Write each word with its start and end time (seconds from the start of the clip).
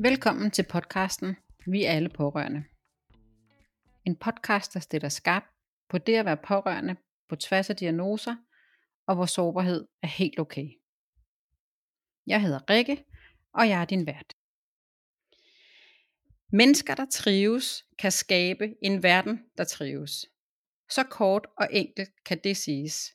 Velkommen 0.00 0.50
til 0.50 0.62
podcasten 0.62 1.36
Vi 1.66 1.84
er 1.84 1.92
alle 1.92 2.08
pårørende. 2.08 2.64
En 4.04 4.16
podcast, 4.16 4.74
der 4.74 4.80
stiller 4.80 5.08
skarp 5.08 5.42
på 5.88 5.98
det 5.98 6.14
at 6.14 6.24
være 6.24 6.36
pårørende 6.36 6.96
på 7.28 7.36
tværs 7.36 7.70
af 7.70 7.76
diagnoser, 7.76 8.36
og 9.06 9.14
hvor 9.14 9.26
sårbarhed 9.26 9.88
er 10.02 10.06
helt 10.06 10.38
okay. 10.38 10.68
Jeg 12.26 12.42
hedder 12.42 12.70
Rikke, 12.70 13.04
og 13.52 13.68
jeg 13.68 13.80
er 13.80 13.84
din 13.84 14.06
vært. 14.06 14.34
Mennesker, 16.52 16.94
der 16.94 17.06
trives, 17.12 17.84
kan 17.98 18.12
skabe 18.12 18.74
en 18.82 19.02
verden, 19.02 19.40
der 19.56 19.64
trives. 19.64 20.26
Så 20.90 21.04
kort 21.10 21.46
og 21.56 21.68
enkelt 21.70 22.24
kan 22.24 22.40
det 22.44 22.56
siges. 22.56 23.14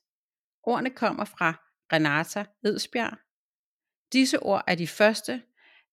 Ordene 0.63 0.89
kommer 0.89 1.25
fra 1.25 1.53
Renata 1.93 2.45
Edsbjerg. 2.63 3.17
Disse 4.13 4.39
ord 4.39 4.63
er 4.67 4.75
de 4.75 4.88
første, 4.88 5.43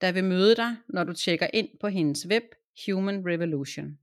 der 0.00 0.12
vil 0.12 0.24
møde 0.24 0.56
dig, 0.56 0.77
når 0.88 1.04
du 1.04 1.12
tjekker 1.12 1.46
ind 1.54 1.68
på 1.80 1.88
hendes 1.88 2.27
web 2.27 2.45
Human 2.86 3.27
Revolution. 3.27 3.98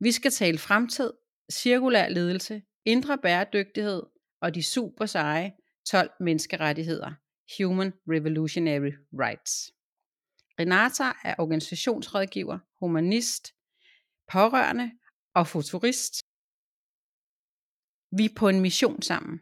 Vi 0.00 0.12
skal 0.12 0.30
tale 0.30 0.58
fremtid, 0.58 1.12
cirkulær 1.52 2.08
ledelse, 2.08 2.62
indre 2.84 3.18
bæredygtighed 3.18 4.02
og 4.40 4.54
de 4.54 4.62
super 4.62 5.06
seje 5.06 5.52
12 5.86 6.10
menneskerettigheder, 6.20 7.12
Human 7.58 7.92
Revolutionary 8.08 8.92
Rights. 9.12 9.72
Renata 10.60 11.04
er 11.24 11.34
organisationsrådgiver, 11.38 12.58
humanist, 12.80 13.54
pårørende 14.32 14.90
og 15.34 15.46
futurist. 15.46 16.22
Vi 18.18 18.24
er 18.24 18.34
på 18.36 18.48
en 18.48 18.60
mission 18.60 19.02
sammen. 19.02 19.40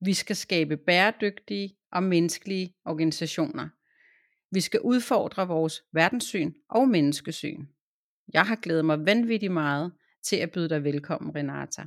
Vi 0.00 0.14
skal 0.14 0.36
skabe 0.36 0.76
bæredygtige 0.76 1.76
og 1.92 2.02
menneskelige 2.02 2.74
organisationer. 2.84 3.68
Vi 4.56 4.60
skal 4.60 4.80
udfordre 4.80 5.48
vores 5.48 5.74
verdenssyn 5.92 6.50
og 6.68 6.88
menneskesyn. 6.88 7.66
Jeg 8.36 8.44
har 8.50 8.58
glædet 8.64 8.84
mig 8.84 8.98
vanvittigt 9.06 9.52
meget 9.52 9.86
til 10.22 10.36
at 10.36 10.52
byde 10.54 10.68
dig 10.68 10.84
velkommen, 10.84 11.34
Renata. 11.36 11.84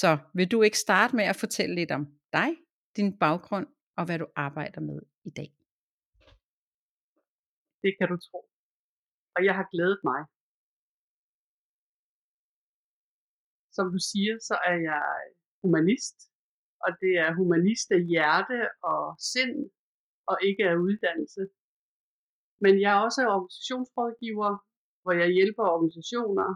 Så 0.00 0.10
vil 0.34 0.48
du 0.52 0.62
ikke 0.62 0.78
starte 0.78 1.16
med 1.16 1.24
at 1.24 1.36
fortælle 1.36 1.74
lidt 1.74 1.90
om 1.90 2.04
dig, 2.32 2.50
din 2.96 3.18
baggrund 3.18 3.66
og 3.96 4.04
hvad 4.06 4.18
du 4.18 4.26
arbejder 4.36 4.80
med 4.80 5.00
i 5.24 5.30
dag? 5.30 5.50
Det 7.82 7.92
kan 7.98 8.08
du 8.12 8.16
tro. 8.26 8.40
Og 9.36 9.44
jeg 9.44 9.54
har 9.54 9.66
glædet 9.72 10.00
mig. 10.10 10.20
Som 13.76 13.86
du 13.94 13.98
siger, 14.10 14.34
så 14.48 14.54
er 14.70 14.76
jeg 14.90 15.04
humanist, 15.62 16.16
og 16.84 16.90
det 17.02 17.12
er 17.24 17.30
humanist 17.40 17.88
af 17.96 18.02
hjerte 18.12 18.58
og 18.90 19.02
sind, 19.32 19.70
og 20.30 20.36
ikke 20.48 20.64
af 20.70 20.76
uddannelse. 20.86 21.42
Men 22.64 22.74
jeg 22.82 22.90
er 22.94 23.00
også 23.06 23.20
organisationsrådgiver, 23.36 24.50
hvor 25.02 25.14
jeg 25.22 25.28
hjælper 25.38 25.64
organisationer 25.76 26.48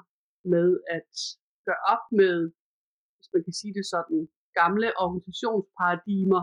med 0.54 0.68
at 0.96 1.10
gøre 1.66 1.82
op 1.94 2.04
med, 2.20 2.36
hvis 3.16 3.28
man 3.34 3.42
kan 3.46 3.54
sige 3.60 3.74
det 3.78 3.86
sådan, 3.94 4.20
gamle 4.60 4.88
organisationsparadigmer, 5.04 6.42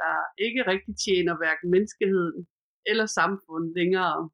der 0.00 0.14
ikke 0.46 0.62
rigtig 0.72 0.94
tjener 1.04 1.34
hverken 1.40 1.68
menneskeheden 1.74 2.38
eller 2.90 3.06
samfundet 3.06 3.72
længere, 3.80 4.30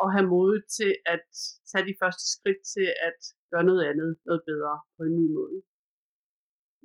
og 0.00 0.06
have 0.14 0.28
mod 0.34 0.52
til 0.78 0.92
at 1.14 1.26
tage 1.70 1.86
de 1.88 1.98
første 2.00 2.24
skridt 2.34 2.62
til 2.74 2.88
at 3.08 3.18
gøre 3.50 3.64
noget 3.70 3.82
andet, 3.90 4.10
noget 4.28 4.42
bedre 4.50 4.74
på 4.96 5.02
en 5.08 5.14
ny 5.20 5.26
måde. 5.38 5.58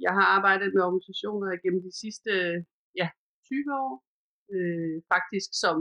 Jeg 0.06 0.13
har 0.18 0.25
arbejdet 0.38 0.69
med 0.74 0.81
organisationer 0.90 1.62
gennem 1.63 1.81
de 1.88 1.94
sidste 2.02 2.31
20 3.50 3.74
år, 3.84 3.94
øh, 4.54 4.96
faktisk 5.14 5.50
som, 5.64 5.78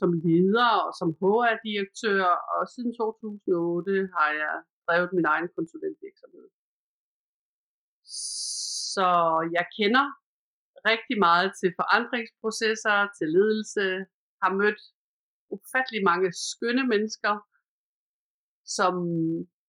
som 0.00 0.10
leder 0.26 0.70
og 0.86 0.92
som 1.00 1.08
HR-direktør, 1.20 2.24
og 2.54 2.62
siden 2.72 2.92
2008 2.94 4.08
har 4.16 4.30
jeg 4.42 4.54
drevet 4.86 5.10
min 5.16 5.26
egen 5.34 5.48
konsulentvirksomhed. 5.56 6.46
Så 8.94 9.08
jeg 9.56 9.64
kender 9.78 10.06
rigtig 10.90 11.16
meget 11.26 11.50
til 11.60 11.70
forandringsprocesser, 11.80 12.96
til 13.18 13.28
ledelse, 13.36 13.86
har 14.42 14.52
mødt 14.60 14.80
ufattelig 15.56 16.02
mange 16.10 16.28
skønne 16.50 16.84
mennesker, 16.92 17.34
som, 18.76 18.94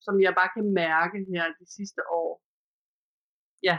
som 0.06 0.16
jeg 0.26 0.34
bare 0.40 0.52
kan 0.56 0.68
mærke 0.84 1.18
her 1.34 1.46
de 1.60 1.66
sidste 1.78 2.02
år, 2.22 2.32
ja, 3.68 3.76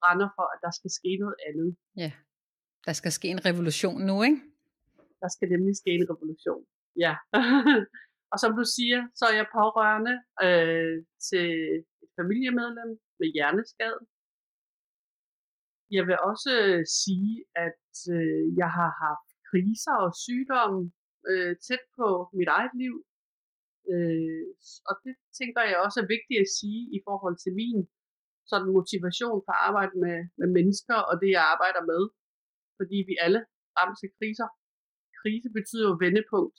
brænder 0.00 0.28
for, 0.36 0.46
at 0.54 0.58
der 0.64 0.72
skal 0.78 0.90
ske 0.98 1.10
noget 1.22 1.38
andet. 1.48 1.70
Ja, 2.02 2.10
der 2.86 2.92
skal 2.92 3.12
ske 3.12 3.28
en 3.28 3.44
revolution 3.48 4.00
nu, 4.08 4.22
ikke? 4.22 4.40
Der 5.22 5.28
skal 5.34 5.48
nemlig 5.48 5.76
ske 5.76 5.90
en 5.90 6.06
revolution, 6.12 6.62
ja. 7.04 7.14
og 8.32 8.36
som 8.42 8.52
du 8.58 8.64
siger, 8.76 9.00
så 9.18 9.24
er 9.30 9.34
jeg 9.40 9.54
pårørende 9.58 10.14
øh, 10.46 10.96
til 11.28 11.48
et 12.04 12.10
familiemedlem 12.18 12.90
med 13.20 13.28
hjerneskade. 13.34 14.00
Jeg 15.96 16.04
vil 16.08 16.16
også 16.30 16.50
øh, 16.64 16.82
sige, 17.02 17.34
at 17.66 17.86
øh, 18.16 18.44
jeg 18.62 18.70
har 18.78 18.90
haft 19.06 19.28
kriser 19.50 19.96
og 20.04 20.10
sygdomme 20.24 20.80
øh, 21.30 21.52
tæt 21.66 21.84
på 21.98 22.06
mit 22.38 22.50
eget 22.56 22.74
liv. 22.82 22.94
Øh, 23.92 24.44
og 24.88 24.94
det 25.04 25.14
tænker 25.38 25.62
jeg 25.70 25.78
også 25.86 25.98
er 26.00 26.12
vigtigt 26.14 26.40
at 26.44 26.52
sige 26.58 26.82
i 26.96 26.98
forhold 27.06 27.36
til 27.44 27.52
min 27.60 27.78
sådan 28.50 28.70
motivation 28.78 29.38
for 29.44 29.52
at 29.56 29.62
arbejde 29.68 29.94
med, 30.04 30.18
med 30.40 30.48
mennesker 30.58 30.98
og 31.10 31.14
det, 31.22 31.30
jeg 31.36 31.44
arbejder 31.54 31.82
med. 31.92 32.02
Fordi 32.78 32.98
vi 33.08 33.14
alle 33.24 33.40
rammes 33.76 34.00
af 34.06 34.10
kriser. 34.18 34.48
Krise 35.20 35.48
betyder 35.58 35.86
jo 35.90 35.96
vendepunkt. 36.04 36.58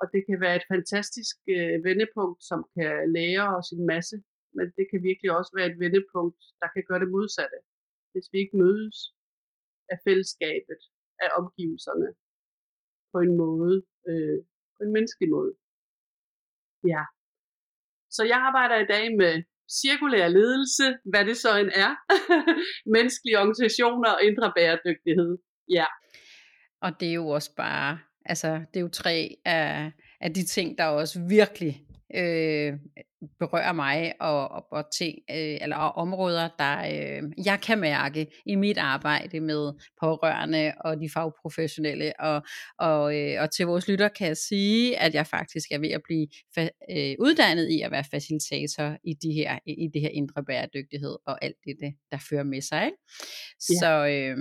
Og 0.00 0.04
det 0.12 0.22
kan 0.28 0.38
være 0.44 0.56
et 0.60 0.70
fantastisk 0.74 1.36
øh, 1.54 1.76
vendepunkt, 1.88 2.40
som 2.50 2.60
kan 2.74 2.92
lære 3.16 3.46
os 3.58 3.68
en 3.76 3.84
masse. 3.92 4.16
Men 4.56 4.66
det 4.76 4.84
kan 4.90 5.00
virkelig 5.10 5.30
også 5.38 5.52
være 5.58 5.68
et 5.72 5.80
vendepunkt, 5.84 6.40
der 6.60 6.68
kan 6.74 6.84
gøre 6.88 7.00
det 7.04 7.10
modsatte. 7.16 7.58
Hvis 8.12 8.26
vi 8.32 8.38
ikke 8.42 8.56
mødes 8.64 8.98
af 9.92 9.98
fællesskabet, 10.06 10.80
af 11.24 11.30
omgivelserne, 11.40 12.08
på 13.12 13.18
en 13.26 13.36
måde, 13.42 13.76
øh, 14.08 14.38
på 14.76 14.80
en 14.84 14.92
menneskelig 14.96 15.30
måde. 15.36 15.52
Ja. 16.92 17.02
Så 18.16 18.22
jeg 18.32 18.38
arbejder 18.48 18.76
i 18.80 18.90
dag 18.94 19.04
med 19.22 19.34
cirkulær 19.82 20.28
ledelse, 20.28 20.84
hvad 21.04 21.24
det 21.24 21.36
så 21.36 21.58
end 21.58 21.70
er, 21.74 21.92
menneskelige 22.94 23.38
organisationer 23.38 24.10
og 24.10 24.22
indre 24.22 24.52
bæredygtighed. 24.56 25.38
Ja. 25.70 25.86
Og 26.82 27.00
det 27.00 27.08
er 27.08 27.12
jo 27.12 27.28
også 27.28 27.54
bare, 27.56 27.98
altså 28.24 28.48
det 28.74 28.76
er 28.76 28.80
jo 28.80 28.88
tre 28.88 29.36
af, 29.44 29.92
af 30.20 30.34
de 30.34 30.44
ting, 30.44 30.78
der 30.78 30.84
også 30.84 31.20
virkelig 31.28 31.87
øh, 32.14 32.72
berører 33.38 33.72
mig 33.72 34.12
og, 34.20 34.48
og, 34.48 34.66
og 34.70 34.84
ting 34.98 35.18
øh, 35.30 35.58
eller 35.60 35.76
og 35.76 35.92
områder 35.96 36.48
der 36.58 36.78
øh, 36.78 37.22
jeg 37.44 37.60
kan 37.60 37.78
mærke 37.78 38.26
i 38.46 38.54
mit 38.54 38.78
arbejde 38.78 39.40
med 39.40 39.72
pårørende 40.00 40.72
og 40.80 41.00
de 41.00 41.10
fagprofessionelle 41.14 42.20
og 42.20 42.42
og, 42.78 43.16
øh, 43.16 43.42
og 43.42 43.50
til 43.50 43.66
vores 43.66 43.88
lytter 43.88 44.08
kan 44.08 44.26
jeg 44.26 44.36
sige 44.36 44.98
at 44.98 45.14
jeg 45.14 45.26
faktisk 45.26 45.70
er 45.70 45.78
ved 45.78 45.88
at 45.88 46.00
blive 46.04 46.28
fa- 46.58 46.94
øh, 46.96 47.16
uddannet 47.18 47.68
i 47.68 47.80
at 47.80 47.90
være 47.90 48.04
facilitator 48.10 48.96
i 49.04 49.14
de 49.22 49.32
her 49.32 49.58
i 49.66 49.88
det 49.94 50.00
her 50.02 50.08
indre 50.08 50.44
bæredygtighed 50.44 51.16
og 51.26 51.44
alt 51.44 51.56
det, 51.64 51.76
det 51.80 51.94
der 52.12 52.18
fører 52.30 52.44
med 52.44 52.60
sig 52.60 52.84
ikke? 52.84 52.96
Ja. 53.70 53.78
så 53.78 54.06
øh, 54.06 54.36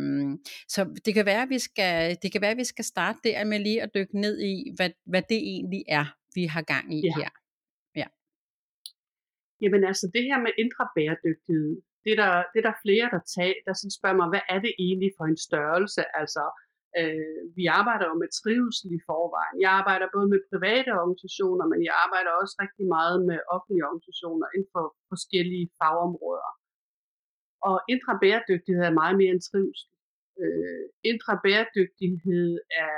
så 0.69 1.01
det 1.05 1.13
kan 1.13 1.25
være 1.25 1.41
at 1.41 1.49
vi 1.49 1.59
skal 1.59 2.17
det 2.21 2.31
kan 2.31 2.41
være 2.41 2.51
at 2.51 2.57
vi 2.57 2.63
skal 2.63 2.85
starte 2.85 3.19
der 3.23 3.43
med 3.43 3.59
lige 3.59 3.81
at 3.81 3.89
dykke 3.95 4.19
ned 4.21 4.41
i 4.41 4.71
hvad 4.75 4.89
hvad 5.05 5.21
det 5.29 5.37
egentlig 5.37 5.83
er 5.87 6.05
vi 6.35 6.45
har 6.45 6.61
gang 6.61 6.93
i 6.93 7.01
ja. 7.05 7.13
her 7.17 7.29
Jamen 9.62 9.83
altså 9.92 10.06
det 10.15 10.24
her 10.30 10.39
med 10.45 10.54
indre 10.63 10.86
bæredygtighed, 10.95 11.71
det 12.04 12.12
er 12.15 12.19
der, 12.24 12.33
det 12.51 12.57
er 12.62 12.68
der 12.69 12.81
flere, 12.86 13.07
der, 13.15 13.21
tager, 13.36 13.57
der 13.68 13.74
sådan 13.75 13.98
spørger 14.00 14.19
mig, 14.21 14.30
hvad 14.33 14.45
er 14.54 14.59
det 14.65 14.74
egentlig 14.86 15.12
for 15.18 15.25
en 15.31 15.39
størrelse? 15.48 16.01
Altså, 16.21 16.44
øh, 17.00 17.42
vi 17.57 17.63
arbejder 17.80 18.06
jo 18.12 18.15
med 18.24 18.30
trivsel 18.39 18.89
i 18.98 19.01
forvejen. 19.09 19.57
Jeg 19.65 19.71
arbejder 19.80 20.07
både 20.15 20.27
med 20.33 20.42
private 20.51 20.92
organisationer, 21.01 21.65
men 21.71 21.80
jeg 21.88 21.95
arbejder 22.06 22.31
også 22.42 22.56
rigtig 22.63 22.86
meget 22.98 23.18
med 23.30 23.39
offentlige 23.56 23.86
organisationer 23.89 24.48
inden 24.56 24.69
for 24.75 24.86
forskellige 25.12 25.68
fagområder. 25.80 26.51
Og 27.69 27.75
indre 27.94 28.13
bæredygtighed 28.24 28.83
er 28.89 29.00
meget 29.01 29.15
mere 29.19 29.31
end 29.36 29.44
trivsel. 29.50 29.89
Øh, 30.44 30.86
indre 31.12 31.33
bæredygtighed 31.45 32.51
er 32.86 32.98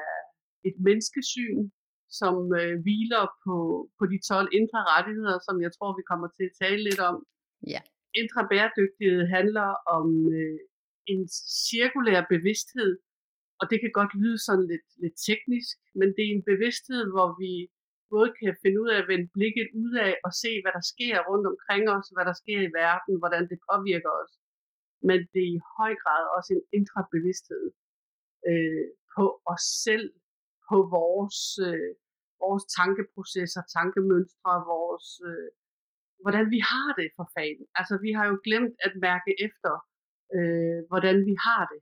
et 0.68 0.76
menneskesyn, 0.88 1.62
som 2.20 2.36
øh, 2.60 2.74
hviler 2.84 3.24
på, 3.44 3.56
på 4.00 4.04
de 4.12 4.18
12 4.28 4.50
indre 4.60 4.82
rettigheder, 4.94 5.38
som 5.48 5.56
jeg 5.66 5.72
tror, 5.78 5.98
vi 6.00 6.04
kommer 6.12 6.28
til 6.38 6.46
at 6.50 6.58
tale 6.64 6.82
lidt 6.90 7.02
om. 7.12 7.18
Ja. 7.74 7.82
Indre 8.22 8.42
bæredygtighed 8.52 9.22
handler 9.38 9.70
om 9.98 10.08
øh, 10.38 10.60
en 11.14 11.22
cirkulær 11.70 12.22
bevidsthed, 12.34 12.92
og 13.60 13.66
det 13.70 13.78
kan 13.82 13.92
godt 14.00 14.14
lyde 14.22 14.40
sådan 14.48 14.68
lidt, 14.72 14.88
lidt 15.04 15.18
teknisk, 15.30 15.76
men 16.00 16.08
det 16.16 16.24
er 16.26 16.34
en 16.38 16.48
bevidsthed, 16.52 17.04
hvor 17.14 17.30
vi 17.42 17.52
både 18.14 18.30
kan 18.40 18.56
finde 18.64 18.78
ud 18.84 18.90
af 18.94 18.98
at 19.02 19.10
vende 19.12 19.30
blikket 19.38 19.68
ud 19.84 19.94
af 20.08 20.14
og 20.26 20.32
se, 20.44 20.52
hvad 20.62 20.74
der 20.78 20.86
sker 20.94 21.16
rundt 21.30 21.46
omkring 21.54 21.84
os, 21.96 22.08
hvad 22.16 22.26
der 22.30 22.36
sker 22.42 22.60
i 22.66 22.74
verden, 22.82 23.14
hvordan 23.22 23.44
det 23.52 23.60
påvirker 23.70 24.12
os. 24.24 24.34
Men 25.08 25.20
det 25.32 25.42
er 25.46 25.52
i 25.58 25.66
høj 25.78 25.94
grad 26.04 26.24
også 26.38 26.52
en 26.58 26.64
indre 26.78 27.02
bevidsthed 27.14 27.66
øh, 28.50 28.88
på 29.16 29.26
os 29.54 29.66
selv 29.86 30.08
på 30.70 30.78
vores, 30.98 31.40
øh, 31.68 31.92
vores 32.44 32.64
tankeprocesser, 32.78 33.62
tankemønstre, 33.78 34.52
vores, 34.74 35.08
øh, 35.30 35.50
hvordan 36.24 36.46
vi 36.56 36.60
har 36.72 36.90
det 37.00 37.10
for 37.18 37.26
fanden. 37.36 37.68
Altså 37.80 37.96
vi 38.06 38.12
har 38.18 38.26
jo 38.32 38.38
glemt 38.48 38.76
at 38.88 38.94
mærke 39.08 39.32
efter, 39.48 39.74
øh, 40.38 40.80
hvordan 40.90 41.18
vi 41.30 41.36
har 41.48 41.64
det. 41.72 41.82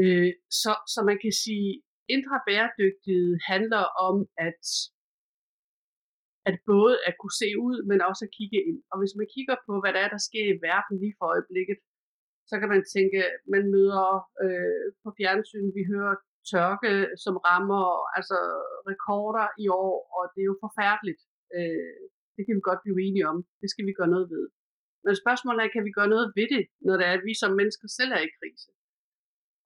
Øh, 0.00 0.32
så, 0.62 0.72
så 0.92 1.00
man 1.10 1.18
kan 1.22 1.34
sige, 1.44 1.70
indre 2.14 2.36
bæredygtighed 2.48 3.30
handler 3.50 3.84
om 4.08 4.16
at 4.48 4.62
at 6.48 6.56
både 6.72 6.94
at 7.08 7.14
kunne 7.20 7.38
se 7.42 7.48
ud, 7.66 7.76
men 7.90 7.98
også 8.08 8.22
at 8.26 8.34
kigge 8.38 8.60
ind. 8.68 8.80
Og 8.92 8.96
hvis 9.00 9.14
man 9.20 9.28
kigger 9.34 9.56
på, 9.66 9.72
hvad 9.80 9.92
der 9.94 10.00
er, 10.04 10.10
der 10.14 10.22
sker 10.28 10.44
i 10.50 10.60
verden 10.68 10.94
lige 11.02 11.16
for 11.18 11.26
øjeblikket, 11.34 11.78
så 12.50 12.54
kan 12.60 12.68
man 12.74 12.82
tænke, 12.94 13.18
man 13.54 13.64
møder 13.74 14.06
øh, 14.44 14.86
på 15.02 15.08
fjernsyn, 15.18 15.68
vi 15.78 15.82
hører 15.92 16.16
tørke, 16.52 16.92
som 17.24 17.34
rammer 17.48 17.84
altså 18.18 18.38
rekorder 18.90 19.46
i 19.64 19.66
år, 19.84 19.96
og 20.16 20.22
det 20.32 20.40
er 20.42 20.50
jo 20.52 20.62
forfærdeligt. 20.66 21.22
Øh, 21.56 22.02
det 22.36 22.42
kan 22.44 22.56
vi 22.58 22.62
godt 22.68 22.82
blive 22.84 23.00
enige 23.06 23.28
om. 23.32 23.38
Det 23.62 23.68
skal 23.72 23.86
vi 23.88 23.92
gøre 23.98 24.14
noget 24.14 24.28
ved. 24.34 24.44
Men 25.04 25.14
spørgsmålet 25.22 25.60
er, 25.60 25.74
kan 25.76 25.86
vi 25.88 25.92
gøre 25.98 26.12
noget 26.14 26.26
ved 26.38 26.48
det, 26.54 26.64
når 26.86 26.94
det 26.96 27.06
er, 27.06 27.14
at 27.18 27.26
vi 27.28 27.34
som 27.42 27.52
mennesker 27.60 27.88
selv 27.98 28.12
er 28.18 28.22
i 28.26 28.34
krise? 28.38 28.70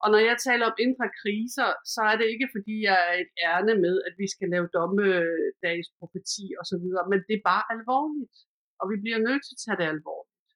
Og 0.03 0.09
når 0.13 0.21
jeg 0.29 0.37
taler 0.47 0.67
om 0.71 0.77
indre 0.85 1.09
kriser, 1.21 1.69
så 1.95 2.01
er 2.11 2.17
det 2.21 2.27
ikke 2.35 2.49
fordi, 2.55 2.75
jeg 2.89 2.99
er 3.09 3.15
et 3.23 3.33
ærne 3.51 3.75
med, 3.85 3.95
at 4.09 4.15
vi 4.23 4.27
skal 4.35 4.49
lave 4.55 4.73
dommedagsprofeti 4.79 6.47
og 6.61 6.65
så 6.71 6.77
videre, 6.83 7.05
men 7.11 7.19
det 7.29 7.35
er 7.37 7.49
bare 7.53 7.65
alvorligt. 7.75 8.37
Og 8.81 8.85
vi 8.91 8.97
bliver 9.03 9.21
nødt 9.27 9.43
til 9.45 9.55
at 9.57 9.63
tage 9.65 9.79
det 9.81 9.89
alvorligt. 9.97 10.51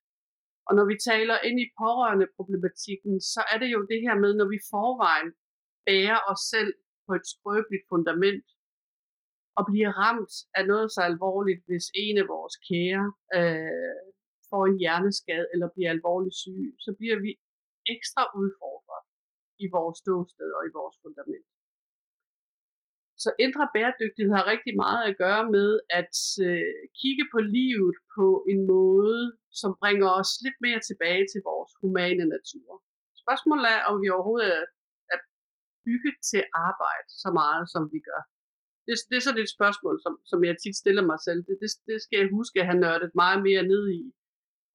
Og 0.69 0.73
når 0.79 0.87
vi 0.91 0.97
taler 1.11 1.37
ind 1.49 1.59
i 1.65 1.73
pårørende 1.83 2.29
problematikken, 2.37 3.15
så 3.33 3.41
er 3.53 3.59
det 3.63 3.71
jo 3.75 3.81
det 3.91 4.01
her 4.07 4.17
med, 4.25 4.31
når 4.41 4.49
vi 4.55 4.59
forvejen 4.73 5.31
bære 5.89 6.19
os 6.33 6.43
selv 6.55 6.73
på 7.07 7.13
et 7.19 7.27
skrøbeligt 7.33 7.89
fundament, 7.93 8.47
og 9.59 9.63
bliver 9.71 9.93
ramt 10.03 10.35
af 10.59 10.65
noget 10.73 10.89
så 10.97 11.01
alvorligt, 11.11 11.63
hvis 11.69 11.87
en 12.05 12.17
af 12.23 12.27
vores 12.35 12.57
kære 12.69 13.07
øh, 13.39 14.01
får 14.51 14.63
en 14.67 14.79
hjerneskade 14.83 15.47
eller 15.53 15.69
bliver 15.75 15.91
alvorligt 15.97 16.37
syg, 16.45 16.65
så 16.85 16.91
bliver 16.99 17.19
vi 17.25 17.31
ekstra 17.95 18.23
udfordret 18.41 19.05
i 19.65 19.67
vores 19.77 19.97
ståsted 20.03 20.51
og 20.59 20.63
i 20.69 20.75
vores 20.79 20.97
fundament. 21.03 21.49
Så 23.25 23.31
indre 23.45 23.65
bæredygtighed 23.75 24.33
har 24.39 24.51
rigtig 24.53 24.75
meget 24.85 25.03
at 25.11 25.19
gøre 25.25 25.45
med 25.57 25.71
at 26.01 26.15
øh, 26.49 26.81
kigge 27.01 27.25
på 27.35 27.39
livet 27.59 27.97
på 28.17 28.27
en 28.53 28.61
måde, 28.75 29.23
som 29.61 29.71
bringer 29.81 30.09
os 30.21 30.31
lidt 30.45 30.59
mere 30.67 30.81
tilbage 30.89 31.25
til 31.33 31.41
vores 31.51 31.73
humane 31.81 32.25
natur. 32.35 32.71
Spørgsmålet 33.23 33.67
er, 33.77 33.81
om 33.91 33.95
vi 34.03 34.09
overhovedet 34.17 34.51
er 34.59 34.65
bygget 35.87 36.17
til 36.31 36.43
arbejde 36.69 37.09
så 37.23 37.31
meget, 37.41 37.65
som 37.75 37.83
vi 37.95 38.01
gør. 38.11 38.23
Det, 38.87 38.95
det 39.11 39.17
er 39.17 39.25
sådan 39.27 39.45
et 39.45 39.55
spørgsmål, 39.57 39.97
som, 40.05 40.15
som 40.31 40.39
jeg 40.49 40.55
tit 40.63 40.77
stiller 40.83 41.05
mig 41.13 41.21
selv. 41.27 41.41
Det, 41.49 41.57
det, 41.63 41.71
det 41.89 41.99
skal 42.05 42.19
jeg 42.21 42.35
huske 42.39 42.57
at 42.61 42.69
have 42.71 42.83
nørdet 42.87 43.11
meget 43.23 43.41
mere 43.49 43.63
ned 43.73 43.85
i. 44.01 44.03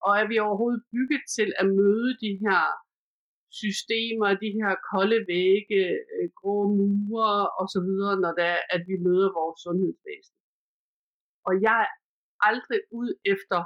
Og 0.06 0.12
er 0.22 0.28
vi 0.32 0.36
overhovedet 0.48 0.84
bygget 0.94 1.24
til 1.38 1.50
at 1.62 1.68
møde 1.80 2.12
de 2.26 2.32
her 2.44 2.64
systemer, 3.62 4.30
de 4.46 4.52
her 4.60 4.72
kolde 4.92 5.20
vægge, 5.34 5.82
øh, 6.16 6.30
grå 6.40 6.58
mure 6.80 7.38
og 7.60 7.66
så 7.74 7.80
videre, 7.88 8.16
når 8.24 8.32
det 8.38 8.46
er, 8.56 8.62
at 8.76 8.82
vi 8.90 8.96
møder 9.08 9.30
vores 9.40 9.58
sundhedsvæsen. 9.66 10.38
Og 11.48 11.54
jeg 11.68 11.80
er 11.86 11.92
aldrig 12.50 12.82
ud 13.00 13.10
efter 13.34 13.60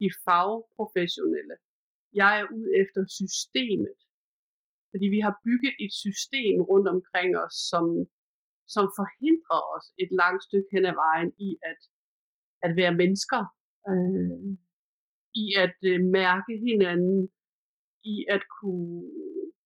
de 0.00 0.08
fagprofessionelle. 0.24 1.56
Jeg 2.20 2.30
er 2.40 2.46
ud 2.58 2.66
efter 2.82 3.00
systemet. 3.18 3.98
Fordi 4.96 5.08
vi 5.16 5.20
har 5.26 5.34
bygget 5.48 5.74
et 5.84 5.92
system 6.04 6.54
rundt 6.70 6.88
omkring 6.94 7.30
os, 7.44 7.56
som, 7.70 7.84
som 8.74 8.84
forhindrer 8.98 9.60
os 9.74 9.86
et 10.02 10.10
langt 10.20 10.42
stykke 10.48 10.68
hen 10.74 10.84
ad 10.90 10.96
vejen 11.04 11.30
i 11.48 11.50
at, 11.70 11.80
at 12.66 12.72
være 12.80 12.94
mennesker. 13.02 13.40
Øh, 13.90 14.38
I 15.42 15.46
at 15.64 15.78
øh, 15.90 16.00
mærke 16.20 16.52
hinanden, 16.66 17.20
i 18.14 18.16
at 18.34 18.42
kunne, 18.56 18.96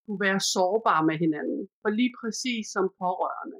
kunne 0.02 0.20
være 0.26 0.40
sårbare 0.54 1.02
med 1.08 1.16
hinanden. 1.24 1.60
For 1.82 1.90
lige 2.00 2.14
præcis 2.20 2.64
som 2.74 2.84
pårørende, 3.02 3.58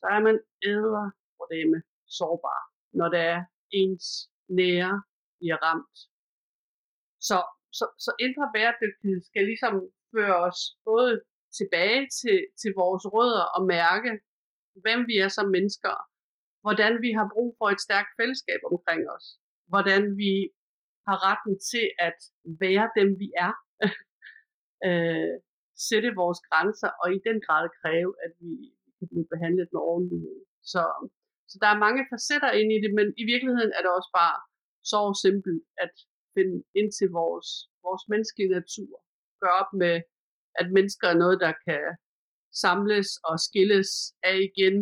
så 0.00 0.06
er 0.14 0.20
man 0.28 0.36
æder 0.72 1.06
for 1.36 1.44
det 1.52 1.62
med 1.72 1.82
sårbar, 2.18 2.62
når 2.98 3.08
det 3.14 3.22
er 3.34 3.40
ens 3.80 4.06
nære 4.58 4.94
bliver 5.38 5.58
ramt. 5.66 5.98
Så, 7.28 7.38
så, 7.78 7.84
så 8.04 8.10
indre 8.24 8.46
bæredygtighed 8.54 9.20
skal 9.30 9.44
ligesom 9.52 9.74
føre 10.12 10.36
os 10.48 10.60
både 10.84 11.12
tilbage 11.58 12.02
til, 12.18 12.38
til 12.60 12.72
vores 12.82 13.04
rødder 13.14 13.46
og 13.56 13.62
mærke, 13.76 14.10
hvem 14.84 15.00
vi 15.10 15.16
er 15.24 15.30
som 15.38 15.48
mennesker, 15.56 15.94
hvordan 16.64 16.92
vi 17.04 17.10
har 17.18 17.26
brug 17.34 17.50
for 17.58 17.68
et 17.74 17.80
stærkt 17.86 18.12
fællesskab 18.18 18.60
omkring 18.72 19.02
os, 19.14 19.26
hvordan 19.72 20.02
vi 20.22 20.32
har 21.08 21.18
retten 21.28 21.54
til 21.72 21.86
at 22.08 22.18
være 22.64 22.86
dem, 22.98 23.08
vi 23.22 23.28
er, 23.46 23.52
øh, 24.88 25.34
sætte 25.88 26.10
vores 26.22 26.40
grænser, 26.48 26.90
og 27.02 27.06
i 27.16 27.20
den 27.28 27.38
grad 27.46 27.64
kræve, 27.80 28.12
at 28.24 28.32
vi 28.42 28.52
kan 28.98 29.08
blive 29.12 29.28
behandlet 29.34 29.68
med 29.72 29.80
ordentlighed. 29.92 30.38
Så, 30.72 30.82
så 31.50 31.56
der 31.62 31.68
er 31.70 31.84
mange 31.86 32.02
facetter 32.10 32.52
ind 32.60 32.70
i 32.76 32.78
det, 32.84 32.90
men 32.98 33.06
i 33.22 33.24
virkeligheden 33.32 33.72
er 33.76 33.82
det 33.82 33.92
også 33.98 34.10
bare 34.22 34.38
så 34.92 35.00
simpelt 35.24 35.62
at 35.84 35.94
finde 36.34 36.56
ind 36.78 36.90
til 36.98 37.08
vores, 37.20 37.48
vores 37.86 38.04
menneskelige 38.12 38.54
natur. 38.58 38.94
Gør 39.42 39.52
op 39.62 39.72
med, 39.82 39.94
at 40.60 40.66
mennesker 40.76 41.06
er 41.08 41.18
noget, 41.22 41.38
der 41.44 41.52
kan 41.66 41.84
samles 42.64 43.08
og 43.28 43.36
skilles 43.46 43.90
af 44.30 44.36
igen 44.48 44.76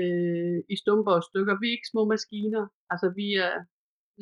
øh, 0.00 0.58
i 0.72 0.74
stumper 0.82 1.12
og 1.18 1.24
stykker. 1.30 1.54
Vi 1.60 1.66
er 1.66 1.76
ikke 1.76 1.92
små 1.92 2.02
maskiner. 2.14 2.64
Altså, 2.92 3.06
vi 3.20 3.28
er 3.46 3.54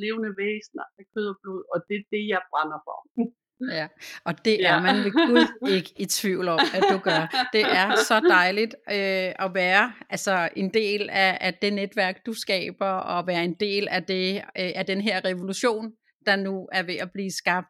levende 0.03 0.31
væsener 0.43 0.87
af 0.99 1.05
kød 1.13 1.27
og 1.33 1.37
blod, 1.43 1.63
og 1.73 1.79
det 1.89 1.97
er 2.01 2.07
det, 2.15 2.25
jeg 2.35 2.43
brænder 2.51 2.81
for. 2.87 2.99
Ja, 3.73 3.89
og 4.25 4.45
det 4.45 4.67
er 4.67 4.75
ja. 4.75 4.81
man 4.81 5.05
ved 5.05 5.13
Gud 5.13 5.71
ikke 5.77 5.93
i 5.97 6.07
tvivl 6.07 6.49
om, 6.49 6.59
at 6.75 6.83
du 6.93 6.99
gør. 6.99 7.49
Det 7.53 7.61
er 7.61 7.97
så 7.97 8.21
dejligt 8.21 8.75
øh, 8.89 9.45
at 9.45 9.51
være 9.55 9.93
altså 10.11 10.49
en 10.57 10.75
del 10.75 11.11
af, 11.11 11.39
af 11.41 11.55
det 11.55 11.73
netværk, 11.73 12.27
du 12.27 12.33
skaber, 12.33 12.87
og 12.87 13.27
være 13.27 13.45
en 13.45 13.55
del 13.55 13.89
af, 13.89 14.05
det, 14.05 14.37
øh, 14.37 14.73
af 14.75 14.87
den 14.87 15.01
her 15.01 15.25
revolution, 15.25 15.93
der 16.27 16.37
nu 16.37 16.69
er 16.73 16.83
ved 16.83 16.95
at 16.95 17.13
blive 17.13 17.31
skabt 17.31 17.67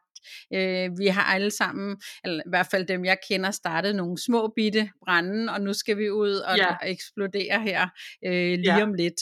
Øh, 0.53 0.89
vi 0.97 1.07
har 1.07 1.23
alle 1.23 1.51
sammen, 1.51 1.97
eller 2.23 2.43
i 2.45 2.49
hvert 2.49 2.67
fald 2.71 2.85
dem 2.85 3.05
jeg 3.05 3.17
kender, 3.29 3.51
startet 3.51 3.95
nogle 3.95 4.17
små 4.17 4.53
bitte 4.55 4.89
brænde, 5.05 5.53
og 5.53 5.61
nu 5.61 5.73
skal 5.73 5.97
vi 5.97 6.09
ud 6.09 6.35
og, 6.35 6.57
ja. 6.57 6.75
eksplodere 6.83 7.61
her 7.61 7.87
øh, 8.25 8.31
lige 8.33 8.77
ja. 8.77 8.83
om 8.83 8.93
lidt. 8.93 9.21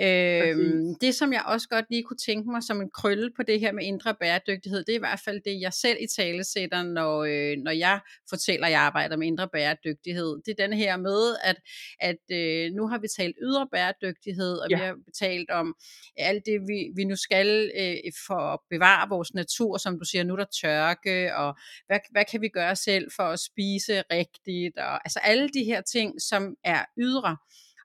Øh, 0.00 0.56
det 1.00 1.14
som 1.14 1.32
jeg 1.32 1.42
også 1.46 1.68
godt 1.68 1.84
lige 1.90 2.02
kunne 2.02 2.22
tænke 2.26 2.50
mig 2.50 2.62
som 2.62 2.80
en 2.80 2.90
krølle 2.90 3.30
på 3.36 3.42
det 3.42 3.60
her 3.60 3.72
med 3.72 3.84
indre 3.84 4.14
bæredygtighed, 4.20 4.84
det 4.84 4.92
er 4.92 4.96
i 4.96 4.98
hvert 4.98 5.20
fald 5.24 5.40
det, 5.44 5.60
jeg 5.60 5.72
selv 5.72 5.98
i 6.00 6.06
tale 6.16 6.44
sætter, 6.44 6.82
når, 6.82 7.24
øh, 7.24 7.56
når 7.64 7.70
jeg 7.70 8.00
fortæller, 8.28 8.66
at 8.66 8.72
jeg 8.72 8.80
arbejder 8.80 9.16
med 9.16 9.26
indre 9.26 9.48
bæredygtighed. 9.52 10.36
Det 10.46 10.50
er 10.58 10.66
den 10.66 10.76
her 10.76 10.96
med, 10.96 11.36
at, 11.42 11.56
at 12.00 12.22
øh, 12.32 12.72
nu 12.72 12.86
har 12.88 12.98
vi 12.98 13.08
talt 13.16 13.36
ydre 13.42 13.68
bæredygtighed, 13.72 14.52
og 14.58 14.70
ja. 14.70 14.76
vi 14.76 14.82
har 14.82 14.96
talt 15.18 15.50
om 15.50 15.74
alt 16.16 16.42
det, 16.46 16.60
vi, 16.68 16.78
vi 16.96 17.04
nu 17.04 17.16
skal 17.16 17.70
øh, 17.78 18.12
for 18.26 18.40
at 18.54 18.58
bevare 18.70 19.08
vores 19.08 19.34
natur, 19.34 19.76
som 19.76 19.98
du 19.98 20.04
siger, 20.04 20.21
siger, 20.22 20.28
nu 20.28 20.34
er 20.34 20.44
der 20.44 20.52
tørke, 20.62 21.36
og 21.36 21.58
hvad, 21.86 21.98
hvad 22.10 22.24
kan 22.30 22.40
vi 22.40 22.48
gøre 22.48 22.76
selv 22.76 23.10
for 23.16 23.22
at 23.22 23.40
spise 23.40 24.02
rigtigt, 24.12 24.78
og 24.78 24.94
altså 24.94 25.18
alle 25.22 25.48
de 25.48 25.64
her 25.64 25.80
ting, 25.80 26.20
som 26.20 26.54
er 26.64 26.84
ydre. 26.98 27.36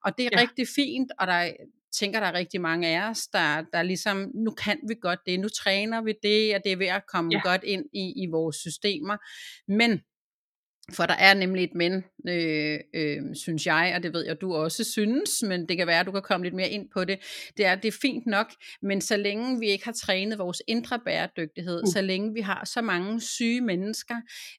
Og 0.06 0.18
det 0.18 0.26
er 0.26 0.30
ja. 0.32 0.42
rigtig 0.42 0.68
fint, 0.76 1.12
og 1.20 1.28
der 1.28 1.52
tænker, 1.92 2.20
der 2.20 2.28
er 2.28 2.34
rigtig 2.34 2.62
mange 2.62 2.88
af 2.88 3.10
os, 3.10 3.28
der, 3.28 3.64
der 3.74 3.82
ligesom, 3.82 4.32
nu 4.36 4.52
kan 4.52 4.80
vi 4.88 4.96
godt 5.02 5.20
det, 5.26 5.40
nu 5.40 5.50
træner 5.50 6.02
vi 6.02 6.14
det, 6.24 6.56
og 6.56 6.62
det 6.64 6.72
er 6.72 6.78
ved 6.78 6.88
at 6.88 7.04
komme 7.14 7.30
ja. 7.34 7.42
godt 7.44 7.64
ind 7.64 7.86
i, 7.94 8.24
i 8.24 8.26
vores 8.32 8.56
systemer. 8.56 9.18
Men 9.68 10.02
for 10.94 11.06
der 11.06 11.14
er 11.14 11.34
nemlig 11.34 11.64
et 11.64 11.76
men, 11.76 12.04
øh, 12.30 12.80
øh, 12.94 13.36
synes 13.36 13.66
jeg, 13.66 13.94
og 13.96 14.04
det 14.04 14.14
ved 14.14 14.26
jeg, 14.26 14.42
du 14.42 14.54
også 14.54 14.84
synes, 14.84 15.44
men 15.44 15.70
det 15.70 15.78
kan 15.78 15.88
være, 15.88 16.00
at 16.00 16.06
du 16.06 16.12
kan 16.12 16.22
komme 16.22 16.46
lidt 16.46 16.56
mere 16.56 16.70
ind 16.70 16.90
på 16.94 17.06
det. 17.06 17.20
Det 17.58 17.66
er, 17.66 17.76
det 17.76 17.88
er 17.88 17.98
fint 18.02 18.26
nok, 18.26 18.48
men 18.82 19.02
så 19.02 19.18
længe 19.18 19.60
vi 19.60 19.68
ikke 19.68 19.86
har 19.86 19.92
trænet 19.92 20.38
vores 20.38 20.62
indre 20.68 21.00
bæredygtighed, 21.06 21.84
uh. 21.84 21.92
så 21.94 22.02
længe 22.02 22.34
vi 22.34 22.42
har 22.42 22.66
så 22.66 22.82
mange 22.82 23.22
syge 23.22 23.62
mennesker, 23.62 24.16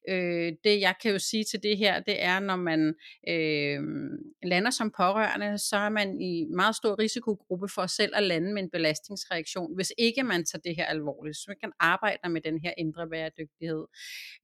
øh, 0.08 0.52
det 0.64 0.80
jeg 0.80 0.94
kan 1.02 1.12
jo 1.12 1.18
sige 1.18 1.44
til 1.44 1.62
det 1.62 1.78
her, 1.78 2.00
det 2.00 2.22
er, 2.22 2.40
når 2.40 2.56
man 2.56 2.94
øh, 3.28 3.80
lander 4.42 4.70
som 4.70 4.90
pårørende, 4.96 5.58
så 5.58 5.76
er 5.76 5.88
man 5.88 6.20
i 6.20 6.44
meget 6.44 6.76
stor 6.76 6.98
risikogruppe 6.98 7.68
for 7.74 7.86
selv 7.86 8.12
at 8.16 8.22
lande 8.22 8.54
med 8.54 8.62
en 8.62 8.70
belastningsreaktion, 8.70 9.74
hvis 9.74 9.92
ikke 9.98 10.22
man 10.22 10.44
tager 10.44 10.60
det 10.64 10.76
her 10.76 10.84
alvorligt, 10.84 11.36
så 11.36 11.44
man 11.48 11.56
kan 11.62 11.72
arbejde 11.80 12.28
med 12.28 12.40
den 12.40 12.60
her 12.64 12.72
indre 12.78 13.08
bæredygtighed. 13.08 13.84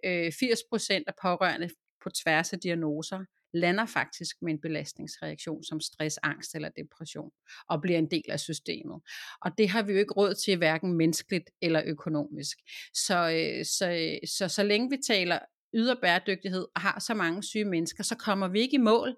Øh, 0.04 0.26
80% 0.26 1.02
af 1.06 1.12
pårørende 1.22 1.73
på 2.04 2.10
tværs 2.10 2.52
af 2.52 2.58
diagnoser, 2.58 3.24
lander 3.54 3.86
faktisk 3.86 4.36
med 4.42 4.52
en 4.52 4.60
belastningsreaktion 4.60 5.64
som 5.64 5.80
stress, 5.80 6.18
angst 6.22 6.54
eller 6.54 6.68
depression, 6.68 7.30
og 7.68 7.82
bliver 7.82 7.98
en 7.98 8.10
del 8.10 8.24
af 8.28 8.40
systemet. 8.40 9.02
Og 9.40 9.50
det 9.58 9.68
har 9.68 9.82
vi 9.82 9.92
jo 9.92 9.98
ikke 9.98 10.14
råd 10.14 10.34
til, 10.34 10.56
hverken 10.56 10.92
menneskeligt 10.92 11.50
eller 11.62 11.82
økonomisk. 11.86 12.58
Så, 12.94 13.14
øh, 13.14 13.64
så, 13.64 13.90
øh, 13.90 14.28
så, 14.28 14.48
så 14.48 14.62
længe 14.62 14.90
vi 14.90 14.96
taler 15.06 15.38
yder 15.74 15.94
bæredygtighed 16.02 16.66
og 16.74 16.80
har 16.80 17.00
så 17.00 17.14
mange 17.14 17.42
syge 17.42 17.64
mennesker, 17.64 18.02
så 18.02 18.16
kommer 18.16 18.48
vi 18.48 18.60
ikke 18.60 18.74
i 18.74 18.78
mål, 18.78 19.16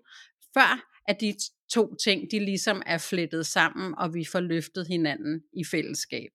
før 0.55 0.93
at 1.09 1.21
de 1.21 1.35
to 1.71 1.95
ting, 1.95 2.31
de 2.31 2.39
ligesom 2.39 2.83
er 2.87 2.99
flettet 2.99 3.47
sammen, 3.47 3.95
og 3.99 4.15
vi 4.15 4.25
får 4.25 4.41
løftet 4.41 4.87
hinanden 4.87 5.43
i 5.53 5.65
fællesskab. 5.65 6.31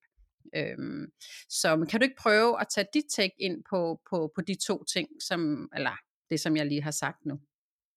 Øhm, 0.55 1.05
så 1.49 1.85
kan 1.89 1.99
du 1.99 2.03
ikke 2.03 2.15
prøve 2.19 2.61
at 2.61 2.67
tage 2.75 2.87
dit 2.93 3.05
take 3.15 3.35
ind 3.39 3.63
på, 3.69 4.01
på, 4.09 4.31
på 4.35 4.41
de 4.41 4.55
to 4.67 4.83
ting, 4.83 5.07
som, 5.21 5.69
eller 5.75 5.97
det 6.31 6.39
som 6.45 6.53
jeg 6.59 6.65
lige 6.65 6.83
har 6.89 6.95
sagt 7.03 7.19
nu? 7.29 7.35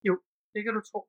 Jo, 0.09 0.15
det 0.55 0.61
kan 0.65 0.75
du 0.75 0.83
tro. 0.91 1.01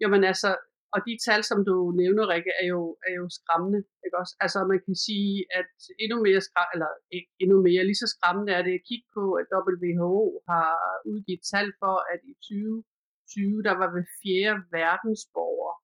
Jamen 0.00 0.22
altså, 0.32 0.50
og 0.94 1.00
de 1.08 1.14
tal, 1.26 1.40
som 1.50 1.60
du 1.68 1.76
nævner, 2.00 2.24
Rikke, 2.32 2.52
er 2.62 2.66
jo, 2.74 2.80
er 3.08 3.14
jo 3.20 3.26
skræmmende. 3.38 3.80
Ikke 4.04 4.16
også? 4.22 4.34
Altså 4.44 4.58
man 4.72 4.80
kan 4.86 4.96
sige, 5.06 5.34
at 5.60 5.72
endnu 6.04 6.16
mere, 6.26 6.40
skræ- 6.48 6.72
eller 6.74 6.90
ikke 7.16 7.30
endnu 7.42 7.56
mere, 7.68 7.88
lige 7.88 8.02
så 8.02 8.08
skræmmende 8.14 8.52
er 8.58 8.62
det 8.66 8.74
at 8.78 8.86
kigge 8.88 9.08
på, 9.16 9.24
at 9.40 9.46
WHO 9.68 10.16
har 10.50 10.70
udgivet 11.10 11.42
tal 11.52 11.68
for, 11.82 11.94
at 12.12 12.20
i 12.30 12.32
2020, 12.34 13.62
der 13.68 13.74
var 13.80 13.88
ved 13.96 14.04
fjerde 14.20 14.60
verdensborger 14.78 15.74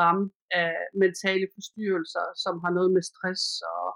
ramt 0.00 0.32
af 0.62 0.72
mentale 1.02 1.46
forstyrrelser, 1.54 2.26
som 2.44 2.54
har 2.64 2.72
noget 2.78 2.90
med 2.96 3.02
stress 3.10 3.44
og 3.74 3.88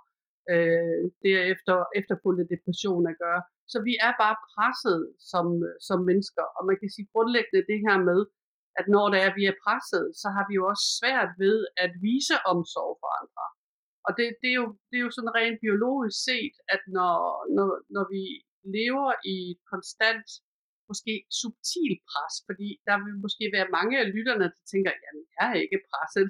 øh, 0.52 1.02
derefter 1.26 1.76
efterfulgte 2.00 2.50
depression 2.55 3.05
at 3.12 3.17
gøre. 3.25 3.43
Så 3.73 3.79
vi 3.88 3.95
er 4.07 4.12
bare 4.23 4.37
presset 4.52 5.00
som, 5.33 5.47
som 5.88 5.99
mennesker, 6.11 6.45
og 6.57 6.62
man 6.69 6.76
kan 6.81 6.91
sige 6.95 7.12
grundlæggende 7.12 7.69
det 7.71 7.81
her 7.87 7.99
med, 8.11 8.21
at 8.81 8.87
når 8.95 9.07
det 9.12 9.19
er, 9.23 9.29
at 9.31 9.38
vi 9.41 9.45
er 9.49 9.61
presset, 9.64 10.05
så 10.21 10.29
har 10.37 10.45
vi 10.49 10.55
jo 10.61 10.64
også 10.73 10.87
svært 10.99 11.31
ved 11.45 11.57
at 11.85 11.93
vise 12.07 12.37
omsorg 12.52 12.93
for 13.02 13.11
andre. 13.21 13.47
Og 14.07 14.11
det, 14.19 14.26
det, 14.43 14.50
er, 14.55 14.59
jo, 14.62 14.69
det 14.88 14.97
er 14.99 15.05
jo 15.07 15.12
sådan 15.17 15.35
rent 15.38 15.59
biologisk 15.67 16.19
set, 16.29 16.57
at 16.75 16.83
når, 16.97 17.17
når, 17.57 17.69
når 17.95 18.05
vi 18.14 18.23
lever 18.76 19.11
i 19.33 19.37
et 19.52 19.61
konstant, 19.73 20.29
måske 20.91 21.14
subtil 21.43 21.93
pres, 22.11 22.35
fordi 22.49 22.69
der 22.88 22.97
vil 23.05 23.17
måske 23.25 23.45
være 23.57 23.75
mange 23.79 23.95
af 24.02 24.07
lytterne, 24.14 24.47
der 24.55 24.62
tænker, 24.73 24.93
jamen 25.02 25.25
jeg 25.38 25.47
er 25.52 25.59
ikke 25.64 25.81
presset. 25.91 26.26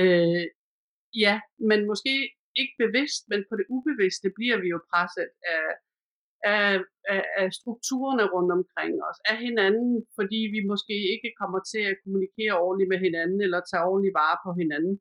øh, 0.00 0.44
ja, 1.24 1.34
men 1.68 1.80
måske 1.90 2.14
ikke 2.60 2.74
bevidst, 2.84 3.22
men 3.30 3.40
på 3.48 3.54
det 3.60 3.66
ubevidste 3.76 4.28
bliver 4.38 4.58
vi 4.62 4.68
jo 4.74 4.80
presset 4.90 5.28
af 5.54 5.64
af, 6.50 6.64
af, 7.14 7.22
af 7.40 7.48
strukturerne 7.60 8.24
rundt 8.34 8.52
omkring 8.58 8.94
os, 9.08 9.18
af 9.30 9.36
hinanden, 9.46 9.92
fordi 10.18 10.40
vi 10.54 10.60
måske 10.70 10.96
ikke 11.14 11.30
kommer 11.40 11.60
til 11.72 11.82
at 11.90 11.98
kommunikere 12.02 12.54
ordentligt 12.64 12.92
med 12.92 13.00
hinanden, 13.06 13.38
eller 13.46 13.60
tage 13.60 13.86
ordentligt 13.90 14.18
vare 14.22 14.38
på 14.44 14.50
hinanden. 14.60 14.94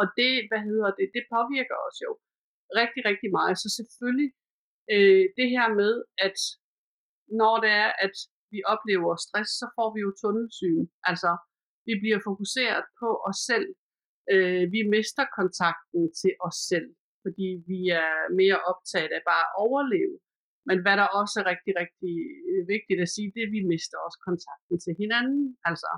Og 0.00 0.06
det, 0.18 0.32
hvad 0.50 0.62
hedder 0.68 0.90
det, 0.98 1.06
det 1.16 1.24
påvirker 1.34 1.78
os 1.86 1.98
jo 2.06 2.10
rigtig, 2.80 3.02
rigtig 3.10 3.30
meget. 3.38 3.54
Så 3.62 3.68
selvfølgelig 3.78 4.30
øh, 4.94 5.24
det 5.38 5.48
her 5.54 5.66
med, 5.80 5.92
at 6.26 6.36
når 7.40 7.54
det 7.64 7.72
er, 7.84 7.90
at 8.06 8.14
vi 8.52 8.60
oplever 8.74 9.10
stress, 9.26 9.50
så 9.60 9.66
får 9.76 9.88
vi 9.94 10.00
jo 10.06 10.10
tunnelsyn. 10.20 10.84
Altså, 11.10 11.30
vi 11.88 11.94
bliver 12.02 12.20
fokuseret 12.28 12.84
på 13.00 13.08
os 13.28 13.40
selv. 13.50 13.68
Øh, 14.32 14.64
vi 14.74 14.80
mister 14.94 15.24
kontakten 15.38 16.02
til 16.20 16.32
os 16.46 16.58
selv, 16.70 16.88
fordi 17.24 17.48
vi 17.70 17.80
er 18.02 18.12
mere 18.40 18.58
optaget 18.70 19.12
af 19.18 19.22
bare 19.32 19.46
at 19.48 19.56
overleve. 19.66 20.16
Men 20.70 20.78
hvad 20.84 20.96
der 21.00 21.08
også 21.20 21.34
er 21.40 21.46
rigtig, 21.52 21.72
rigtig 21.82 22.14
øh, 22.50 22.62
vigtigt 22.74 23.00
at 23.04 23.12
sige, 23.14 23.32
det 23.34 23.40
er, 23.42 23.48
at 23.50 23.56
vi 23.56 23.62
mister 23.72 23.96
også 24.06 24.18
kontakten 24.28 24.76
til 24.84 24.92
hinanden. 25.02 25.44
Altså, 25.70 25.90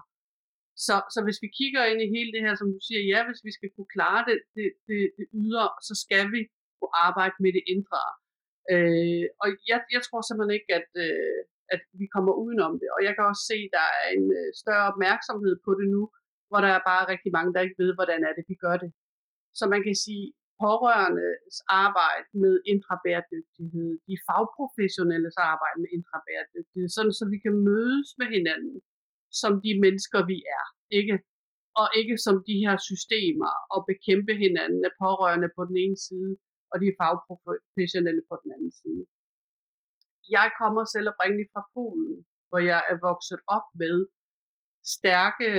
så, 0.87 0.95
så 1.15 1.19
hvis 1.27 1.43
vi 1.45 1.49
kigger 1.59 1.83
ind 1.91 2.01
i 2.03 2.13
hele 2.17 2.31
det 2.35 2.43
her, 2.47 2.55
som 2.57 2.69
du 2.75 2.81
siger, 2.89 3.03
ja, 3.13 3.21
hvis 3.29 3.43
vi 3.47 3.53
skal 3.59 3.71
kunne 3.75 3.91
klare 3.97 4.23
det, 4.29 4.37
det, 4.57 4.69
det, 4.89 5.01
det 5.19 5.27
ydre, 5.43 5.67
så 5.89 5.95
skal 6.05 6.25
vi 6.35 6.41
kunne 6.79 6.95
arbejde 7.07 7.37
med 7.45 7.53
det 7.57 7.65
indre. 7.75 8.03
Øh, 8.73 9.25
og 9.43 9.49
jeg, 9.71 9.81
jeg 9.95 10.03
tror 10.07 10.21
simpelthen 10.23 10.57
ikke, 10.59 10.73
at, 10.81 10.91
øh, 11.05 11.41
at 11.75 11.83
vi 12.01 12.07
kommer 12.15 12.33
udenom 12.43 12.75
det. 12.83 12.89
Og 12.97 13.01
jeg 13.07 13.13
kan 13.15 13.25
også 13.31 13.45
se, 13.51 13.59
at 13.67 13.75
der 13.79 13.87
er 14.01 14.09
en 14.17 14.27
øh, 14.39 14.49
større 14.63 14.87
opmærksomhed 14.93 15.55
på 15.67 15.71
det 15.79 15.89
nu, 15.97 16.03
hvor 16.49 16.61
der 16.65 16.73
er 16.79 16.83
bare 16.91 17.11
rigtig 17.13 17.31
mange, 17.37 17.51
der 17.55 17.67
ikke 17.67 17.81
ved, 17.83 17.91
hvordan 17.99 18.21
er 18.29 18.33
det, 18.39 18.45
vi 18.53 18.57
gør 18.65 18.77
det. 18.83 18.91
Så 19.59 19.65
man 19.75 19.83
kan 19.87 19.97
sige, 20.07 20.25
pårørendes 20.61 21.57
arbejde 21.85 22.29
med 22.43 22.55
intrabæredygtighed, 22.73 23.91
de 24.09 24.17
fagprofessionelles 24.29 25.37
arbejde 25.51 25.79
med 25.83 25.91
intrabæredygtighed, 25.99 26.89
sådan 26.97 27.17
så 27.19 27.25
vi 27.35 27.39
kan 27.45 27.57
mødes 27.71 28.09
med 28.21 28.29
hinanden 28.37 28.77
som 29.41 29.53
de 29.65 29.73
mennesker, 29.85 30.21
vi 30.33 30.39
er. 30.59 30.65
Ikke? 30.99 31.15
Og 31.81 31.87
ikke 32.01 32.17
som 32.27 32.37
de 32.49 32.57
her 32.65 32.77
systemer 32.89 33.53
og 33.75 33.81
bekæmpe 33.91 34.35
hinanden 34.45 34.83
af 34.89 34.93
pårørende 35.03 35.51
på 35.57 35.63
den 35.69 35.77
ene 35.85 35.99
side 36.07 36.33
og 36.73 36.77
de 36.83 36.89
fagprofessionelle 37.01 38.23
på 38.31 38.35
den 38.43 38.51
anden 38.55 38.73
side. 38.81 39.03
Jeg 40.37 40.47
kommer 40.61 40.83
selv 40.85 41.07
oprindeligt 41.13 41.53
fra 41.55 41.65
Polen, 41.75 42.15
hvor 42.49 42.61
jeg 42.71 42.81
er 42.93 42.99
vokset 43.09 43.41
op 43.57 43.69
med 43.83 43.97
stærke 44.97 45.51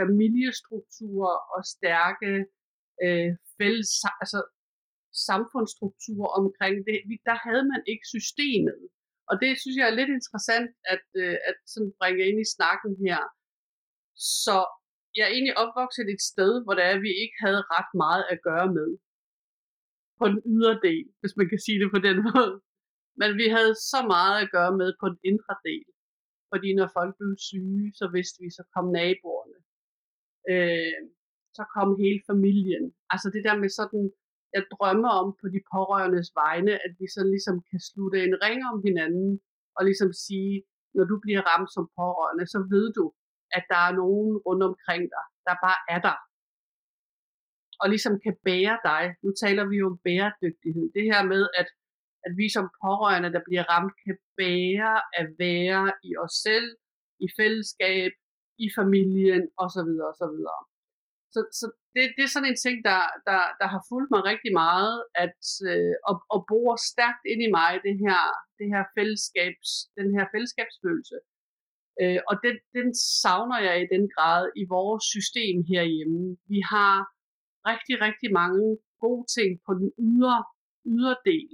familiestrukturer 0.00 1.36
og 1.54 1.60
stærke 1.74 2.30
øh, 3.04 3.30
fælles 3.58 3.90
altså, 4.22 4.40
samfundsstruktur 5.28 6.22
omkring 6.40 6.76
det. 6.86 6.96
Der 7.30 7.36
havde 7.46 7.64
man 7.72 7.82
ikke 7.92 8.06
systemet. 8.16 8.80
Og 9.30 9.34
det 9.42 9.50
synes 9.60 9.76
jeg 9.78 9.86
er 9.88 9.98
lidt 10.00 10.12
interessant 10.18 10.70
at, 10.94 11.06
øh, 11.22 11.36
at 11.48 11.56
sådan 11.72 11.92
bringe 11.98 12.22
ind 12.28 12.38
i 12.44 12.52
snakken 12.56 12.92
her. 13.06 13.20
Så 14.42 14.58
jeg 15.16 15.24
er 15.26 15.34
egentlig 15.36 15.58
opvokset 15.64 16.06
et 16.14 16.22
sted, 16.32 16.52
hvor 16.64 16.74
der 16.78 16.84
er, 16.92 17.04
vi 17.06 17.12
ikke 17.22 17.38
havde 17.46 17.62
ret 17.74 17.90
meget 18.04 18.24
at 18.32 18.38
gøre 18.48 18.68
med. 18.78 18.90
På 20.20 20.24
den 20.32 20.40
ydre 20.52 20.76
del, 20.88 21.04
hvis 21.20 21.34
man 21.38 21.48
kan 21.52 21.60
sige 21.66 21.78
det 21.82 21.90
på 21.94 22.00
den 22.08 22.16
måde. 22.28 22.54
Men 23.20 23.30
vi 23.40 23.46
havde 23.56 23.74
så 23.92 24.00
meget 24.14 24.36
at 24.42 24.50
gøre 24.56 24.72
med 24.80 24.90
på 25.00 25.06
den 25.12 25.20
indre 25.30 25.54
del. 25.68 25.86
Fordi 26.50 26.68
når 26.78 26.88
folk 26.98 27.12
blev 27.18 27.34
syge, 27.50 27.86
så 28.00 28.06
vidste 28.14 28.36
vi, 28.42 28.48
så 28.58 28.62
kom 28.74 28.86
naboerne. 28.98 29.58
Øh, 30.52 31.02
så 31.58 31.64
kom 31.74 31.88
hele 32.02 32.20
familien. 32.30 32.84
Altså 33.12 33.28
det 33.34 33.42
der 33.46 33.56
med 33.62 33.70
sådan, 33.80 34.04
jeg 34.54 34.62
drømmer 34.74 35.12
om 35.20 35.28
på 35.40 35.46
de 35.54 35.60
pårørendes 35.72 36.30
vegne, 36.42 36.72
at 36.84 36.92
vi 37.00 37.06
så 37.16 37.22
ligesom 37.34 37.56
kan 37.70 37.80
slutte 37.90 38.18
en 38.26 38.34
ring 38.44 38.60
om 38.70 38.76
hinanden, 38.86 39.30
og 39.76 39.82
ligesom 39.88 40.10
sige, 40.26 40.54
når 40.96 41.04
du 41.10 41.16
bliver 41.24 41.42
ramt 41.50 41.70
som 41.76 41.84
pårørende, 41.98 42.46
så 42.54 42.58
ved 42.72 42.86
du, 42.98 43.04
at 43.56 43.64
der 43.72 43.80
er 43.88 43.92
nogen 44.02 44.32
rundt 44.46 44.62
omkring 44.70 45.02
dig, 45.14 45.24
der 45.46 45.54
bare 45.66 45.80
er 45.94 46.00
der. 46.08 46.18
Og 47.82 47.86
ligesom 47.94 48.14
kan 48.24 48.36
bære 48.46 48.78
dig. 48.90 49.04
Nu 49.24 49.30
taler 49.42 49.64
vi 49.70 49.76
jo 49.82 49.86
om 49.92 49.98
bæredygtighed. 50.06 50.86
Det 50.96 51.04
her 51.10 51.22
med, 51.32 51.42
at, 51.60 51.68
at 52.26 52.32
vi 52.40 52.46
som 52.56 52.66
pårørende, 52.82 53.32
der 53.36 53.42
bliver 53.48 53.64
ramt, 53.72 53.94
kan 54.04 54.16
bære 54.36 54.94
at 55.20 55.26
være 55.44 55.92
i 56.08 56.10
os 56.24 56.34
selv, 56.46 56.68
i 57.24 57.26
fællesskab, 57.38 58.12
i 58.64 58.66
familien 58.78 59.42
osv. 59.64 59.90
osv. 60.10 60.38
Så, 61.34 61.40
så 61.58 61.66
det, 61.94 62.02
det 62.16 62.22
er 62.24 62.32
sådan 62.34 62.50
en 62.50 62.62
ting, 62.64 62.76
der, 62.90 63.02
der, 63.28 63.42
der 63.60 63.68
har 63.74 63.82
fulgt 63.90 64.10
mig 64.14 64.22
rigtig 64.32 64.52
meget, 64.64 64.94
at, 65.24 65.40
øh, 65.70 65.94
og, 66.08 66.16
og 66.34 66.40
bor 66.50 66.72
stærkt 66.92 67.24
ind 67.32 67.40
i 67.46 67.50
mig, 67.58 67.72
det 67.86 67.96
her, 68.04 68.22
det 68.58 68.66
her 68.72 68.82
fællesskabs, 68.96 69.70
den 69.98 70.08
her 70.16 70.24
fællesskabsfølelse. 70.34 71.16
Øh, 72.02 72.20
og 72.30 72.34
den, 72.44 72.56
den 72.76 72.88
savner 73.22 73.58
jeg 73.66 73.76
i 73.80 73.90
den 73.94 74.04
grad 74.14 74.42
i 74.62 74.64
vores 74.76 75.04
system 75.14 75.56
herhjemme. 75.72 76.22
Vi 76.52 76.60
har 76.72 76.94
rigtig, 77.70 77.96
rigtig 78.06 78.30
mange 78.40 78.64
gode 79.04 79.26
ting 79.36 79.50
på 79.66 79.72
den 79.80 79.88
ydre, 80.08 80.38
ydre 80.92 81.16
del. 81.30 81.52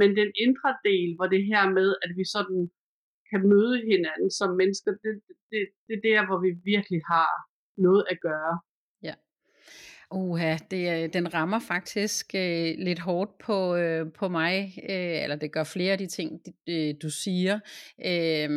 Men 0.00 0.08
den 0.20 0.30
indre 0.44 0.72
del, 0.88 1.08
hvor 1.16 1.28
det 1.34 1.42
her 1.52 1.64
med, 1.78 1.88
at 2.04 2.12
vi 2.18 2.24
sådan 2.36 2.60
kan 3.30 3.42
møde 3.52 3.76
hinanden 3.90 4.30
som 4.38 4.50
mennesker, 4.60 4.90
det, 5.04 5.12
det, 5.50 5.60
det 5.86 5.94
er 5.96 6.06
der, 6.10 6.20
hvor 6.26 6.38
vi 6.46 6.50
virkelig 6.72 7.00
har 7.14 7.32
noget 7.86 8.04
at 8.12 8.18
gøre. 8.28 8.54
Uha, 10.14 10.56
det, 10.70 11.12
den 11.12 11.34
rammer 11.34 11.58
faktisk 11.58 12.34
øh, 12.34 12.74
lidt 12.78 12.98
hårdt 12.98 13.30
på, 13.38 13.76
øh, 13.76 14.12
på 14.12 14.28
mig, 14.28 14.74
øh, 14.88 15.22
eller 15.22 15.36
det 15.36 15.52
gør 15.52 15.64
flere 15.64 15.92
af 15.92 15.98
de 15.98 16.06
ting, 16.06 16.40
øh, 16.68 16.94
du 17.02 17.10
siger. 17.10 17.60
Øh, 18.06 18.50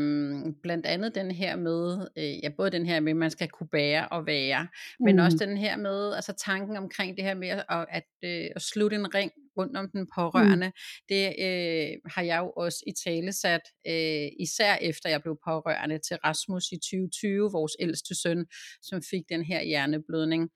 blandt 0.64 0.86
andet 0.86 1.16
den 1.16 1.32
her 1.32 1.56
med, 1.56 2.08
øh, 2.18 2.44
ja, 2.44 2.50
både 2.58 2.72
den 2.72 2.86
her 2.86 3.00
med, 3.00 3.12
at 3.12 3.18
man 3.18 3.32
skal 3.32 3.50
kunne 3.50 3.70
bære 3.72 4.08
og 4.08 4.26
være, 4.26 4.68
men 5.00 5.20
også 5.20 5.38
mm. 5.42 5.48
den 5.48 5.58
her 5.58 5.78
med, 5.78 6.14
altså 6.14 6.34
tanken 6.34 6.78
omkring 6.78 7.18
det 7.18 7.24
her 7.26 7.36
med 7.36 7.48
at, 7.50 7.86
at, 7.90 8.04
øh, 8.24 8.48
at 8.56 8.62
slutte 8.62 8.96
en 8.96 9.16
ring 9.16 9.32
rundt 9.58 9.78
om 9.78 9.90
den 9.90 10.02
mm. 10.02 10.08
pårørende, 10.16 10.68
mm. 10.68 11.06
det 11.10 11.26
øh, 11.40 12.12
har 12.14 12.22
jeg 12.22 12.40
jo 12.40 12.50
også 12.58 12.84
i 12.88 12.92
tale 13.06 13.34
sat, 13.34 13.62
øh, 13.88 14.28
især 14.40 14.76
efter 14.82 15.10
jeg 15.10 15.22
blev 15.22 15.38
pårørende 15.48 16.00
til 16.08 16.18
Rasmus 16.18 16.72
i 16.72 16.76
2020, 16.76 17.52
vores 17.52 17.76
ældste 17.80 18.16
søn, 18.22 18.46
som 18.82 19.02
fik 19.12 19.24
den 19.30 19.44
her 19.44 19.64
hjerneblødning. 19.64 20.50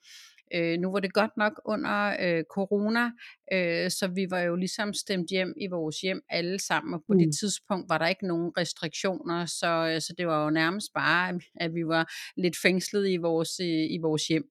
Øh, 0.54 0.80
nu 0.80 0.92
var 0.92 1.00
det 1.00 1.14
godt 1.14 1.32
nok 1.38 1.62
under 1.66 2.16
øh, 2.20 2.44
corona, 2.56 3.06
øh, 3.54 3.92
så 3.92 4.12
vi 4.16 4.28
var 4.30 4.40
jo 4.40 4.56
ligesom 4.56 4.94
stemt 4.94 5.30
hjem 5.30 5.54
i 5.62 5.68
vores 5.68 6.02
hjem 6.02 6.22
alle 6.30 6.60
sammen, 6.60 6.94
og 6.94 7.04
på 7.08 7.14
mm. 7.14 7.20
det 7.20 7.30
tidspunkt 7.40 7.90
var 7.90 7.98
der 7.98 8.08
ikke 8.08 8.28
nogen 8.28 8.52
restriktioner, 8.58 9.46
så, 9.46 9.92
øh, 9.94 10.02
så 10.02 10.14
det 10.18 10.28
var 10.28 10.44
jo 10.44 10.50
nærmest 10.50 10.88
bare, 10.94 11.40
at 11.56 11.74
vi 11.74 11.86
var 11.86 12.12
lidt 12.38 12.58
fængslet 12.62 13.10
i 13.10 13.18
vores, 13.18 13.60
i, 13.60 13.96
i 13.96 13.98
vores 14.02 14.28
hjem. 14.28 14.44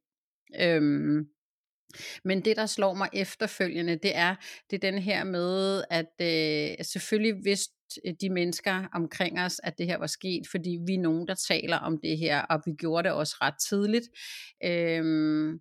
Øhm, 0.60 1.28
men 2.24 2.44
det, 2.44 2.56
der 2.56 2.66
slår 2.66 2.94
mig 2.94 3.08
efterfølgende, 3.12 3.98
det 4.02 4.16
er, 4.16 4.34
det 4.70 4.76
er 4.76 4.90
den 4.90 4.98
her 4.98 5.24
med, 5.24 5.84
at 5.90 6.12
øh, 6.20 6.84
selvfølgelig 6.84 7.42
hvis 7.42 7.68
de 8.20 8.30
mennesker 8.30 8.88
omkring 8.94 9.40
os, 9.40 9.60
at 9.64 9.78
det 9.78 9.86
her 9.86 9.98
var 9.98 10.06
sket, 10.06 10.42
fordi 10.50 10.78
vi 10.86 10.94
er 10.94 11.00
nogen, 11.00 11.28
der 11.28 11.34
taler 11.34 11.76
om 11.76 12.00
det 12.00 12.18
her, 12.18 12.42
og 12.42 12.62
vi 12.66 12.72
gjorde 12.78 13.08
det 13.08 13.16
også 13.16 13.36
ret 13.40 13.54
tidligt. 13.68 14.08
Øhm, 14.64 15.60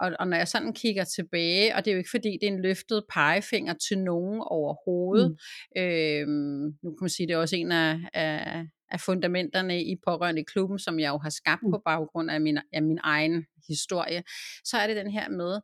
og, 0.00 0.12
og 0.18 0.28
når 0.28 0.36
jeg 0.36 0.48
sådan 0.48 0.72
kigger 0.72 1.04
tilbage, 1.04 1.76
og 1.76 1.84
det 1.84 1.90
er 1.90 1.94
jo 1.94 1.98
ikke 1.98 2.10
fordi, 2.10 2.38
det 2.40 2.48
er 2.48 2.52
en 2.52 2.62
løftet 2.62 3.04
pegefinger 3.12 3.74
til 3.88 3.98
nogen 3.98 4.40
overhovedet. 4.40 5.36
Mm. 5.76 5.82
Øhm, 5.82 6.76
nu 6.82 6.90
kan 6.90 6.98
man 7.00 7.10
sige, 7.10 7.26
det 7.26 7.34
er 7.34 7.38
også 7.38 7.56
en 7.56 7.72
af, 7.72 8.00
af, 8.14 8.64
af 8.90 9.00
fundamenterne 9.00 9.84
i 9.84 9.96
pårørende 10.06 10.40
i 10.40 10.44
klubben, 10.44 10.78
som 10.78 10.98
jeg 10.98 11.08
jo 11.08 11.18
har 11.18 11.30
skabt 11.30 11.62
mm. 11.62 11.70
på 11.70 11.82
baggrund 11.84 12.30
af 12.30 12.40
min, 12.40 12.58
af 12.72 12.82
min 12.82 12.98
egen 13.02 13.46
historie. 13.68 14.22
Så 14.64 14.76
er 14.76 14.86
det 14.86 14.96
den 14.96 15.10
her 15.10 15.28
med, 15.28 15.60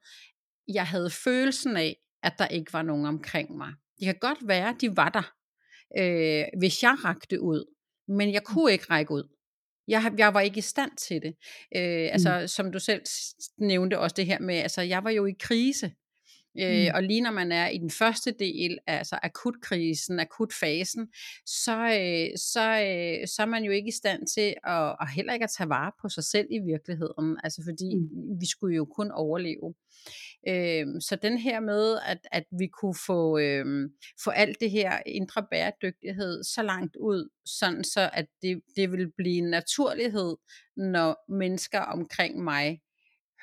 jeg 0.69 0.87
havde 0.87 1.11
følelsen 1.11 1.77
af, 1.77 1.97
at 2.23 2.33
der 2.39 2.47
ikke 2.47 2.73
var 2.73 2.83
nogen 2.83 3.07
omkring 3.07 3.57
mig. 3.57 3.73
Det 3.99 4.05
kan 4.05 4.19
godt 4.21 4.39
være, 4.49 4.69
at 4.69 4.81
de 4.81 4.97
var 4.97 5.09
der, 5.09 5.33
øh, 5.99 6.45
hvis 6.59 6.83
jeg 6.83 6.97
rakte 7.05 7.41
ud. 7.41 7.75
Men 8.09 8.33
jeg 8.33 8.43
kunne 8.45 8.73
ikke 8.73 8.87
række 8.91 9.13
ud. 9.13 9.34
Jeg, 9.89 10.13
jeg 10.19 10.35
var 10.35 10.41
ikke 10.41 10.59
i 10.59 10.61
stand 10.61 10.91
til 10.97 11.23
det. 11.23 11.35
Øh, 11.77 12.09
altså, 12.13 12.39
mm. 12.41 12.49
som 12.49 12.73
du 12.73 12.79
selv 12.79 13.03
nævnte 13.59 13.99
også 13.99 14.15
det 14.15 14.27
her 14.27 14.41
med, 14.41 14.55
altså, 14.55 14.83
jeg 14.83 15.05
var 15.05 15.11
jo 15.11 15.27
i 15.27 15.35
krise. 15.41 15.93
Øh, 16.61 16.87
mm. 16.87 16.95
Og 16.95 17.03
lige 17.03 17.21
når 17.21 17.31
man 17.31 17.53
er 17.53 17.69
i 17.69 17.79
den 17.79 17.91
første 17.91 18.35
del, 18.39 18.79
altså 18.87 19.19
akutkrisen, 19.23 20.21
akutfasen, 20.21 21.09
så, 21.47 21.77
øh, 21.77 22.39
så, 22.39 22.61
øh, 22.61 23.29
så 23.29 23.43
er 23.43 23.47
man 23.47 23.65
jo 23.65 23.73
ikke 23.73 23.89
i 23.89 23.99
stand 24.03 24.27
til 24.27 24.55
at, 24.65 24.97
og 25.01 25.09
heller 25.09 25.33
ikke 25.33 25.45
at 25.45 25.55
tage 25.59 25.69
vare 25.69 25.93
på 26.03 26.09
sig 26.09 26.25
selv 26.25 26.47
i 26.51 26.59
virkeligheden, 26.59 27.37
altså 27.45 27.63
fordi 27.65 27.95
mm. 27.95 28.41
vi 28.41 28.47
skulle 28.47 28.77
jo 28.77 28.85
kun 28.85 29.11
overleve. 29.11 29.75
Øh, 30.49 30.87
så 31.01 31.17
den 31.23 31.39
her 31.39 31.61
med, 31.61 31.99
at, 32.07 32.19
at 32.33 32.45
vi 32.59 32.67
kunne 32.67 32.95
få, 33.07 33.39
øh, 33.39 33.91
få 34.25 34.31
alt 34.31 34.61
det 34.61 34.71
her 34.71 34.99
indre 35.07 35.47
bæredygtighed 35.51 36.45
så 36.45 36.63
langt 36.63 36.97
ud, 36.97 37.29
sådan 37.47 37.85
så 37.85 38.11
at 38.13 38.27
det, 38.43 38.61
det 38.77 38.93
vil 38.93 39.13
blive 39.17 39.39
en 39.39 39.51
naturlighed, 39.51 40.37
når 40.77 41.33
mennesker 41.33 41.81
omkring 41.81 42.45
mig 42.45 42.81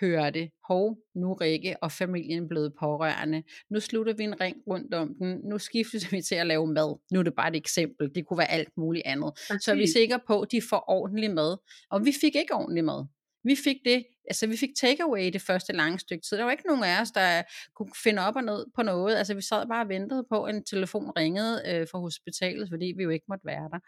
hører 0.01 0.29
det. 0.29 0.49
Hov, 0.67 0.97
nu 1.15 1.33
Rikke 1.33 1.75
og 1.81 1.91
familien 1.91 2.47
blevet 2.47 2.73
pårørende. 2.79 3.43
Nu 3.69 3.79
slutter 3.79 4.13
vi 4.13 4.23
en 4.23 4.41
ring 4.41 4.57
rundt 4.67 4.93
om 4.93 5.15
den. 5.19 5.41
Nu 5.49 5.57
skifter 5.57 6.09
vi 6.11 6.21
til 6.21 6.35
at 6.35 6.47
lave 6.47 6.67
mad. 6.67 6.99
Nu 7.13 7.19
er 7.19 7.23
det 7.23 7.35
bare 7.35 7.49
et 7.49 7.55
eksempel. 7.55 8.15
Det 8.15 8.27
kunne 8.27 8.37
være 8.37 8.51
alt 8.51 8.77
muligt 8.77 9.05
andet. 9.05 9.33
Præcis. 9.33 9.63
Så 9.63 9.71
er 9.71 9.75
vi 9.75 9.87
sikre 9.87 10.19
på, 10.27 10.41
at 10.41 10.51
de 10.51 10.61
får 10.69 10.83
ordentlig 10.87 11.31
mad. 11.31 11.57
Og 11.91 12.05
vi 12.05 12.13
fik 12.21 12.35
ikke 12.35 12.53
ordentlig 12.53 12.83
mad. 12.83 13.05
Vi 13.43 13.55
fik 13.63 13.77
det, 13.85 14.05
altså 14.27 14.47
vi 14.47 14.57
fik 14.57 14.69
takeaway 14.77 15.33
det 15.33 15.41
første 15.41 15.73
lange 15.73 15.99
stykke 15.99 16.23
tid. 16.23 16.37
Der 16.37 16.43
var 16.43 16.51
ikke 16.51 16.67
nogen 16.67 16.83
af 16.83 17.01
os, 17.01 17.11
der 17.11 17.43
kunne 17.75 17.91
finde 18.03 18.21
op 18.21 18.35
og 18.35 18.43
ned 18.43 18.65
på 18.75 18.83
noget. 18.83 19.15
Altså 19.15 19.33
vi 19.33 19.41
sad 19.41 19.67
bare 19.67 19.81
og 19.81 19.89
ventede 19.89 20.25
på, 20.29 20.43
at 20.43 20.55
en 20.55 20.63
telefon 20.63 21.11
ringede 21.17 21.63
øh, 21.67 21.87
fra 21.91 21.99
hospitalet, 21.99 22.69
fordi 22.71 22.93
vi 22.97 23.03
jo 23.03 23.09
ikke 23.09 23.25
måtte 23.29 23.45
være 23.45 23.69
der. 23.71 23.79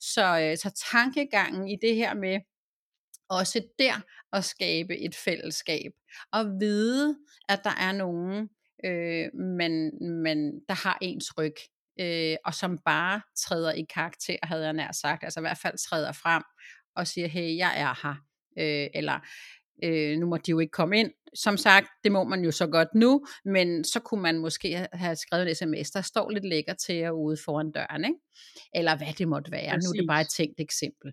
Så, 0.00 0.40
øh, 0.40 0.56
så 0.56 0.84
tankegangen 0.92 1.68
i 1.68 1.76
det 1.82 1.94
her 1.94 2.14
med, 2.14 2.40
også 3.28 3.62
der 3.78 4.00
at 4.32 4.44
skabe 4.44 4.98
et 4.98 5.14
fællesskab 5.14 5.92
og 6.32 6.60
vide, 6.60 7.16
at 7.48 7.60
der 7.64 7.74
er 7.80 7.92
nogen, 7.92 8.48
øh, 8.84 9.34
man, 9.34 9.92
man, 10.00 10.60
der 10.68 10.88
har 10.88 10.98
ens 11.00 11.38
ryg, 11.38 11.54
øh, 12.00 12.36
og 12.44 12.54
som 12.54 12.78
bare 12.78 13.20
træder 13.36 13.72
i 13.72 13.82
karakter, 13.94 14.36
havde 14.42 14.64
jeg 14.64 14.72
nær 14.72 14.92
sagt, 14.92 15.24
altså 15.24 15.40
i 15.40 15.42
hvert 15.42 15.58
fald 15.58 15.78
træder 15.78 16.12
frem 16.12 16.42
og 16.96 17.06
siger, 17.06 17.28
hey, 17.28 17.56
jeg 17.56 17.80
er 17.80 18.08
her, 18.08 18.27
øh, 18.58 18.86
eller 18.94 19.18
øh, 19.84 20.18
nu 20.18 20.26
må 20.26 20.36
de 20.36 20.50
jo 20.50 20.58
ikke 20.58 20.70
komme 20.70 20.98
ind. 20.98 21.10
Som 21.34 21.56
sagt, 21.56 21.86
det 22.04 22.12
må 22.12 22.24
man 22.24 22.44
jo 22.44 22.50
så 22.50 22.66
godt 22.66 22.88
nu, 22.94 23.26
men 23.44 23.84
så 23.84 24.00
kunne 24.00 24.22
man 24.22 24.38
måske 24.38 24.86
have 24.92 25.16
skrevet 25.16 25.48
en 25.48 25.54
sms, 25.54 25.90
der 25.90 26.02
står 26.02 26.30
lidt 26.30 26.44
lækker 26.44 26.74
til 26.74 26.94
jer 26.94 27.10
ude 27.10 27.36
foran 27.44 27.70
døren, 27.72 28.04
ikke? 28.04 28.18
eller 28.74 28.96
hvad 28.96 29.12
det 29.18 29.28
måtte 29.28 29.52
være. 29.52 29.70
Præcis. 29.70 29.84
Nu 29.84 29.90
er 29.90 30.00
det 30.00 30.08
bare 30.08 30.20
et 30.20 30.28
tænkt 30.36 30.60
eksempel. 30.60 31.12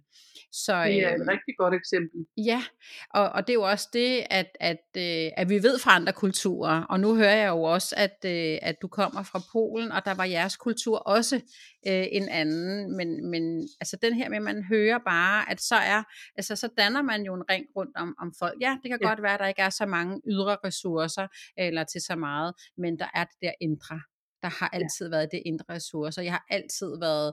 Så, 0.52 0.84
det 0.84 1.04
er 1.04 1.14
øh, 1.14 1.16
et 1.16 1.28
rigtig 1.28 1.56
godt 1.58 1.74
eksempel. 1.74 2.26
Ja, 2.38 2.64
og, 3.10 3.30
og 3.30 3.48
det 3.48 3.50
er 3.50 3.54
jo 3.54 3.62
også 3.62 3.90
det, 3.94 4.24
at, 4.30 4.50
at, 4.60 4.86
øh, 4.98 5.32
at 5.38 5.50
vi 5.50 5.64
ved 5.64 5.80
fra 5.80 5.96
andre 5.96 6.14
kulturer, 6.14 6.84
og 6.84 7.00
nu 7.00 7.16
hører 7.16 7.36
jeg 7.36 7.50
jo 7.50 7.62
også, 7.62 7.96
at, 7.98 8.18
øh, 8.26 8.58
at 8.62 8.76
du 8.82 8.88
kommer 8.88 9.24
fra 9.24 9.42
Polen, 9.52 9.92
og 9.92 10.06
der 10.06 10.14
var 10.14 10.24
jeres 10.24 10.58
kultur 10.58 10.98
også 10.98 11.42
øh, 11.88 12.08
en 12.12 12.30
anden, 12.30 12.98
men, 12.98 13.30
men 13.32 13.70
altså 13.80 13.98
den 14.02 14.14
her 14.14 14.30
med, 14.30 14.38
at 14.38 14.44
man 14.44 14.64
hører 14.64 15.00
bare, 15.06 15.52
at 15.52 15.62
så 15.62 15.76
er, 15.76 16.04
altså 16.36 16.56
så 16.56 16.70
danner 16.78 17.02
man 17.02 17.22
jo 17.24 17.34
en 17.34 17.50
ring 17.50 17.66
rundt 17.76 17.98
om, 17.98 18.16
om 18.20 18.34
folk. 18.40 18.58
Ja, 18.62 18.78
det 18.84 18.90
kan 18.92 19.00
ja. 19.02 19.08
godt 19.08 19.22
være, 19.22 19.34
at 19.34 19.40
der 19.40 19.48
ikke 19.48 19.62
er 19.62 19.70
så 19.70 19.86
mange 19.86 20.22
ydre 20.28 20.58
ressourcer, 20.66 21.28
eller 21.58 21.84
til 21.84 22.02
så 22.02 22.16
meget, 22.16 22.54
men 22.78 23.00
der 23.00 23.10
er 23.14 23.24
det 23.24 23.38
der 23.42 23.54
indre 23.62 24.02
der 24.46 24.52
har 24.60 24.70
altid 24.80 25.06
ja. 25.08 25.14
været 25.16 25.28
det 25.32 25.42
indre 25.46 25.66
ressourcer. 25.76 26.22
Jeg 26.22 26.34
har 26.38 26.46
altid 26.58 26.90
været 27.08 27.30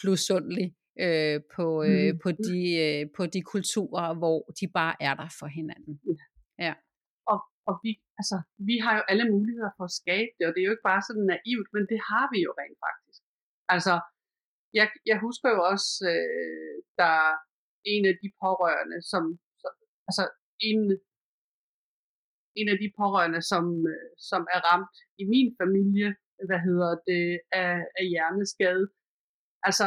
plussundlig 0.00 0.68
øh, 1.04 1.38
på, 1.56 1.66
øh, 1.90 2.08
mm. 2.12 2.18
på, 2.22 2.30
de, 2.46 2.58
øh, 2.84 3.02
på 3.16 3.22
de 3.34 3.40
kulturer, 3.54 4.08
hvor 4.20 4.38
de 4.58 4.66
bare 4.78 4.94
er 5.08 5.14
der 5.20 5.28
for 5.38 5.48
hinanden. 5.58 5.94
Ja. 6.10 6.16
ja. 6.66 6.74
Og, 7.32 7.40
og 7.68 7.74
vi, 7.84 7.90
altså, 8.20 8.36
vi 8.68 8.76
har 8.84 8.94
jo 8.98 9.02
alle 9.10 9.24
muligheder 9.34 9.72
for 9.76 9.84
at 9.90 9.96
skabe 10.02 10.32
det, 10.36 10.44
og 10.46 10.52
det 10.52 10.60
er 10.60 10.68
jo 10.68 10.74
ikke 10.76 10.90
bare 10.92 11.02
sådan 11.08 11.26
naivt, 11.34 11.68
men 11.74 11.82
det 11.92 12.00
har 12.10 12.26
vi 12.32 12.38
jo 12.46 12.50
rent 12.60 12.78
faktisk. 12.86 13.05
Altså, 13.74 13.94
jeg, 14.78 14.88
jeg 15.10 15.18
husker 15.26 15.48
jo 15.56 15.60
også, 15.72 15.90
øh, 16.14 16.76
der 17.00 17.14
en 17.94 18.04
af 18.10 18.16
de 18.22 18.28
pårørende, 18.42 18.98
som, 19.12 19.22
som 19.62 19.72
altså 20.08 20.24
en, 20.70 20.80
en 22.60 22.68
af 22.72 22.78
de 22.82 22.88
pårørende, 22.98 23.42
som, 23.52 23.64
øh, 23.92 24.10
som 24.30 24.42
er 24.54 24.60
ramt 24.68 24.96
i 25.22 25.24
min 25.34 25.50
familie, 25.60 26.08
hvad 26.48 26.60
hedder 26.68 26.92
det, 27.10 27.40
af, 27.62 27.74
af 27.98 28.04
hjerneskade. 28.12 28.84
Altså, 29.68 29.86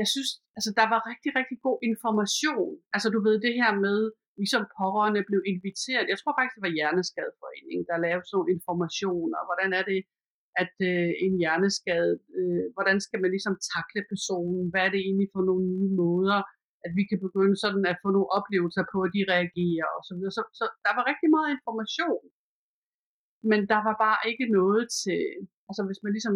jeg 0.00 0.06
synes, 0.12 0.30
altså 0.56 0.70
der 0.80 0.86
var 0.94 1.00
rigtig, 1.10 1.30
rigtig 1.40 1.58
god 1.66 1.78
information. 1.90 2.72
Altså 2.94 3.08
du 3.14 3.18
ved 3.26 3.36
det 3.46 3.54
her 3.60 3.72
med, 3.86 3.98
vi 4.40 4.46
som 4.54 4.64
pårørende 4.78 5.22
blev 5.30 5.42
inviteret. 5.52 6.12
Jeg 6.12 6.18
tror 6.18 6.34
faktisk, 6.34 6.56
det 6.56 6.66
var 6.66 6.76
Hjerneskadeforeningen, 6.78 7.84
der 7.90 8.04
lavede 8.04 8.24
sådan 8.26 8.36
nogle 8.36 8.54
informationer. 8.56 9.38
Hvordan 9.48 9.70
er 9.78 9.84
det, 9.90 10.00
at 10.62 10.74
øh, 10.90 11.10
en 11.24 11.34
hjerneskade, 11.40 12.12
øh, 12.38 12.64
hvordan 12.74 12.98
skal 13.06 13.18
man 13.22 13.30
ligesom 13.34 13.54
takle 13.74 14.02
personen? 14.12 14.64
Hvad 14.70 14.82
er 14.84 14.92
det 14.92 15.00
egentlig 15.06 15.28
for 15.34 15.42
nogle 15.48 15.64
nye 15.74 15.90
måder, 16.02 16.38
at 16.86 16.92
vi 16.98 17.04
kan 17.10 17.18
begynde 17.26 17.56
sådan 17.64 17.84
at 17.92 18.00
få 18.02 18.08
nogle 18.16 18.32
oplevelser 18.38 18.84
på, 18.92 18.98
at 19.06 19.14
de 19.16 19.30
reagerer 19.34 19.88
og 19.96 20.02
så 20.08 20.12
videre. 20.16 20.34
Så, 20.38 20.42
så 20.58 20.64
der 20.84 20.92
var 20.98 21.04
rigtig 21.10 21.28
meget 21.36 21.54
information 21.56 22.24
men 23.50 23.60
der 23.72 23.80
var 23.88 23.96
bare 24.04 24.18
ikke 24.30 24.46
noget 24.58 24.82
til, 25.02 25.22
altså 25.68 25.82
hvis 25.88 26.02
man 26.04 26.12
ligesom, 26.16 26.34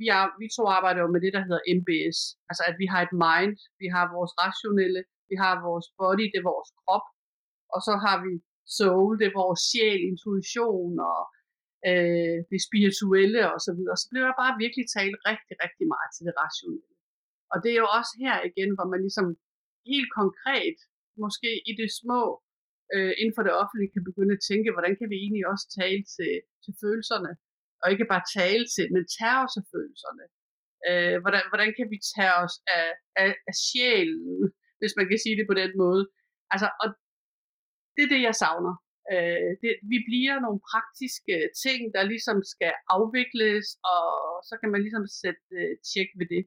vi, 0.00 0.06
er, 0.16 0.22
vi 0.40 0.46
to 0.56 0.62
arbejder 0.76 1.00
jo 1.02 1.10
med 1.14 1.20
det, 1.24 1.32
der 1.36 1.42
hedder 1.48 1.68
MBS, 1.78 2.18
altså 2.50 2.62
at 2.70 2.76
vi 2.82 2.86
har 2.92 3.00
et 3.02 3.14
mind, 3.26 3.56
vi 3.82 3.86
har 3.94 4.04
vores 4.16 4.32
rationelle, 4.44 5.00
vi 5.30 5.36
har 5.42 5.54
vores 5.68 5.86
body, 5.98 6.24
det 6.32 6.38
er 6.40 6.50
vores 6.54 6.70
krop, 6.80 7.06
og 7.74 7.80
så 7.86 7.94
har 8.04 8.16
vi 8.24 8.32
soul, 8.78 9.12
det 9.20 9.26
er 9.28 9.38
vores 9.42 9.60
sjæl, 9.68 10.00
intuition 10.10 10.92
og 11.10 11.20
øh, 11.88 12.38
det 12.50 12.60
spirituelle 12.68 13.42
og 13.54 13.58
så 13.66 13.72
videre. 13.78 13.96
Så 14.00 14.06
blev 14.10 14.22
der 14.28 14.40
bare 14.42 14.60
virkelig 14.64 14.86
talt 14.96 15.18
rigtig, 15.30 15.54
rigtig 15.64 15.86
meget 15.94 16.10
til 16.12 16.24
det 16.28 16.34
rationelle. 16.44 16.94
Og 17.52 17.56
det 17.62 17.70
er 17.72 17.80
jo 17.84 17.88
også 17.98 18.12
her 18.24 18.36
igen, 18.50 18.70
hvor 18.76 18.86
man 18.92 19.00
ligesom 19.06 19.26
helt 19.92 20.10
konkret, 20.20 20.76
måske 21.24 21.50
i 21.70 21.72
det 21.80 21.90
små, 22.00 22.22
øh, 22.94 23.12
inden 23.20 23.34
for 23.36 23.44
det 23.46 23.58
offentlige 23.62 23.92
kan 23.94 24.08
begynde 24.08 24.34
at 24.36 24.44
tænke, 24.50 24.74
hvordan 24.74 24.94
kan 24.98 25.08
vi 25.12 25.16
egentlig 25.24 25.44
også 25.52 25.66
tale 25.80 26.02
til, 26.16 26.32
til 26.64 26.72
følelserne, 26.82 27.32
og 27.82 27.86
ikke 27.92 28.12
bare 28.12 28.28
tale 28.38 28.64
til, 28.74 28.86
men 28.94 29.02
tage 29.18 29.38
os 29.44 29.54
af 29.60 29.64
følelserne. 29.72 30.24
Øh, 30.88 31.16
hvordan, 31.22 31.42
hvordan 31.50 31.70
kan 31.78 31.86
vi 31.92 31.98
tage 32.14 32.34
os 32.44 32.54
af, 32.78 32.88
af, 33.22 33.30
af 33.48 33.54
sjælen, 33.66 34.40
hvis 34.80 34.94
man 34.98 35.06
kan 35.10 35.18
sige 35.24 35.36
det 35.38 35.46
på 35.48 35.56
den 35.62 35.72
måde. 35.82 36.02
Altså, 36.52 36.68
og 36.82 36.86
det 37.94 38.02
er 38.04 38.12
det, 38.14 38.22
jeg 38.28 38.34
savner. 38.42 38.74
Øh, 39.12 39.50
det, 39.62 39.72
vi 39.92 39.98
bliver 40.08 40.36
nogle 40.44 40.60
praktiske 40.70 41.36
ting, 41.64 41.80
der 41.96 42.10
ligesom 42.12 42.38
skal 42.54 42.72
afvikles, 42.96 43.66
og 43.94 44.06
så 44.48 44.54
kan 44.60 44.70
man 44.72 44.82
ligesom 44.86 45.06
sætte 45.22 45.44
øh, 45.60 45.72
tjek 45.90 46.10
ved 46.20 46.28
det. 46.34 46.42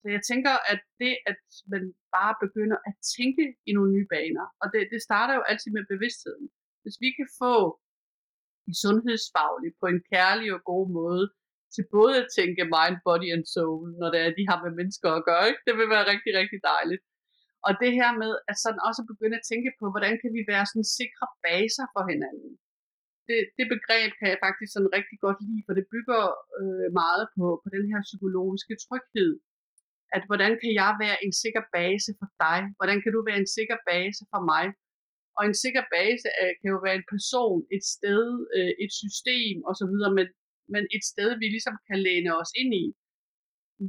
Så 0.00 0.06
jeg 0.16 0.22
tænker, 0.30 0.54
at 0.72 0.80
det, 1.02 1.14
at 1.30 1.42
man 1.72 1.82
bare 2.16 2.34
begynder 2.44 2.78
at 2.88 2.94
tænke 3.16 3.44
i 3.68 3.70
nogle 3.76 3.90
nye 3.96 4.08
baner, 4.14 4.46
og 4.62 4.66
det, 4.72 4.80
det 4.92 5.00
starter 5.08 5.34
jo 5.38 5.42
altid 5.50 5.70
med 5.76 5.84
bevidstheden. 5.92 6.46
Hvis 6.82 6.96
vi 7.04 7.08
kan 7.18 7.28
få 7.42 7.56
en 8.68 8.74
sundhedsfaglig 8.84 9.70
på 9.80 9.86
en 9.92 10.00
kærlig 10.12 10.48
og 10.56 10.62
god 10.72 10.86
måde, 11.00 11.24
til 11.74 11.84
både 11.96 12.14
at 12.22 12.30
tænke 12.38 12.62
mind, 12.76 12.96
body 13.06 13.28
and 13.36 13.46
soul, 13.54 13.84
når 14.00 14.08
det 14.12 14.20
er, 14.24 14.38
de 14.38 14.48
har 14.50 14.58
med 14.64 14.72
mennesker 14.80 15.10
at 15.18 15.24
gøre, 15.30 15.44
ikke? 15.50 15.62
det 15.66 15.74
vil 15.78 15.88
være 15.94 16.10
rigtig, 16.12 16.32
rigtig 16.40 16.60
dejligt. 16.72 17.02
Og 17.66 17.72
det 17.82 17.92
her 17.98 18.10
med 18.22 18.32
at 18.50 18.56
sådan 18.64 18.84
også 18.88 19.02
begynde 19.10 19.38
at 19.40 19.48
tænke 19.50 19.70
på, 19.78 19.84
hvordan 19.92 20.14
kan 20.22 20.30
vi 20.36 20.42
være 20.52 20.64
sådan 20.70 20.88
sikre 20.98 21.26
baser 21.44 21.86
for 21.94 22.02
hinanden. 22.10 22.52
Det, 23.28 23.38
det 23.58 23.66
begreb 23.74 24.10
kan 24.18 24.28
jeg 24.32 24.42
faktisk 24.46 24.70
sådan 24.72 24.94
rigtig 24.98 25.18
godt 25.26 25.38
lide, 25.46 25.62
for 25.66 25.74
det 25.78 25.86
bygger 25.94 26.22
øh, 26.60 26.88
meget 27.02 27.24
på, 27.36 27.44
på 27.62 27.68
den 27.76 27.84
her 27.90 28.00
psykologiske 28.08 28.74
tryghed, 28.84 29.32
at 30.16 30.22
hvordan 30.28 30.52
kan 30.62 30.72
jeg 30.80 30.92
være 31.04 31.18
en 31.26 31.32
sikker 31.42 31.64
base 31.76 32.10
for 32.20 32.28
dig? 32.44 32.58
Hvordan 32.78 32.98
kan 33.02 33.12
du 33.14 33.20
være 33.28 33.40
en 33.44 33.50
sikker 33.56 33.78
base 33.90 34.22
for 34.32 34.42
mig? 34.52 34.64
Og 35.38 35.42
en 35.48 35.56
sikker 35.64 35.84
base 35.96 36.28
øh, 36.40 36.52
kan 36.60 36.68
jo 36.74 36.78
være 36.86 36.98
en 37.00 37.10
person, 37.14 37.58
et 37.76 37.84
sted, 37.96 38.24
øh, 38.56 38.72
et 38.84 38.92
system 39.02 39.56
osv., 39.70 39.94
men, 40.18 40.26
men 40.74 40.84
et 40.96 41.04
sted, 41.12 41.30
vi 41.40 41.46
ligesom 41.54 41.76
kan 41.88 41.98
læne 42.06 42.30
os 42.40 42.52
ind 42.62 42.72
i. 42.84 42.86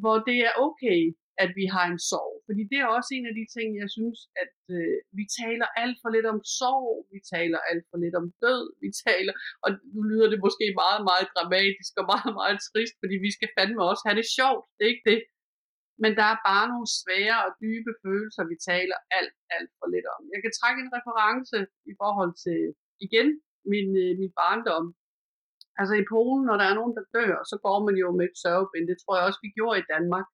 hvor 0.02 0.18
det 0.30 0.38
er 0.48 0.54
okay, 0.68 1.02
at 1.44 1.50
vi 1.60 1.66
har 1.76 1.86
en 1.94 2.02
sorg. 2.12 2.36
Fordi 2.48 2.62
det 2.72 2.78
er 2.80 2.88
også 2.98 3.12
en 3.18 3.26
af 3.30 3.36
de 3.40 3.46
ting, 3.56 3.68
jeg 3.84 3.90
synes, 3.98 4.20
at 4.44 4.56
øh, 4.78 4.98
vi 5.20 5.26
taler 5.42 5.68
alt 5.84 5.98
for 6.02 6.10
lidt 6.16 6.28
om 6.34 6.40
sorg, 6.60 6.90
vi 7.14 7.20
taler 7.36 7.60
alt 7.70 7.86
for 7.90 7.98
lidt 8.04 8.16
om 8.22 8.28
død, 8.46 8.64
vi 8.84 8.90
taler, 9.08 9.34
og 9.64 9.70
nu 9.94 10.02
lyder 10.12 10.28
det 10.34 10.40
måske 10.46 10.66
meget, 10.84 11.02
meget 11.10 11.28
dramatisk 11.36 11.94
og 12.02 12.06
meget, 12.14 12.34
meget 12.42 12.60
trist, 12.70 12.96
fordi 13.02 13.16
vi 13.26 13.32
skal 13.38 13.50
fandme 13.58 13.82
også 13.92 14.04
have 14.08 14.20
det 14.22 14.28
sjovt, 14.38 14.64
det 14.76 14.84
er 14.84 14.94
ikke 14.94 15.10
det. 15.14 15.22
Men 16.04 16.12
der 16.20 16.28
er 16.34 16.46
bare 16.50 16.66
nogle 16.74 16.90
svære 17.00 17.38
og 17.48 17.52
dybe 17.64 17.92
følelser, 18.04 18.44
vi 18.52 18.58
taler 18.72 18.98
alt, 19.20 19.36
alt 19.56 19.72
for 19.80 19.88
lidt 19.94 20.08
om. 20.16 20.22
Jeg 20.34 20.42
kan 20.44 20.54
trække 20.60 20.80
en 20.82 20.96
reference 20.98 21.58
i 21.92 21.94
forhold 22.02 22.34
til, 22.46 22.60
igen, 23.08 23.30
min, 23.72 23.90
øh, 24.04 24.12
min 24.22 24.34
barndom. 24.42 24.86
Altså 25.80 25.94
i 26.02 26.08
Polen, 26.14 26.44
når 26.50 26.58
der 26.58 26.68
er 26.68 26.80
nogen, 26.80 26.96
der 26.98 27.06
dør, 27.18 27.36
så 27.52 27.56
går 27.66 27.78
man 27.88 27.96
jo 28.04 28.08
med 28.18 28.26
et 28.30 28.38
sørgebind. 28.44 28.86
Det 28.92 28.98
tror 29.00 29.14
jeg 29.16 29.26
også, 29.28 29.42
vi 29.46 29.52
gjorde 29.58 29.80
i 29.80 29.90
Danmark 29.94 30.28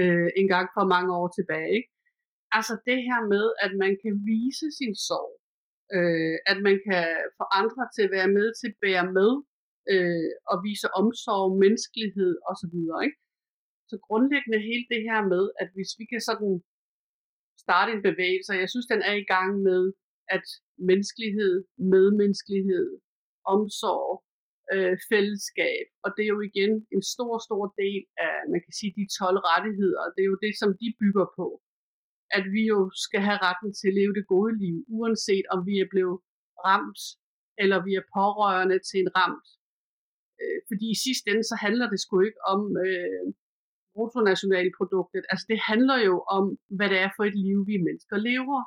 øh, 0.00 0.28
en 0.40 0.48
gang 0.54 0.66
for 0.76 0.84
mange 0.94 1.10
år 1.20 1.28
tilbage. 1.38 1.70
Ikke? 1.78 1.90
Altså 2.58 2.74
det 2.88 2.98
her 3.08 3.20
med, 3.34 3.46
at 3.64 3.72
man 3.82 3.92
kan 4.02 4.14
vise 4.32 4.66
sin 4.78 4.94
sorg. 5.08 5.32
Øh, 5.96 6.36
at 6.50 6.58
man 6.66 6.76
kan 6.88 7.06
få 7.38 7.44
andre 7.60 7.84
til 7.94 8.02
at 8.06 8.14
være 8.18 8.30
med 8.38 8.46
til 8.60 8.68
at 8.72 8.78
bære 8.84 9.06
med 9.18 9.32
øh, 9.94 10.30
og 10.50 10.56
vise 10.66 10.88
omsorg, 11.00 11.46
menneskelighed 11.64 12.32
osv. 12.50 12.76
Ikke? 13.06 13.18
Så 13.90 13.96
grundlæggende 14.06 14.60
hele 14.70 14.86
det 14.92 15.02
her 15.08 15.20
med, 15.32 15.44
at 15.62 15.68
hvis 15.74 15.92
vi 15.98 16.04
kan 16.12 16.22
sådan 16.30 16.54
starte 17.64 17.90
en 17.92 18.02
bevægelse, 18.10 18.50
og 18.54 18.60
jeg 18.62 18.70
synes, 18.70 18.86
den 18.92 19.02
er 19.10 19.16
i 19.22 19.28
gang 19.34 19.50
med, 19.68 19.82
at 20.36 20.46
menneskelighed, 20.88 21.54
medmenneskelighed, 21.94 22.88
omsorg, 23.54 24.10
øh, 24.74 24.94
fællesskab, 25.10 25.86
og 26.04 26.10
det 26.16 26.22
er 26.24 26.32
jo 26.36 26.40
igen 26.50 26.72
en 26.94 27.02
stor, 27.14 27.34
stor 27.46 27.64
del 27.82 28.02
af, 28.26 28.34
man 28.52 28.60
kan 28.64 28.74
sige, 28.78 28.92
de 28.98 29.04
12 29.18 29.38
rettigheder, 29.50 30.00
og 30.06 30.10
det 30.14 30.22
er 30.22 30.30
jo 30.32 30.38
det, 30.46 30.54
som 30.62 30.70
de 30.80 30.88
bygger 31.00 31.26
på. 31.38 31.46
At 32.38 32.44
vi 32.54 32.62
jo 32.72 32.80
skal 33.04 33.22
have 33.28 33.40
retten 33.48 33.70
til 33.78 33.88
at 33.88 33.98
leve 34.00 34.14
det 34.18 34.26
gode 34.34 34.54
liv, 34.64 34.76
uanset 34.98 35.46
om 35.54 35.58
vi 35.68 35.74
er 35.84 35.88
blevet 35.92 36.18
ramt, 36.66 37.02
eller 37.62 37.78
vi 37.86 37.92
er 38.00 38.10
pårørende 38.16 38.78
til 38.88 38.98
en 39.04 39.10
ramt. 39.18 39.48
Øh, 40.40 40.58
fordi 40.68 40.86
i 40.90 41.00
sidste 41.04 41.26
ende, 41.30 41.44
så 41.50 41.56
handler 41.64 41.86
det 41.92 42.00
sgu 42.00 42.14
ikke 42.28 42.42
om 42.54 42.60
øh, 42.86 43.26
bruttonationalproduktet. 43.94 45.22
Altså 45.32 45.46
det 45.52 45.58
handler 45.70 45.98
jo 46.08 46.16
om, 46.36 46.44
hvad 46.76 46.88
det 46.92 46.98
er 47.06 47.10
for 47.16 47.24
et 47.30 47.36
liv, 47.46 47.58
vi 47.70 47.76
mennesker 47.86 48.16
lever. 48.30 48.60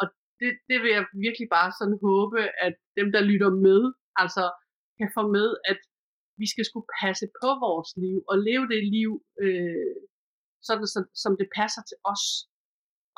Og 0.00 0.06
det, 0.40 0.50
det 0.68 0.78
vil 0.82 0.90
jeg 0.96 1.04
virkelig 1.26 1.48
bare 1.56 1.70
sådan 1.78 1.98
håbe, 2.06 2.40
at 2.66 2.74
dem, 2.98 3.08
der 3.14 3.28
lytter 3.30 3.50
med, 3.66 3.80
altså 4.22 4.44
kan 5.00 5.10
få 5.16 5.22
med, 5.36 5.48
at 5.72 5.80
vi 6.40 6.46
skal 6.52 6.64
skulle 6.64 6.88
passe 7.02 7.26
på 7.40 7.48
vores 7.66 7.90
liv 8.04 8.18
og 8.30 8.36
leve 8.48 8.66
det 8.72 8.82
liv, 8.96 9.10
øh, 9.44 9.96
sådan 10.68 10.86
som, 10.94 11.04
som 11.24 11.32
det 11.40 11.48
passer 11.58 11.82
til 11.90 11.98
os. 12.12 12.24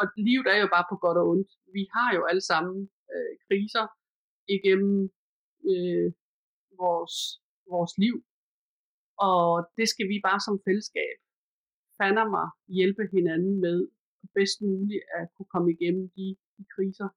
Og 0.01 0.05
livet 0.29 0.47
er 0.55 0.59
jo 0.65 0.69
bare 0.77 0.87
på 0.91 0.97
godt 1.05 1.19
og 1.21 1.27
ondt. 1.33 1.51
Vi 1.77 1.83
har 1.95 2.11
jo 2.17 2.23
alle 2.31 2.45
sammen 2.51 2.77
øh, 3.15 3.33
kriser 3.47 3.85
igennem 4.57 4.97
øh, 5.71 6.09
vores, 6.83 7.17
vores 7.73 7.93
liv. 8.05 8.17
Og 9.29 9.45
det 9.79 9.87
skal 9.93 10.07
vi 10.13 10.17
bare 10.29 10.41
som 10.47 10.57
fællesskab 10.67 11.17
fander 11.99 12.27
mig 12.37 12.47
hjælpe 12.79 13.05
hinanden 13.17 13.55
med 13.65 13.79
bedst 14.37 14.59
muligt 14.69 15.05
at 15.19 15.25
kunne 15.35 15.51
komme 15.55 15.69
igennem 15.77 16.05
de, 16.17 16.27
de 16.57 16.65
kriser, 16.75 17.09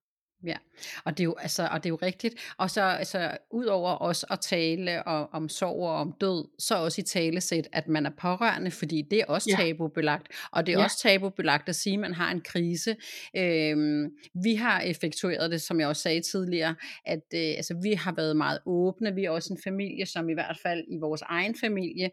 Ja, 0.46 0.56
og 1.04 1.18
det 1.18 1.20
er 1.20 1.24
jo, 1.24 1.34
altså, 1.38 1.68
og 1.72 1.84
det 1.84 1.86
er 1.86 1.90
jo 1.90 1.98
rigtigt. 2.02 2.34
Og 2.58 2.70
så 2.70 2.82
altså, 2.82 3.36
ud 3.50 3.64
over 3.64 3.90
også 3.90 4.26
at 4.30 4.40
tale 4.40 5.06
om, 5.06 5.28
om 5.32 5.48
sorg 5.48 5.82
og 5.82 5.94
om 5.94 6.14
død, 6.20 6.48
så 6.58 6.74
også 6.74 7.00
i 7.00 7.04
tale 7.04 7.40
sæt, 7.40 7.68
at 7.72 7.88
man 7.88 8.06
er 8.06 8.10
pårørende, 8.10 8.70
fordi 8.70 9.02
det 9.10 9.20
er 9.20 9.24
også 9.24 9.50
ja. 9.58 9.64
tabubelagt. 9.64 10.28
Og 10.52 10.66
det 10.66 10.74
er 10.74 10.78
ja. 10.78 10.84
også 10.84 10.98
tabubelagt 10.98 11.68
at 11.68 11.76
sige, 11.76 11.94
at 11.94 12.00
man 12.00 12.14
har 12.14 12.30
en 12.30 12.40
krise. 12.40 12.96
Øhm, 13.36 14.10
vi 14.44 14.54
har 14.54 14.80
effektueret 14.80 15.50
det, 15.50 15.62
som 15.62 15.80
jeg 15.80 15.88
også 15.88 16.02
sagde 16.02 16.20
tidligere, 16.20 16.74
at 17.06 17.24
øh, 17.34 17.40
altså, 17.40 17.74
vi 17.82 17.92
har 17.92 18.12
været 18.12 18.36
meget 18.36 18.58
åbne. 18.66 19.14
Vi 19.14 19.24
er 19.24 19.30
også 19.30 19.52
en 19.52 19.60
familie, 19.64 20.06
som 20.06 20.28
i 20.28 20.34
hvert 20.34 20.58
fald 20.62 20.84
i 20.88 20.96
vores 20.96 21.22
egen 21.22 21.54
familie, 21.60 22.04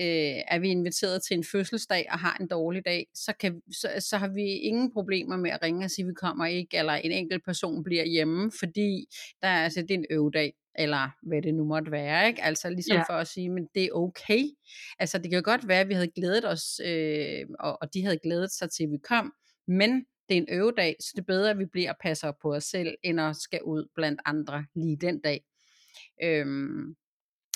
øh, 0.00 0.36
er 0.48 0.58
vi 0.58 0.68
inviteret 0.68 1.22
til 1.22 1.36
en 1.36 1.44
fødselsdag 1.44 2.06
og 2.12 2.18
har 2.18 2.36
en 2.40 2.48
dårlig 2.48 2.84
dag, 2.84 3.06
så, 3.14 3.32
kan, 3.40 3.60
så, 3.72 3.88
så 3.98 4.16
har 4.16 4.28
vi 4.28 4.42
ingen 4.42 4.92
problemer 4.92 5.36
med 5.36 5.50
at 5.50 5.62
ringe 5.62 5.84
og 5.84 5.90
sige, 5.90 6.04
at 6.04 6.08
vi 6.08 6.14
kommer 6.14 6.46
ikke, 6.46 6.76
eller 6.76 6.92
en 6.92 7.12
enkelt 7.12 7.44
person 7.44 7.79
bliver 7.82 8.04
hjemme, 8.04 8.52
fordi 8.58 9.06
der 9.42 9.48
er, 9.48 9.64
altså, 9.64 9.82
det 9.82 9.90
er 9.90 9.98
en 9.98 10.06
øvedag, 10.10 10.52
eller 10.78 11.10
hvad 11.22 11.42
det 11.42 11.54
nu 11.54 11.64
måtte 11.64 11.90
være, 11.90 12.28
ikke? 12.28 12.42
Altså 12.42 12.70
ligesom 12.70 12.96
ja. 12.96 13.02
for 13.02 13.12
at 13.12 13.26
sige, 13.26 13.50
men 13.50 13.68
det 13.74 13.84
er 13.84 13.92
okay. 13.92 14.44
Altså 14.98 15.18
det 15.18 15.30
kan 15.30 15.42
godt 15.42 15.68
være, 15.68 15.80
at 15.80 15.88
vi 15.88 15.94
havde 15.94 16.10
glædet 16.16 16.48
os, 16.48 16.80
øh, 16.84 17.46
og, 17.60 17.78
og 17.82 17.94
de 17.94 18.04
havde 18.04 18.18
glædet 18.18 18.52
sig 18.52 18.70
til, 18.70 18.84
at 18.84 18.90
vi 18.90 18.98
kom, 19.04 19.32
men 19.68 20.04
det 20.28 20.38
er 20.38 20.42
en 20.42 20.48
øvedag, 20.50 20.96
så 21.00 21.12
det 21.14 21.20
er 21.20 21.26
bedre, 21.26 21.50
at 21.50 21.58
vi 21.58 21.66
bliver 21.66 21.90
og 21.90 21.96
passer 22.00 22.32
på 22.42 22.54
os 22.54 22.64
selv, 22.64 22.94
end 23.02 23.20
at 23.20 23.36
skal 23.36 23.62
ud 23.62 23.88
blandt 23.94 24.20
andre 24.24 24.66
lige 24.74 24.96
den 24.96 25.20
dag. 25.20 25.44
Øhm, 26.22 26.94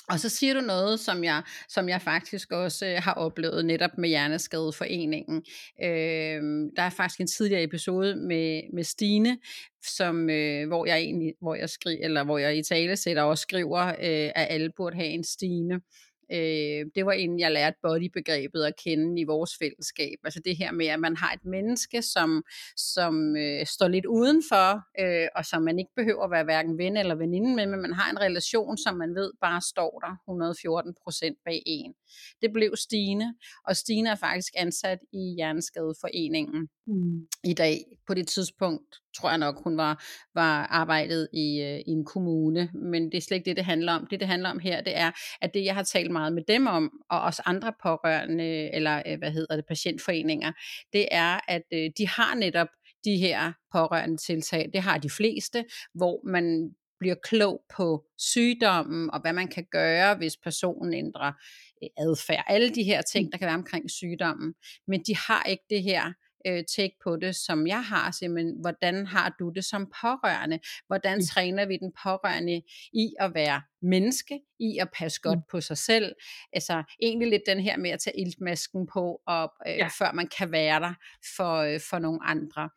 og 0.09 0.19
så 0.19 0.29
siger 0.29 0.53
du 0.53 0.61
noget, 0.61 0.99
som 0.99 1.23
jeg, 1.23 1.43
som 1.69 1.89
jeg 1.89 2.01
faktisk 2.01 2.51
også 2.51 2.85
øh, 2.85 2.95
har 3.03 3.13
oplevet 3.13 3.65
netop 3.65 3.97
med 3.97 4.09
Hjerneskadeforeningen. 4.09 5.43
Øh, 5.83 6.41
der 6.75 6.81
er 6.81 6.89
faktisk 6.89 7.19
en 7.19 7.27
tidligere 7.27 7.63
episode 7.63 8.15
med, 8.15 8.61
med 8.73 8.83
Stine, 8.83 9.37
som, 9.85 10.29
øh, 10.29 10.67
hvor 10.67 10.85
jeg 10.85 10.97
egentlig, 10.97 11.33
hvor 11.41 11.55
jeg 11.55 11.69
skriver, 11.69 12.05
eller 12.05 12.23
hvor 12.23 12.37
jeg 12.37 12.57
i 12.57 12.63
tale 12.63 12.97
sætter 12.97 13.23
og 13.23 13.37
skriver, 13.37 13.87
øh, 13.87 14.31
at 14.35 14.47
alle 14.49 14.71
burde 14.77 14.95
have 14.95 15.09
en 15.09 15.23
Stine. 15.23 15.81
Øh, 16.31 16.85
det 16.95 17.05
var 17.05 17.11
inden 17.11 17.39
jeg 17.39 17.51
lærte 17.51 17.77
bodybegrebet 17.81 18.63
at 18.63 18.75
kende 18.83 19.21
i 19.21 19.23
vores 19.23 19.57
fællesskab. 19.57 20.17
Altså 20.23 20.39
det 20.45 20.57
her 20.57 20.71
med, 20.71 20.85
at 20.85 20.99
man 20.99 21.17
har 21.17 21.33
et 21.33 21.45
menneske, 21.45 22.01
som, 22.01 22.43
som 22.75 23.35
øh, 23.37 23.65
står 23.65 23.87
lidt 23.87 24.05
udenfor, 24.05 24.81
øh, 24.99 25.27
og 25.35 25.45
som 25.45 25.61
man 25.61 25.79
ikke 25.79 25.91
behøver 25.95 26.23
at 26.23 26.31
være 26.31 26.43
hverken 26.43 26.77
ven 26.77 26.97
eller 26.97 27.15
veninde 27.15 27.55
med, 27.55 27.65
men 27.65 27.81
man 27.81 27.93
har 27.93 28.11
en 28.11 28.21
relation, 28.21 28.77
som 28.77 28.97
man 28.97 29.15
ved 29.15 29.31
bare 29.41 29.61
står 29.61 29.99
der 29.99 30.15
114 30.31 30.95
procent 31.03 31.37
bag 31.45 31.63
en. 31.65 31.93
Det 32.41 32.53
blev 32.53 32.75
Stine, 32.75 33.35
og 33.67 33.75
Stine 33.75 34.09
er 34.09 34.15
faktisk 34.15 34.53
ansat 34.57 34.99
i 35.13 35.33
Hjerneskadeforeningen 35.37 36.69
mm. 36.87 37.27
i 37.43 37.53
dag. 37.53 37.83
På 38.07 38.13
det 38.13 38.27
tidspunkt 38.27 38.95
tror 39.17 39.29
jeg 39.29 39.37
nok, 39.37 39.63
hun 39.63 39.77
var, 39.77 40.03
var 40.35 40.65
arbejdet 40.65 41.27
i, 41.33 41.61
øh, 41.61 41.79
i 41.79 41.91
en 41.91 42.05
kommune, 42.05 42.69
men 42.73 43.11
det 43.11 43.17
er 43.17 43.21
slet 43.21 43.37
ikke 43.37 43.49
det, 43.49 43.57
det 43.57 43.65
handler 43.65 43.93
om. 43.93 44.07
Det, 44.09 44.19
det 44.19 44.27
handler 44.27 44.49
om 44.49 44.59
her, 44.59 44.81
det 44.81 44.97
er, 44.97 45.11
at 45.41 45.53
det, 45.53 45.65
jeg 45.65 45.75
har 45.75 45.83
talt 45.83 46.11
meget 46.11 46.33
med 46.33 46.43
dem 46.47 46.67
om, 46.67 46.91
og 47.09 47.21
også 47.21 47.41
andre 47.45 47.73
pårørende, 47.83 48.75
eller 48.75 49.03
øh, 49.07 49.17
hvad 49.17 49.31
hedder 49.31 49.55
det, 49.55 49.65
patientforeninger, 49.67 50.51
det 50.93 51.07
er, 51.11 51.39
at 51.47 51.63
øh, 51.73 51.89
de 51.97 52.07
har 52.07 52.35
netop 52.35 52.67
de 53.05 53.17
her 53.17 53.53
pårørende 53.71 54.17
tiltag. 54.17 54.69
Det 54.73 54.81
har 54.81 54.97
de 54.97 55.09
fleste, 55.09 55.65
hvor 55.93 56.27
man 56.27 56.71
bliver 56.99 57.15
klog 57.23 57.63
på 57.77 58.05
sygdommen, 58.17 59.11
og 59.11 59.21
hvad 59.21 59.33
man 59.33 59.47
kan 59.47 59.65
gøre, 59.71 60.15
hvis 60.15 60.37
personen 60.37 60.93
ændrer 60.93 61.31
øh, 61.83 61.89
adfærd. 61.97 62.43
Alle 62.47 62.69
de 62.69 62.83
her 62.83 63.01
ting, 63.01 63.31
der 63.31 63.37
kan 63.37 63.45
være 63.45 63.55
omkring 63.55 63.91
sygdommen. 63.91 64.53
Men 64.87 65.03
de 65.07 65.15
har 65.15 65.43
ikke 65.43 65.63
det 65.69 65.83
her 65.83 66.13
øh, 66.47 66.63
take 66.75 66.95
på 67.03 67.15
det, 67.15 67.35
som 67.35 67.67
jeg 67.67 67.83
har, 67.83 68.11
simpelthen, 68.11 68.57
hvordan 68.61 69.07
har 69.07 69.35
du 69.39 69.49
det 69.49 69.65
som 69.65 69.91
pårørende? 70.01 70.59
Hvordan 70.87 71.17
mm. 71.17 71.23
træner 71.25 71.65
vi 71.65 71.77
den 71.77 71.91
pårørende 72.03 72.61
i 72.93 73.13
at 73.19 73.33
være 73.33 73.61
menneske, 73.81 74.39
i 74.59 74.77
at 74.77 74.89
passe 74.97 75.21
godt 75.21 75.37
mm. 75.37 75.43
på 75.51 75.61
sig 75.61 75.77
selv? 75.77 76.15
Altså 76.53 76.83
egentlig 77.01 77.29
lidt 77.29 77.43
den 77.47 77.59
her 77.59 77.77
med 77.77 77.89
at 77.89 77.99
tage 77.99 78.19
iltmasken 78.19 78.87
på, 78.93 79.21
og, 79.27 79.53
øh, 79.67 79.77
ja. 79.77 79.87
før 79.99 80.11
man 80.11 80.27
kan 80.37 80.51
være 80.51 80.79
der 80.79 80.93
for, 81.35 81.55
øh, 81.55 81.79
for 81.89 81.99
nogle 81.99 82.19
andre. 82.23 82.69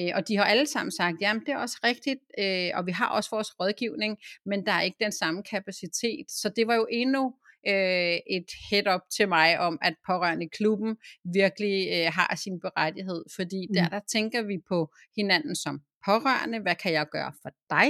Øh, 0.00 0.10
og 0.14 0.28
de 0.28 0.36
har 0.36 0.44
alle 0.44 0.66
sammen 0.66 0.92
sagt, 0.92 1.16
jamen 1.20 1.42
det 1.46 1.48
er 1.48 1.58
også 1.58 1.78
rigtigt, 1.84 2.20
øh, 2.38 2.70
og 2.74 2.86
vi 2.86 2.92
har 2.92 3.08
også 3.08 3.30
vores 3.32 3.60
rådgivning, 3.60 4.18
men 4.46 4.66
der 4.66 4.72
er 4.72 4.80
ikke 4.80 4.96
den 5.00 5.12
samme 5.12 5.42
kapacitet. 5.42 6.26
Så 6.28 6.48
det 6.56 6.66
var 6.66 6.74
jo 6.74 6.86
endnu 6.90 7.34
øh, 7.68 8.18
et 8.36 8.48
head-up 8.70 9.00
til 9.16 9.28
mig 9.28 9.58
om, 9.58 9.78
at 9.82 9.94
pårørende 10.06 10.48
klubben 10.48 10.96
virkelig 11.24 11.88
øh, 11.92 12.12
har 12.12 12.36
sin 12.36 12.60
berettighed, 12.60 13.24
fordi 13.36 13.66
mm. 13.68 13.74
der, 13.74 13.88
der 13.88 14.00
tænker 14.12 14.42
vi 14.42 14.58
på 14.68 14.92
hinanden 15.16 15.56
som 15.56 15.80
pårørende, 16.04 16.60
hvad 16.60 16.74
kan 16.74 16.92
jeg 16.92 17.06
gøre 17.12 17.32
for 17.42 17.50
dig? 17.70 17.88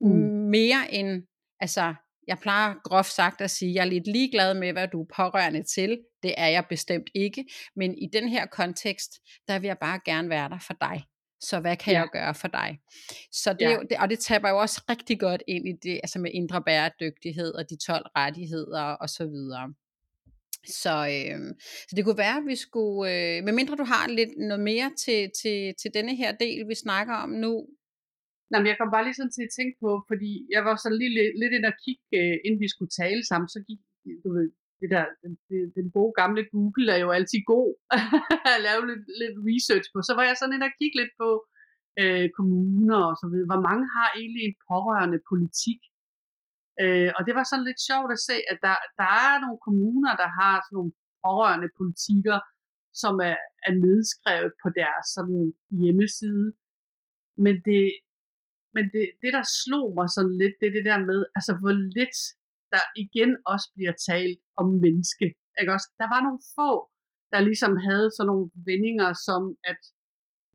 Mm. 0.00 0.50
Mere 0.50 0.94
end, 0.94 1.22
altså 1.60 1.94
jeg 2.26 2.38
plejer 2.38 2.74
groft 2.84 3.12
sagt 3.12 3.40
at 3.40 3.50
sige, 3.50 3.74
jeg 3.74 3.80
er 3.80 3.90
lidt 3.90 4.06
ligeglad 4.06 4.54
med, 4.54 4.72
hvad 4.72 4.88
du 4.88 5.02
er 5.02 5.06
pårørende 5.16 5.62
til. 5.62 6.00
Det 6.22 6.34
er 6.36 6.46
jeg 6.46 6.64
bestemt 6.68 7.10
ikke. 7.14 7.44
Men 7.76 7.98
i 7.98 8.08
den 8.12 8.28
her 8.28 8.46
kontekst, 8.46 9.10
der 9.48 9.58
vil 9.58 9.66
jeg 9.66 9.78
bare 9.78 10.00
gerne 10.04 10.28
være 10.28 10.48
der 10.48 10.58
for 10.58 10.74
dig. 10.80 11.04
Så 11.40 11.60
hvad 11.60 11.76
kan 11.76 11.92
ja. 11.92 11.98
jeg 12.00 12.08
gøre 12.12 12.34
for 12.34 12.48
dig? 12.48 12.80
Så 13.32 13.52
det, 13.52 13.60
ja. 13.60 13.70
jo, 13.70 13.82
det, 13.90 13.98
og 13.98 14.10
det 14.10 14.18
taber 14.18 14.48
jo 14.48 14.58
også 14.58 14.84
rigtig 14.88 15.20
godt 15.20 15.42
ind 15.48 15.68
i 15.68 15.72
det, 15.72 16.00
altså 16.02 16.18
med 16.18 16.30
indre 16.34 16.62
bæredygtighed 16.62 17.54
og 17.54 17.70
de 17.70 17.76
12 17.76 18.06
rettigheder 18.16 18.82
og 18.82 19.08
så 19.08 19.26
videre. 19.26 19.74
Så, 20.82 20.94
øh, 21.16 21.40
så 21.88 21.92
det 21.96 22.04
kunne 22.04 22.24
være, 22.26 22.36
at 22.36 22.46
vi 22.46 22.56
skulle, 22.56 23.02
øh, 23.14 23.44
medmindre 23.44 23.76
du 23.76 23.84
har 23.84 24.08
lidt 24.08 24.32
noget 24.38 24.64
mere 24.70 24.90
til, 25.04 25.30
til, 25.40 25.74
til 25.80 25.90
denne 25.94 26.14
her 26.16 26.32
del, 26.44 26.68
vi 26.68 26.74
snakker 26.74 27.14
om 27.14 27.30
nu. 27.44 27.52
Nej, 28.50 28.60
men 28.60 28.68
jeg 28.70 28.78
kom 28.78 28.90
bare 28.94 29.04
lige 29.04 29.18
sådan 29.18 29.36
til 29.36 29.48
at 29.48 29.54
tænke 29.58 29.76
på, 29.84 29.90
fordi 30.10 30.30
jeg 30.54 30.62
var 30.68 30.76
så 30.76 30.88
lige 31.00 31.14
lidt, 31.18 31.32
lidt 31.42 31.52
ind 31.56 31.66
og 31.72 31.76
kigge, 31.84 32.04
øh, 32.20 32.36
inden 32.44 32.60
vi 32.64 32.68
skulle 32.74 32.92
tale 33.02 33.22
sammen, 33.30 33.48
så 33.54 33.60
gik, 33.68 33.80
du 34.24 34.28
ved, 34.36 34.48
det 34.80 34.88
der, 34.94 35.04
den, 35.22 35.32
den 35.76 35.86
gode 35.96 36.12
gamle 36.20 36.42
Google 36.52 36.88
er 36.94 37.00
jo 37.06 37.10
altid 37.18 37.40
god 37.54 37.70
at 38.54 38.58
lave 38.66 38.82
lidt, 38.90 39.04
lidt 39.22 39.36
research 39.50 39.86
på. 39.92 39.98
Så 40.08 40.12
var 40.18 40.24
jeg 40.26 40.36
sådan 40.36 40.54
inde 40.54 40.70
og 40.70 40.76
kigge 40.80 40.96
lidt 41.00 41.14
på 41.22 41.28
øh, 42.02 42.26
kommuner 42.38 43.00
og 43.10 43.16
så 43.20 43.26
videre. 43.30 43.50
Hvor 43.52 43.62
mange 43.68 43.84
har 43.96 44.08
egentlig 44.20 44.42
en 44.46 44.56
pårørende 44.70 45.20
politik? 45.30 45.80
Øh, 46.82 47.10
og 47.16 47.20
det 47.26 47.34
var 47.38 47.44
sådan 47.46 47.68
lidt 47.68 47.80
sjovt 47.88 48.10
at 48.16 48.24
se, 48.28 48.36
at 48.52 48.58
der, 48.66 48.76
der 49.00 49.08
er 49.26 49.34
nogle 49.44 49.60
kommuner, 49.66 50.12
der 50.22 50.30
har 50.40 50.54
sådan 50.58 50.76
nogle 50.78 50.92
pårørende 51.24 51.70
politikker, 51.80 52.38
som 53.02 53.14
er, 53.30 53.38
er 53.66 53.74
nedskrevet 53.84 54.52
på 54.62 54.68
deres 54.80 55.06
sådan, 55.16 55.42
hjemmeside. 55.80 56.46
Men 57.44 57.54
det, 57.68 57.82
men 58.74 58.84
det, 58.94 59.04
det, 59.22 59.30
der 59.38 59.44
slog 59.62 59.86
mig 59.98 60.08
sådan 60.16 60.36
lidt, 60.42 60.54
det 60.60 60.66
er 60.68 60.76
det 60.78 60.84
der 60.90 61.00
med, 61.10 61.20
altså 61.36 61.52
hvor 61.60 61.74
lidt 61.98 62.18
der 62.74 62.84
igen 63.04 63.32
også 63.52 63.66
bliver 63.76 63.94
talt 64.10 64.40
om 64.60 64.66
menneske. 64.84 65.26
Ikke 65.60 65.72
også? 65.76 65.88
Der 66.02 66.08
var 66.14 66.20
nogle 66.26 66.42
få, 66.58 66.70
der 67.32 67.46
ligesom 67.48 67.74
havde 67.86 68.08
sådan 68.16 68.28
nogle 68.30 68.46
vendinger, 68.68 69.10
som 69.26 69.42
at 69.70 69.80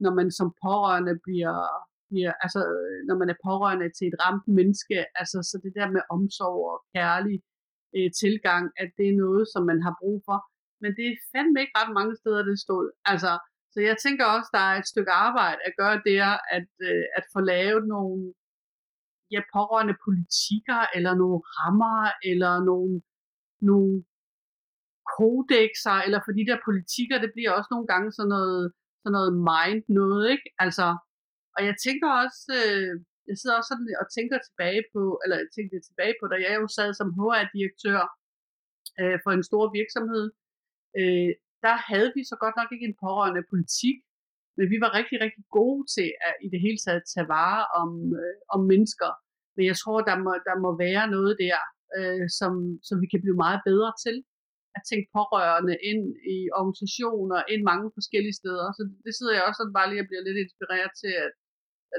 når 0.04 0.14
man 0.20 0.30
som 0.40 0.50
pårørende 0.66 1.16
bliver, 1.26 1.58
bliver 2.10 2.34
altså 2.44 2.62
øh, 2.74 2.98
når 3.08 3.18
man 3.22 3.30
er 3.34 3.44
pårørende 3.48 3.90
til 3.98 4.06
et 4.08 4.18
ramt 4.24 4.48
menneske, 4.60 4.98
altså 5.20 5.38
så 5.50 5.56
det 5.64 5.74
der 5.80 5.88
med 5.96 6.04
omsorg 6.16 6.60
og 6.74 6.80
kærlig 6.96 7.38
øh, 7.96 8.10
tilgang, 8.24 8.64
at 8.84 8.90
det 8.98 9.08
er 9.10 9.22
noget, 9.26 9.44
som 9.54 9.64
man 9.72 9.80
har 9.86 9.96
brug 10.02 10.18
for. 10.28 10.40
Men 10.82 10.92
det 10.98 11.06
er 11.08 11.24
fandme 11.32 11.58
ikke 11.62 11.78
ret 11.80 11.94
mange 12.00 12.16
steder, 12.22 12.42
det 12.50 12.58
stod. 12.66 12.86
Altså, 13.12 13.32
så 13.74 13.80
jeg 13.90 13.96
tænker 14.06 14.26
også, 14.36 14.50
der 14.58 14.64
er 14.72 14.78
et 14.80 14.92
stykke 14.94 15.14
arbejde 15.28 15.60
at 15.68 15.74
gøre 15.82 15.98
der, 16.12 16.28
at, 16.58 16.70
øh, 16.90 17.06
at 17.18 17.24
få 17.34 17.40
lavet 17.54 17.84
nogle 17.96 18.18
ja, 19.36 19.42
pårørende 19.56 19.96
politikker, 20.06 20.82
eller 20.96 21.14
nogle 21.22 21.40
rammer, 21.58 22.00
eller 22.32 22.54
nogle, 22.70 22.94
nogle 23.70 23.94
kodexer, 25.14 25.98
eller 26.06 26.20
for 26.26 26.34
de 26.38 26.48
der 26.50 26.58
politikker, 26.68 27.18
det 27.24 27.32
bliver 27.36 27.52
også 27.58 27.70
nogle 27.72 27.88
gange 27.92 28.10
sådan 28.18 28.34
noget, 28.38 28.64
sådan 29.02 29.16
noget 29.18 29.34
mind 29.50 29.82
noget, 30.00 30.24
ikke? 30.36 30.48
Altså, 30.64 30.88
og 31.56 31.62
jeg 31.68 31.76
tænker 31.86 32.10
også, 32.24 32.42
øh, 32.62 32.94
jeg 33.30 33.36
sidder 33.38 33.56
også 33.58 33.70
sådan 33.72 33.88
og 34.04 34.08
tænker 34.18 34.38
tilbage 34.48 34.84
på, 34.94 35.02
eller 35.24 35.38
jeg 35.42 35.50
tænkte 35.56 35.88
tilbage 35.90 36.16
på, 36.20 36.26
da 36.32 36.38
jeg 36.46 36.54
jo 36.62 36.68
sad 36.78 36.90
som 37.00 37.10
HR-direktør 37.18 38.02
øh, 39.00 39.18
for 39.24 39.32
en 39.38 39.48
stor 39.50 39.66
virksomhed, 39.80 40.26
øh, 41.00 41.32
der 41.66 41.76
havde 41.92 42.12
vi 42.16 42.22
så 42.32 42.36
godt 42.44 42.56
nok 42.60 42.70
ikke 42.72 42.88
en 42.90 43.00
pårørende 43.04 43.44
politik, 43.52 43.98
men 44.58 44.66
vi 44.74 44.78
var 44.84 44.92
rigtig, 45.00 45.18
rigtig 45.26 45.46
gode 45.58 45.84
til 45.96 46.10
at 46.28 46.34
i 46.46 46.48
det 46.54 46.60
hele 46.66 46.80
taget 46.86 47.04
tage 47.14 47.28
vare 47.38 47.64
om, 47.82 47.90
øh, 48.22 48.38
om 48.56 48.62
mennesker. 48.72 49.12
Men 49.56 49.64
jeg 49.72 49.78
tror, 49.82 49.98
der 50.10 50.18
må, 50.26 50.32
der 50.50 50.56
må 50.64 50.70
være 50.86 51.04
noget 51.16 51.34
der, 51.46 51.60
øh, 51.98 52.26
som, 52.40 52.54
som 52.88 52.96
vi 53.04 53.08
kan 53.12 53.22
blive 53.24 53.42
meget 53.46 53.62
bedre 53.70 53.92
til. 54.06 54.18
At 54.78 54.82
tænke 54.90 55.08
pårørende 55.18 55.76
ind 55.92 56.04
i 56.36 56.38
organisationer, 56.60 57.40
ind 57.54 57.62
mange 57.72 57.88
forskellige 57.98 58.40
steder. 58.42 58.68
Så 58.78 58.82
det 59.06 59.14
sidder 59.18 59.34
jeg 59.36 59.44
også 59.48 59.60
sådan 59.60 59.78
bare 59.80 59.90
lige 59.90 60.04
og 60.04 60.10
bliver 60.10 60.24
lidt 60.28 60.40
inspireret 60.46 60.92
til, 61.02 61.14
at 61.24 61.32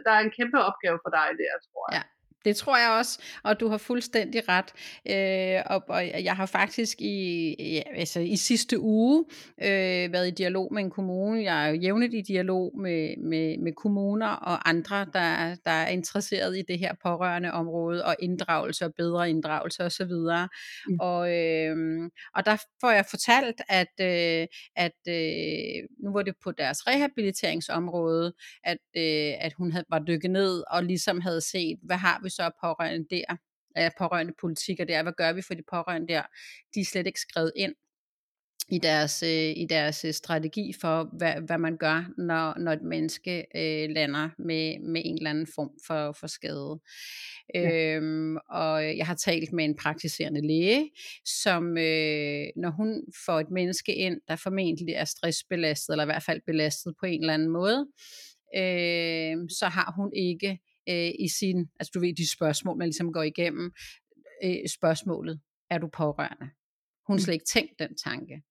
der 0.04 0.12
er 0.14 0.22
en 0.22 0.36
kæmpe 0.38 0.58
opgave 0.68 0.98
for 1.04 1.10
dig 1.18 1.28
der, 1.42 1.52
tror 1.66 1.84
jeg. 1.88 1.94
Ja. 1.96 2.02
Det 2.46 2.56
tror 2.56 2.76
jeg 2.76 2.90
også, 2.98 3.18
og 3.42 3.60
du 3.60 3.68
har 3.68 3.78
fuldstændig 3.78 4.42
ret. 4.48 4.72
Øh, 5.10 5.62
og, 5.66 5.84
og 5.88 6.24
jeg 6.24 6.36
har 6.36 6.46
faktisk 6.46 7.00
i, 7.00 7.54
ja, 7.58 7.82
altså 7.96 8.20
i 8.20 8.36
sidste 8.36 8.80
uge 8.80 9.24
øh, 9.62 10.12
været 10.12 10.28
i 10.28 10.30
dialog 10.30 10.74
med 10.74 10.82
en 10.82 10.90
kommune. 10.90 11.42
Jeg 11.42 11.64
er 11.64 11.68
jo 11.68 11.74
jævnligt 11.80 12.14
i 12.14 12.20
dialog 12.20 12.72
med, 12.78 13.16
med, 13.16 13.58
med 13.58 13.72
kommuner 13.72 14.28
og 14.28 14.68
andre, 14.68 15.06
der, 15.12 15.56
der 15.64 15.70
er 15.70 15.88
interesseret 15.88 16.58
i 16.58 16.62
det 16.68 16.78
her 16.78 16.94
pårørende 17.02 17.52
område 17.52 18.04
og 18.04 18.16
inddragelse 18.18 18.84
og 18.84 18.94
bedre 18.94 19.30
inddragelse 19.30 19.84
osv. 19.84 20.12
Mm. 20.12 20.96
Og, 21.00 21.34
øh, 21.34 21.76
og 22.34 22.46
der 22.46 22.56
får 22.80 22.90
jeg 22.90 23.04
fortalt, 23.10 23.60
at, 23.68 23.94
øh, 24.00 24.46
at 24.76 24.98
øh, 25.08 25.88
nu 26.04 26.12
var 26.12 26.22
det 26.22 26.34
på 26.44 26.52
deres 26.52 26.86
rehabiliteringsområde, 26.86 28.32
at, 28.64 28.78
øh, 28.96 29.32
at 29.40 29.52
hun 29.52 29.72
havde, 29.72 29.84
var 29.90 29.98
dykket 29.98 30.30
ned 30.30 30.62
og 30.70 30.84
ligesom 30.84 31.20
havde 31.20 31.40
set, 31.40 31.78
hvad 31.82 31.96
har 31.96 32.20
vi 32.22 32.30
så 32.36 32.42
af 32.42 32.52
pårørende 32.62 33.06
der, 33.10 33.36
af 33.76 33.92
pårørende 33.98 34.34
politikker 34.40 34.84
der, 34.84 35.02
hvad 35.02 35.12
gør 35.16 35.32
vi 35.32 35.42
for 35.42 35.54
de 35.54 35.62
pårørende 35.70 36.08
der, 36.08 36.22
de 36.74 36.80
er 36.80 36.84
slet 36.84 37.06
ikke 37.06 37.20
skrevet 37.20 37.52
ind 37.56 37.74
i 38.68 38.78
deres, 38.78 39.22
øh, 39.22 39.50
i 39.56 39.66
deres 39.70 40.04
øh, 40.04 40.12
strategi 40.12 40.72
for, 40.80 41.16
hvad, 41.18 41.34
hvad 41.46 41.58
man 41.58 41.76
gør, 41.76 42.04
når, 42.18 42.58
når 42.58 42.72
et 42.72 42.82
menneske 42.82 43.46
øh, 43.56 43.90
lander 43.90 44.28
med, 44.38 44.78
med 44.78 45.02
en 45.04 45.16
eller 45.16 45.30
anden 45.30 45.46
form 45.54 45.70
for, 45.86 46.12
for 46.20 46.26
skade. 46.26 46.80
Ja. 47.54 47.96
Øhm, 47.96 48.36
og 48.36 48.96
jeg 48.96 49.06
har 49.06 49.14
talt 49.14 49.52
med 49.52 49.64
en 49.64 49.76
praktiserende 49.76 50.46
læge, 50.46 50.90
som 51.24 51.78
øh, 51.78 52.46
når 52.56 52.70
hun 52.70 53.02
får 53.26 53.40
et 53.40 53.50
menneske 53.50 53.94
ind, 53.94 54.20
der 54.28 54.36
formentlig 54.36 54.94
er 54.94 55.04
stressbelastet, 55.04 55.92
eller 55.92 56.04
i 56.04 56.12
hvert 56.12 56.22
fald 56.22 56.40
belastet 56.46 56.94
på 57.00 57.06
en 57.06 57.20
eller 57.20 57.34
anden 57.34 57.50
måde, 57.50 57.86
øh, 58.56 59.36
så 59.58 59.66
har 59.66 59.92
hun 59.96 60.12
ikke 60.16 60.58
øh, 60.88 61.10
i 61.18 61.28
sin, 61.38 61.68
altså 61.80 61.90
du 61.94 62.00
ved, 62.00 62.14
de 62.14 62.30
spørgsmål, 62.30 62.78
man 62.78 62.86
ligesom 62.88 63.12
går 63.12 63.22
igennem, 63.22 63.72
øh, 64.44 64.68
spørgsmålet, 64.68 65.40
er 65.70 65.78
du 65.78 65.88
pårørende? 65.92 66.50
Hun 67.06 67.14
har 67.14 67.18
mm. 67.18 67.24
slet 67.24 67.34
ikke 67.34 67.52
tænkt 67.52 67.78
den 67.78 67.96
tanke. 67.96 68.42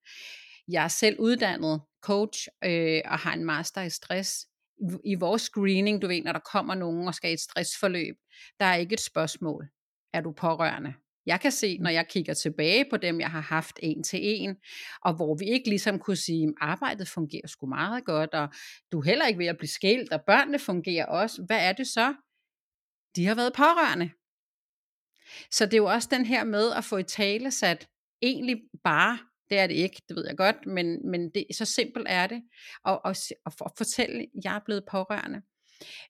Jeg 0.67 0.83
er 0.83 0.87
selv 0.87 1.19
uddannet 1.19 1.81
coach 2.01 2.47
øh, 2.63 3.01
og 3.05 3.19
har 3.19 3.33
en 3.33 3.45
master 3.45 3.81
i 3.81 3.89
stress. 3.89 4.47
I, 4.77 5.11
I 5.11 5.15
vores 5.15 5.41
screening, 5.41 6.01
du 6.01 6.07
ved, 6.07 6.21
når 6.23 6.31
der 6.31 6.39
kommer 6.51 6.75
nogen 6.75 7.07
og 7.07 7.15
skal 7.15 7.29
i 7.29 7.33
et 7.33 7.39
stressforløb, 7.39 8.15
der 8.59 8.65
er 8.65 8.75
ikke 8.75 8.93
et 8.93 8.99
spørgsmål, 8.99 9.67
er 10.13 10.21
du 10.21 10.31
pårørende? 10.31 10.93
Jeg 11.25 11.39
kan 11.39 11.51
se, 11.51 11.77
når 11.77 11.89
jeg 11.89 12.07
kigger 12.07 12.33
tilbage 12.33 12.85
på 12.89 12.97
dem, 12.97 13.19
jeg 13.19 13.31
har 13.31 13.41
haft 13.41 13.79
en 13.83 14.03
til 14.03 14.19
en, 14.23 14.55
og 15.01 15.13
hvor 15.13 15.35
vi 15.35 15.45
ikke 15.45 15.69
ligesom 15.69 15.99
kunne 15.99 16.17
sige, 16.17 16.47
at 16.47 16.53
arbejdet 16.61 17.07
fungerer 17.07 17.47
sgu 17.47 17.65
meget 17.65 18.05
godt, 18.05 18.33
og 18.33 18.49
du 18.91 18.99
er 18.99 19.05
heller 19.05 19.27
ikke 19.27 19.39
ved 19.39 19.45
at 19.45 19.57
blive 19.57 19.69
skilt, 19.69 20.13
og 20.13 20.21
børnene 20.27 20.59
fungerer 20.59 21.05
også. 21.05 21.43
Hvad 21.47 21.69
er 21.69 21.73
det 21.73 21.87
så? 21.87 22.13
de 23.15 23.25
har 23.25 23.35
været 23.35 23.53
pårørende. 23.53 24.09
Så 25.51 25.65
det 25.65 25.73
er 25.73 25.77
jo 25.77 25.85
også 25.85 26.07
den 26.11 26.25
her 26.25 26.43
med 26.43 26.71
at 26.71 26.83
få 26.83 26.97
i 26.97 27.03
tale 27.03 27.51
sat, 27.51 27.87
egentlig 28.21 28.61
bare, 28.83 29.19
det 29.49 29.59
er 29.59 29.67
det 29.67 29.73
ikke, 29.73 30.01
det 30.07 30.15
ved 30.15 30.25
jeg 30.27 30.37
godt, 30.37 30.65
men, 30.65 31.09
men 31.11 31.29
det, 31.29 31.45
så 31.51 31.65
simpelt 31.65 32.07
er 32.09 32.27
det, 32.27 32.41
at, 32.85 32.99
at, 33.05 33.31
at 33.45 33.71
fortælle, 33.77 34.19
at 34.21 34.27
jeg 34.43 34.55
er 34.55 34.61
blevet 34.65 34.85
pårørende. 34.91 35.41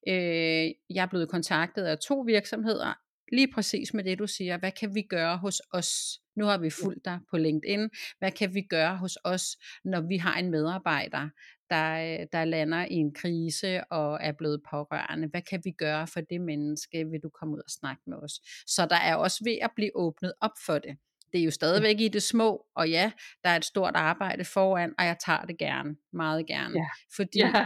Øh, 0.07 0.71
jeg 0.95 1.01
er 1.03 1.09
blevet 1.09 1.29
kontaktet 1.29 1.83
af 1.83 1.97
to 1.99 2.19
virksomheder, 2.19 2.93
lige 3.31 3.51
præcis 3.53 3.93
med 3.93 4.03
det 4.03 4.19
du 4.19 4.27
siger, 4.27 4.57
hvad 4.57 4.71
kan 4.71 4.95
vi 4.95 5.01
gøre 5.01 5.37
hos 5.37 5.61
os? 5.71 5.89
Nu 6.35 6.45
har 6.45 6.57
vi 6.57 6.69
fulgt 6.69 7.05
dig 7.05 7.19
på 7.29 7.37
LinkedIn. 7.37 7.89
Hvad 8.19 8.31
kan 8.31 8.53
vi 8.53 8.61
gøre 8.61 8.97
hos 8.97 9.17
os, 9.23 9.57
når 9.85 10.01
vi 10.01 10.17
har 10.17 10.39
en 10.39 10.51
medarbejder, 10.51 11.29
der, 11.69 12.19
øh, 12.19 12.27
der 12.31 12.45
lander 12.45 12.85
i 12.85 12.93
en 12.93 13.13
krise 13.13 13.83
og 13.83 14.19
er 14.21 14.31
blevet 14.31 14.61
pårørende. 14.69 15.27
Hvad 15.27 15.41
kan 15.41 15.61
vi 15.63 15.71
gøre 15.71 16.07
for 16.07 16.21
det 16.21 16.41
menneske? 16.41 17.05
Vil 17.11 17.19
du 17.23 17.29
komme 17.29 17.53
ud 17.55 17.59
og 17.59 17.69
snakke 17.69 18.01
med 18.07 18.17
os? 18.17 18.33
Så 18.67 18.87
der 18.89 18.95
er 18.95 19.15
også 19.15 19.43
ved 19.43 19.57
at 19.61 19.71
blive 19.75 19.95
åbnet 19.95 20.33
op 20.41 20.55
for 20.65 20.79
det. 20.79 20.97
Det 21.35 21.41
er 21.41 21.45
jo 21.45 21.51
stadigvæk 21.51 21.99
i 21.99 22.07
det 22.07 22.23
små, 22.23 22.65
og 22.75 22.89
ja, 22.89 23.11
der 23.43 23.49
er 23.49 23.55
et 23.55 23.65
stort 23.65 23.95
arbejde 23.95 24.45
foran, 24.45 24.93
og 24.97 25.05
jeg 25.05 25.17
tager 25.25 25.41
det 25.41 25.57
gerne, 25.57 25.95
meget 26.13 26.47
gerne. 26.47 26.75
Ja. 26.75 26.87
Fordi, 27.15 27.39
ja. 27.39 27.65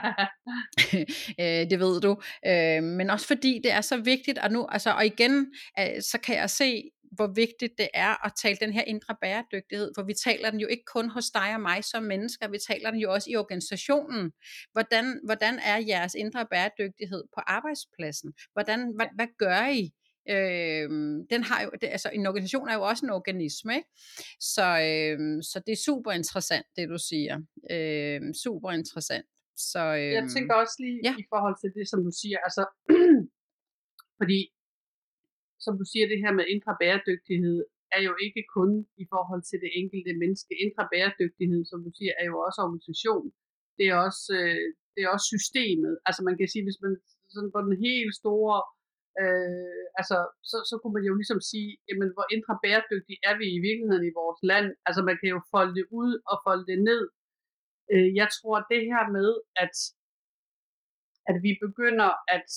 øh, 1.63 1.69
det 1.69 1.79
ved 1.79 2.01
du, 2.01 2.21
øh, 2.47 2.83
men 2.83 3.09
også 3.09 3.27
fordi 3.27 3.61
det 3.63 3.71
er 3.71 3.81
så 3.81 3.97
vigtigt, 3.97 4.37
og 4.37 4.51
nu, 4.51 4.67
altså, 4.69 4.91
og 4.91 5.05
igen, 5.05 5.53
øh, 5.79 6.01
så 6.01 6.17
kan 6.23 6.35
jeg 6.35 6.49
se, 6.49 6.83
hvor 7.11 7.27
vigtigt 7.27 7.73
det 7.77 7.87
er 7.93 8.25
at 8.25 8.31
tale 8.41 8.57
den 8.61 8.73
her 8.73 8.81
indre 8.81 9.15
bæredygtighed, 9.21 9.91
for 9.95 10.03
vi 10.03 10.13
taler 10.13 10.51
den 10.51 10.59
jo 10.59 10.67
ikke 10.67 10.85
kun 10.93 11.09
hos 11.09 11.29
dig 11.29 11.53
og 11.53 11.61
mig 11.61 11.83
som 11.83 12.03
mennesker, 12.03 12.47
vi 12.47 12.57
taler 12.69 12.91
den 12.91 12.99
jo 12.99 13.13
også 13.13 13.29
i 13.31 13.35
organisationen. 13.35 14.31
Hvordan, 14.71 15.19
hvordan 15.25 15.59
er 15.59 15.77
jeres 15.77 16.13
indre 16.15 16.45
bæredygtighed 16.51 17.23
på 17.35 17.41
arbejdspladsen? 17.47 18.33
Hvordan, 18.53 18.93
hvad, 18.95 19.07
hvad 19.15 19.27
gør 19.37 19.67
I? 19.67 19.91
Øh, 20.35 20.89
den 21.33 21.41
har 21.49 21.59
jo, 21.63 21.69
det, 21.81 21.87
altså 21.95 22.09
en 22.17 22.25
organisation 22.31 22.69
er 22.69 22.75
jo 22.79 22.83
også 22.91 23.05
en 23.05 23.15
organisme, 23.19 23.71
ikke? 23.79 23.89
Så, 24.55 24.67
øh, 24.89 25.17
så 25.49 25.57
det 25.65 25.73
er 25.73 25.85
super 25.89 26.11
interessant, 26.11 26.67
det 26.75 26.89
du 26.93 26.99
siger. 27.09 27.35
Øh, 27.75 28.19
super 28.45 28.69
interessant. 28.79 29.27
Så, 29.71 29.81
øh, 30.01 30.11
jeg 30.19 30.25
tænker 30.35 30.53
også 30.63 30.75
lige 30.85 30.99
ja. 31.07 31.13
i 31.23 31.25
forhold 31.31 31.55
til 31.61 31.69
det, 31.77 31.85
som 31.91 31.99
du 32.07 32.11
siger, 32.21 32.37
altså, 32.47 32.63
fordi 34.19 34.39
som 35.65 35.73
du 35.79 35.85
siger, 35.91 36.05
det 36.11 36.19
her 36.23 36.33
med 36.39 36.45
indre 36.53 36.73
bæredygtighed, 36.81 37.57
er 37.95 38.01
jo 38.07 38.13
ikke 38.25 38.43
kun 38.57 38.71
i 39.03 39.05
forhold 39.13 39.43
til 39.49 39.57
det 39.63 39.71
enkelte 39.81 40.13
menneske. 40.21 40.51
Indre 40.65 40.85
bæredygtighed, 40.93 41.61
som 41.71 41.79
du 41.85 41.91
siger, 41.97 42.13
er 42.21 42.25
jo 42.31 42.35
også 42.47 42.59
organisation. 42.67 43.25
Det 43.77 43.85
er 43.91 43.97
også, 44.07 44.25
øh, 44.39 44.67
det 44.93 45.01
er 45.03 45.09
også 45.15 45.27
systemet. 45.35 45.93
Altså 46.07 46.21
man 46.27 46.35
kan 46.39 46.47
sige, 46.53 46.65
hvis 46.67 46.81
man 46.85 46.93
sådan 47.35 47.51
på 47.55 47.59
den 47.67 47.75
helt 47.87 48.13
store, 48.21 48.55
øh, 48.59 48.78
Øh, 49.21 49.83
altså 49.99 50.17
så, 50.51 50.57
så 50.69 50.75
kunne 50.79 50.95
man 50.97 51.05
jo 51.09 51.13
ligesom 51.19 51.41
sige, 51.51 51.69
jamen 51.87 52.09
hvor 52.15 52.27
indre 52.35 52.55
bæredygtig 52.63 53.15
er 53.29 53.35
vi 53.41 53.47
i 53.57 53.63
virkeligheden 53.67 54.05
i 54.07 54.17
vores 54.21 54.41
land. 54.51 54.67
Altså 54.87 55.01
man 55.09 55.17
kan 55.19 55.29
jo 55.35 55.39
folde 55.53 55.73
det 55.79 55.85
ud 56.01 56.11
og 56.31 56.37
folde 56.45 56.65
det 56.71 56.79
ned. 56.89 57.03
Øh, 57.93 58.09
jeg 58.19 58.27
tror 58.37 58.57
det 58.71 58.81
her 58.91 59.03
med, 59.17 59.29
at, 59.63 59.75
at 61.29 61.37
vi 61.45 61.51
begynder 61.65 62.09
at, 62.35 62.49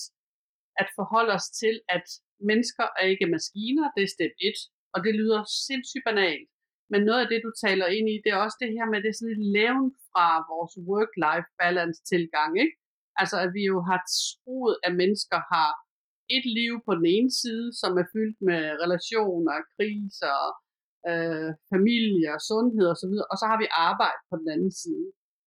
at 0.82 0.88
forholde 0.98 1.32
os 1.38 1.48
til, 1.60 1.74
at 1.96 2.06
mennesker 2.50 2.86
er 3.00 3.06
ikke 3.12 3.32
maskiner, 3.36 3.86
det 3.94 4.02
er 4.04 4.14
step 4.16 4.34
1, 4.40 4.54
og 4.94 4.98
det 5.04 5.12
lyder 5.20 5.40
sindssygt 5.66 6.06
banalt. 6.10 6.48
Men 6.92 7.00
noget 7.08 7.20
af 7.22 7.28
det, 7.32 7.40
du 7.46 7.52
taler 7.66 7.86
ind 7.96 8.06
i, 8.14 8.16
det 8.24 8.30
er 8.32 8.44
også 8.44 8.58
det 8.62 8.70
her 8.76 8.86
med, 8.90 8.98
det 9.02 9.08
er 9.10 9.18
sådan 9.18 9.34
lidt 9.34 9.48
levn 9.58 9.86
fra 10.10 10.26
vores 10.52 10.74
work-life 10.88 11.48
balance 11.62 12.00
tilgang, 12.12 12.50
ikke? 12.64 12.76
Altså, 13.20 13.36
at 13.44 13.50
vi 13.56 13.62
jo 13.72 13.76
har 13.90 14.00
troet, 14.20 14.74
at 14.86 14.92
mennesker 15.02 15.40
har 15.54 15.70
et 16.36 16.46
liv 16.58 16.72
på 16.86 16.92
den 16.98 17.06
ene 17.14 17.30
side, 17.42 17.68
som 17.80 17.92
er 18.02 18.06
fyldt 18.14 18.38
med 18.48 18.62
relationer, 18.84 19.56
kriser, 19.74 20.38
øh, 21.10 21.50
familie, 21.72 22.32
sundhed 22.50 22.86
osv., 22.94 23.14
og 23.32 23.36
så 23.40 23.46
har 23.50 23.58
vi 23.62 23.66
arbejde 23.88 24.20
på 24.30 24.34
den 24.40 24.48
anden 24.54 24.72
side. 24.82 25.06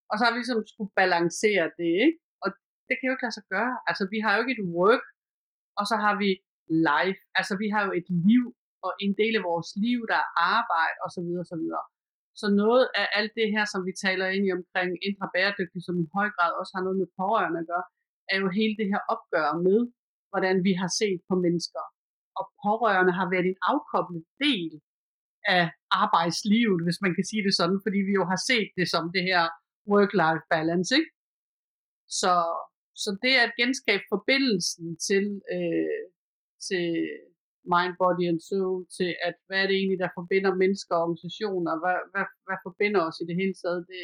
Og 0.09 0.13
så 0.15 0.21
har 0.23 0.31
vi 0.31 0.39
ligesom 0.39 0.61
skulle 0.71 0.91
balancere 1.01 1.65
det, 1.79 1.93
ikke? 2.05 2.19
Og 2.43 2.49
det 2.87 2.93
kan 2.95 3.07
jo 3.07 3.13
ikke 3.13 3.25
lade 3.27 3.37
sig 3.39 3.47
gøre. 3.55 3.73
Altså, 3.89 4.03
vi 4.13 4.19
har 4.23 4.31
jo 4.33 4.41
ikke 4.41 4.55
et 4.59 4.67
work, 4.79 5.05
og 5.79 5.83
så 5.89 5.95
har 6.03 6.15
vi 6.23 6.29
life. 6.91 7.19
Altså, 7.39 7.53
vi 7.63 7.67
har 7.73 7.81
jo 7.87 7.91
et 7.99 8.07
liv, 8.29 8.43
og 8.85 8.91
en 9.05 9.13
del 9.21 9.33
af 9.39 9.43
vores 9.51 9.69
liv, 9.85 9.99
der 10.11 10.19
er 10.23 10.29
arbejde 10.57 10.97
osv. 11.05 11.29
osv. 11.43 11.65
Så 12.41 12.47
noget 12.63 12.85
af 13.01 13.07
alt 13.19 13.33
det 13.39 13.47
her, 13.55 13.65
som 13.73 13.81
vi 13.87 13.93
taler 14.05 14.27
ind 14.35 14.43
i 14.45 14.55
omkring 14.59 14.89
indre 15.07 15.27
bæredygtig, 15.35 15.81
som 15.87 15.95
i 16.03 16.07
høj 16.17 16.27
grad 16.35 16.51
også 16.59 16.71
har 16.75 16.83
noget 16.85 16.97
med 17.01 17.09
pårørende 17.19 17.59
at 17.63 17.69
gøre, 17.71 17.85
er 18.31 18.37
jo 18.43 18.47
hele 18.59 18.75
det 18.79 18.87
her 18.93 19.01
opgør 19.13 19.49
med, 19.67 19.79
hvordan 20.35 20.57
vi 20.67 20.73
har 20.81 20.91
set 21.01 21.21
på 21.29 21.35
mennesker. 21.45 21.83
Og 22.39 22.45
pårørende 22.63 23.13
har 23.19 23.27
været 23.33 23.47
en 23.49 23.61
afkoblet 23.73 24.23
del 24.45 24.71
af 25.57 25.65
arbejdslivet, 26.03 26.79
hvis 26.85 26.99
man 27.05 27.13
kan 27.17 27.25
sige 27.29 27.43
det 27.47 27.53
sådan, 27.59 27.79
fordi 27.85 27.99
vi 28.09 28.13
jo 28.19 28.25
har 28.31 28.39
set 28.49 28.69
det 28.79 28.87
som 28.93 29.03
det 29.15 29.23
her 29.29 29.43
work-life 29.93 30.45
balance. 30.53 30.91
Ikke? 30.99 31.11
Så, 32.19 32.33
så 33.03 33.09
det 33.23 33.31
er 33.39 33.43
at 33.45 33.57
genskabe 33.61 34.05
forbindelsen 34.13 34.87
til, 35.07 35.25
øh, 35.55 36.03
til 36.67 36.87
mind, 37.73 37.93
body 38.01 38.25
and 38.31 38.41
soul, 38.49 38.77
til 38.97 39.11
at 39.27 39.35
hvad 39.47 39.59
er 39.61 39.67
det 39.67 39.75
egentlig, 39.77 39.99
der 40.05 40.17
forbinder 40.19 40.61
mennesker 40.63 40.93
og 40.95 41.03
organisationer, 41.05 41.73
hvad, 41.81 41.97
hvad, 42.11 42.25
hvad 42.45 42.59
forbinder 42.67 43.01
os 43.07 43.17
i 43.21 43.25
det 43.29 43.35
hele 43.41 43.55
taget, 43.63 43.81
det, 43.91 44.03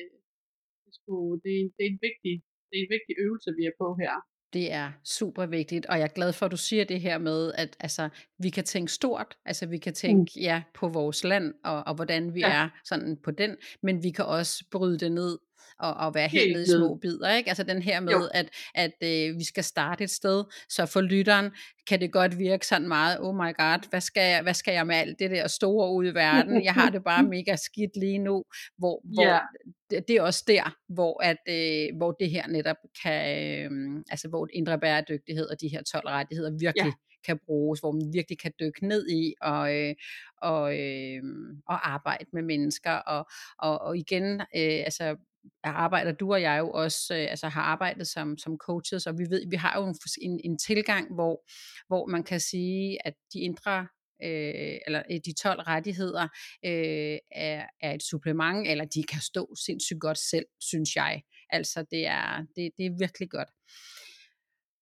det, 0.84 0.94
skulle, 1.00 1.34
det, 1.46 1.54
det, 1.76 1.82
er 1.86 1.92
en 1.96 2.04
vigtig, 2.08 2.34
det 2.68 2.76
er 2.78 2.84
en 2.86 2.96
vigtig 2.98 3.14
øvelse, 3.26 3.50
vi 3.60 3.64
er 3.72 3.76
på 3.84 3.88
her. 4.04 4.14
Det 4.54 4.72
er 4.72 4.92
super 5.04 5.46
vigtigt, 5.46 5.86
og 5.86 5.98
jeg 5.98 6.04
er 6.04 6.08
glad 6.08 6.34
for, 6.34 6.46
at 6.46 6.52
du 6.52 6.58
siger 6.58 6.86
det 6.86 7.02
her 7.02 7.18
med, 7.18 7.52
at 7.56 7.78
altså, 7.80 8.10
vi 8.40 8.50
kan 8.50 8.64
tænke 8.64 8.92
stort, 8.92 9.38
altså 9.46 9.66
vi 9.66 9.78
kan 9.78 9.94
tænke 9.94 10.32
mm. 10.36 10.42
ja, 10.42 10.64
på 10.74 10.88
vores 10.88 11.24
land, 11.24 11.54
og, 11.64 11.84
og 11.88 11.96
hvordan 11.96 12.34
vi 12.34 12.40
ja. 12.40 12.50
er 12.50 12.70
sådan 12.86 13.18
på 13.24 13.32
den, 13.32 13.58
men 13.84 14.04
vi 14.04 14.12
kan 14.12 14.26
også 14.26 14.64
bryde 14.72 14.98
det 14.98 15.12
ned 15.12 15.38
og, 15.82 15.94
og 15.94 16.16
være 16.16 16.28
helt, 16.28 16.54
nede 16.54 16.64
i 16.64 16.68
små 16.68 16.96
bidder. 16.96 17.36
Ikke? 17.36 17.50
Altså 17.50 17.64
den 17.64 17.82
her 17.82 18.00
med, 18.00 18.14
jo. 18.14 18.30
at, 18.34 18.50
at 18.76 18.94
øh, 19.04 19.38
vi 19.38 19.44
skal 19.44 19.64
starte 19.64 20.04
et 20.04 20.10
sted, 20.10 20.44
så 20.70 20.86
for 20.86 21.02
lytteren 21.02 21.52
kan 21.88 22.02
det 22.02 22.12
godt 22.12 22.40
virke 22.40 22.68
sådan 22.68 22.88
meget, 22.88 23.18
oh 23.20 23.36
my 23.36 23.54
god, 23.58 23.90
hvad 23.90 24.02
skal 24.02 24.30
jeg, 24.30 24.42
hvad 24.42 24.54
skal 24.54 24.74
jeg 24.74 24.88
med 24.88 24.96
alt 24.96 25.20
det 25.20 25.32
der 25.32 25.48
store 25.48 25.92
ude 25.92 26.10
i 26.10 26.14
verden? 26.14 26.64
Jeg 26.64 26.74
har 26.74 26.90
det 26.90 27.04
bare 27.04 27.24
mega 27.36 27.56
skidt 27.56 27.98
lige 27.98 28.18
nu, 28.18 28.44
hvor, 28.78 29.02
hvor 29.14 29.26
yeah. 29.26 29.42
det, 29.90 30.08
det 30.08 30.16
er 30.16 30.22
også 30.22 30.44
der, 30.48 30.76
hvor, 30.90 31.24
at, 31.24 31.38
øh, 31.50 31.98
hvor 31.98 32.12
det 32.12 32.30
her 32.30 32.48
netop 32.48 32.78
kan, 33.04 33.40
øh, 33.40 34.04
altså 34.10 34.28
hvor 34.28 34.48
indre 34.54 34.80
bæredygtighed 34.80 35.46
og 35.50 35.62
de 35.62 35.68
her 35.68 35.84
12 35.84 36.08
rettigheder 36.08 36.52
virkelig 36.52 36.86
yeah 36.86 36.94
kan 37.26 37.40
bruges, 37.46 37.80
hvor 37.80 37.92
man 37.92 38.14
virkelig 38.14 38.40
kan 38.40 38.52
dykke 38.60 38.88
ned 38.88 39.10
i 39.10 39.34
og, 39.42 39.76
øh, 39.76 39.96
og, 40.38 40.80
øh, 40.80 41.24
og 41.68 41.92
arbejde 41.94 42.26
med 42.34 42.42
mennesker. 42.42 42.92
Og, 42.92 43.30
og, 43.60 43.82
og 43.82 43.98
igen, 43.98 44.42
øh, 44.42 44.80
altså 44.88 45.16
arbejder 45.64 46.12
du 46.12 46.34
og 46.34 46.42
jeg 46.42 46.60
jo 46.60 46.72
også, 46.72 47.16
øh, 47.16 47.28
altså 47.30 47.48
har 47.48 47.62
arbejdet 47.62 48.08
som, 48.08 48.38
som 48.38 48.58
coaches, 48.58 49.08
og 49.08 49.18
vi 49.18 49.26
ved, 49.30 49.50
vi 49.50 49.56
har 49.56 49.80
jo 49.80 49.88
en, 49.88 49.96
en, 50.22 50.40
en 50.44 50.58
tilgang, 50.58 51.14
hvor, 51.14 51.46
hvor 51.88 52.06
man 52.06 52.24
kan 52.24 52.40
sige, 52.40 53.08
at 53.08 53.14
de 53.34 53.40
indre 53.40 53.88
øh, 54.24 54.78
eller 54.86 55.04
øh, 55.12 55.20
de 55.26 55.34
12 55.34 55.60
rettigheder 55.60 56.24
øh, 56.66 57.18
er, 57.32 57.66
er 57.82 57.94
et 57.94 58.04
supplement, 58.04 58.68
eller 58.68 58.86
de 58.86 59.04
kan 59.04 59.22
stå 59.22 59.56
sindssygt 59.66 60.00
godt 60.00 60.18
selv, 60.18 60.46
synes 60.60 60.96
jeg. 60.96 61.22
Altså 61.50 61.86
det 61.92 62.08
er, 62.08 62.46
det, 62.56 62.72
det 62.78 62.86
er 62.86 62.98
virkelig 63.00 63.30
godt. 63.30 63.50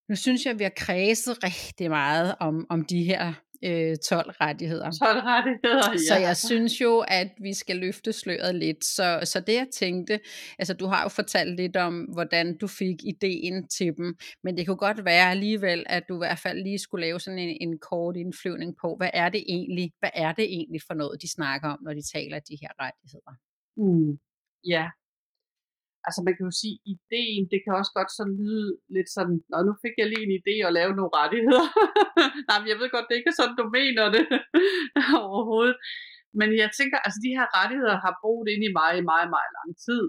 Nu 0.10 0.16
synes 0.16 0.46
jeg, 0.46 0.54
at 0.54 0.60
vi 0.60 0.64
har 0.64 0.74
kredset 0.76 1.44
rigtig 1.44 1.90
meget 1.90 2.36
om, 2.40 2.66
om 2.70 2.86
de 2.86 3.04
her 3.04 3.34
øh, 3.66 3.98
12 3.98 4.32
rettigheder. 4.42 4.92
12 4.92 5.20
rettigheder, 5.20 5.92
ja. 5.92 5.98
Så 5.98 6.16
jeg 6.16 6.38
synes 6.38 6.82
jo, 6.82 7.00
at 7.08 7.32
vi 7.42 7.54
skal 7.54 7.78
løfte 7.78 8.14
sløret 8.14 8.56
lidt. 8.56 8.86
Så, 8.86 9.20
så 9.24 9.40
det 9.40 9.54
jeg 9.54 9.68
tænkte, 9.74 10.20
altså 10.60 10.74
du 10.74 10.86
har 10.86 11.04
jo 11.04 11.10
fortalt 11.10 11.56
lidt 11.56 11.78
om, 11.78 12.02
hvordan 12.02 12.58
du 12.58 12.68
fik 12.68 12.96
ideen 13.04 13.68
til 13.68 13.94
dem, 13.98 14.18
men 14.44 14.58
det 14.58 14.68
kunne 14.68 14.78
godt 14.78 15.06
være 15.06 15.32
alligevel, 15.32 15.84
at 15.90 16.04
du 16.10 16.16
i 16.16 16.18
hvert 16.18 16.40
fald 16.40 16.64
lige 16.64 16.80
skulle 16.80 17.06
lave 17.06 17.20
sådan 17.20 17.40
en, 17.40 17.58
en 17.62 17.80
kort 17.80 18.16
indflyvning 18.16 18.76
på, 18.82 18.96
hvad 18.98 19.10
er 19.14 19.30
det 19.30 19.44
egentlig, 19.48 19.92
hvad 20.00 20.12
er 20.14 20.32
det 20.32 20.44
egentlig 20.44 20.82
for 20.88 20.94
noget, 20.94 21.22
de 21.22 21.32
snakker 21.32 21.70
om, 21.70 21.80
når 21.84 21.94
de 21.94 22.02
taler 22.02 22.40
de 22.40 22.58
her 22.62 22.70
rettigheder? 22.80 23.34
Mm. 23.78 24.20
Ja, 24.68 24.90
altså 26.08 26.20
man 26.26 26.34
kan 26.36 26.46
jo 26.50 26.54
sige, 26.62 26.78
ideen, 26.94 27.44
det 27.52 27.60
kan 27.62 27.74
også 27.80 27.94
godt 28.00 28.12
sådan 28.18 28.36
lyde 28.42 28.70
lidt 28.96 29.10
sådan, 29.18 29.38
Nå, 29.52 29.58
nu 29.68 29.74
fik 29.84 29.96
jeg 29.98 30.08
lige 30.10 30.26
en 30.28 30.38
idé 30.40 30.56
at 30.68 30.76
lave 30.80 30.94
nogle 30.98 31.16
rettigheder. 31.20 31.66
Nej, 32.48 32.58
men 32.60 32.68
jeg 32.72 32.78
ved 32.80 32.90
godt, 32.96 33.08
det 33.10 33.18
ikke 33.18 33.32
er 33.34 33.40
sådan, 33.40 33.60
du 33.62 33.68
mener 33.80 34.06
det 34.16 34.26
overhovedet. 35.28 35.78
Men 36.40 36.50
jeg 36.62 36.70
tænker, 36.80 36.98
altså 37.06 37.20
de 37.26 37.36
her 37.38 37.48
rettigheder 37.58 37.98
har 38.06 38.14
boet 38.24 38.48
ind 38.54 38.64
i 38.70 38.76
mig 38.80 38.92
i 38.98 39.10
meget, 39.12 39.30
meget 39.36 39.52
lang 39.58 39.72
tid. 39.88 40.04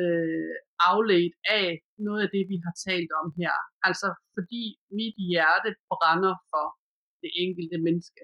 Øh, 0.00 0.54
afledt 0.90 1.34
af 1.58 1.66
noget 2.06 2.20
af 2.24 2.30
det, 2.34 2.44
vi 2.52 2.56
har 2.66 2.74
talt 2.88 3.12
om 3.20 3.26
her. 3.40 3.54
Altså 3.88 4.08
fordi 4.34 4.64
mit 4.98 5.16
hjerte 5.30 5.70
brænder 5.92 6.34
for 6.50 6.66
det 7.22 7.30
enkelte 7.44 7.78
menneske. 7.86 8.22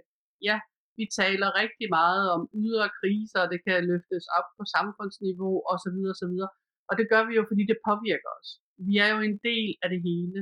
Ja, 0.49 0.57
vi 0.99 1.05
taler 1.21 1.59
rigtig 1.63 1.89
meget 1.99 2.25
om 2.35 2.43
ydre 2.63 2.89
kriser, 2.99 3.51
det 3.53 3.61
kan 3.67 3.79
løftes 3.91 4.25
op 4.39 4.49
på 4.57 4.63
samfundsniveau 4.77 5.55
osv. 5.73 5.99
osv. 6.13 6.37
Og 6.91 6.95
det 6.99 7.07
gør 7.13 7.23
vi 7.29 7.33
jo, 7.39 7.45
fordi 7.51 7.63
det 7.71 7.85
påvirker 7.89 8.31
os. 8.39 8.49
Vi 8.89 8.95
er 9.05 9.09
jo 9.15 9.19
en 9.29 9.37
del 9.49 9.71
af 9.83 9.89
det 9.93 10.01
hele. 10.09 10.39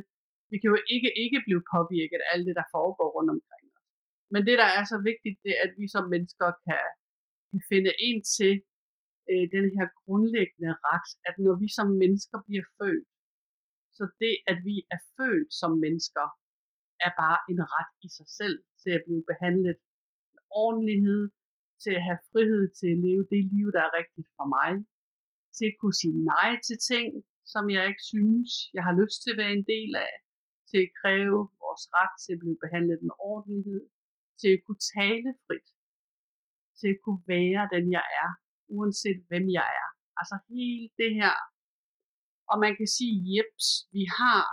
Vi 0.50 0.56
kan 0.58 0.70
jo 0.72 0.78
ikke 0.94 1.10
ikke 1.24 1.40
blive 1.46 1.62
påvirket 1.74 2.20
af 2.24 2.28
alt 2.32 2.46
det, 2.48 2.56
der 2.60 2.72
foregår 2.76 3.08
rundt 3.16 3.30
omkring 3.36 3.66
os. 3.76 3.86
Men 4.32 4.40
det, 4.48 4.56
der 4.62 4.68
er 4.78 4.84
så 4.92 4.98
vigtigt, 5.10 5.36
det 5.44 5.52
er, 5.56 5.62
at 5.66 5.72
vi 5.80 5.86
som 5.94 6.04
mennesker 6.14 6.48
kan, 6.66 6.84
kan 7.50 7.62
finde 7.72 7.92
ind 8.08 8.20
til 8.38 8.52
øh, 9.30 9.46
den 9.56 9.66
her 9.76 9.86
grundlæggende 10.02 10.72
ret, 10.88 11.08
at 11.28 11.34
når 11.44 11.54
vi 11.62 11.68
som 11.78 11.88
mennesker 12.02 12.38
bliver 12.48 12.66
født, 12.78 13.08
så 13.98 14.04
det, 14.22 14.34
at 14.50 14.58
vi 14.68 14.76
er 14.94 15.00
født 15.16 15.50
som 15.60 15.72
mennesker, 15.84 16.26
er 17.06 17.12
bare 17.22 17.38
en 17.50 17.60
ret 17.74 17.92
i 18.06 18.08
sig 18.16 18.28
selv 18.40 18.58
til 18.82 18.90
at 18.96 19.04
blive 19.06 19.24
behandlet 19.30 19.76
med 20.34 20.42
ordentlighed, 20.64 21.22
til 21.82 21.92
at 21.98 22.02
have 22.08 22.20
frihed 22.32 22.64
til 22.78 22.88
at 22.94 23.02
leve 23.06 23.24
det 23.32 23.42
liv, 23.54 23.66
der 23.76 23.82
er 23.86 23.96
rigtigt 24.00 24.28
for 24.36 24.46
mig, 24.56 24.70
til 25.58 25.66
at 25.70 25.78
kunne 25.80 25.98
sige 26.02 26.18
nej 26.32 26.50
til 26.66 26.78
ting, 26.92 27.08
som 27.52 27.64
jeg 27.74 27.84
ikke 27.90 28.04
synes, 28.12 28.50
jeg 28.76 28.82
har 28.88 28.94
lyst 29.00 29.18
til 29.20 29.30
at 29.32 29.40
være 29.42 29.54
en 29.58 29.66
del 29.74 29.90
af, 30.06 30.14
til 30.70 30.80
at 30.86 30.94
kræve 31.00 31.40
vores 31.62 31.84
ret 31.96 32.14
til 32.24 32.32
at 32.34 32.42
blive 32.42 32.58
behandlet 32.64 32.98
med 33.06 33.14
ordentlighed, 33.32 33.82
til 34.40 34.50
at 34.56 34.62
kunne 34.64 34.82
tale 34.98 35.30
frit, 35.44 35.68
til 36.80 36.88
at 36.94 37.00
kunne 37.04 37.22
være 37.34 37.62
den 37.74 37.84
jeg 37.96 38.06
er, 38.22 38.30
uanset 38.76 39.20
hvem 39.28 39.44
jeg 39.58 39.68
er. 39.82 39.88
Altså 40.20 40.36
hele 40.50 40.86
det 41.02 41.12
her. 41.20 41.36
Og 42.50 42.56
man 42.64 42.72
kan 42.78 42.88
sige, 42.96 43.14
jeps, 43.32 43.66
vi 43.96 44.04
har 44.20 44.44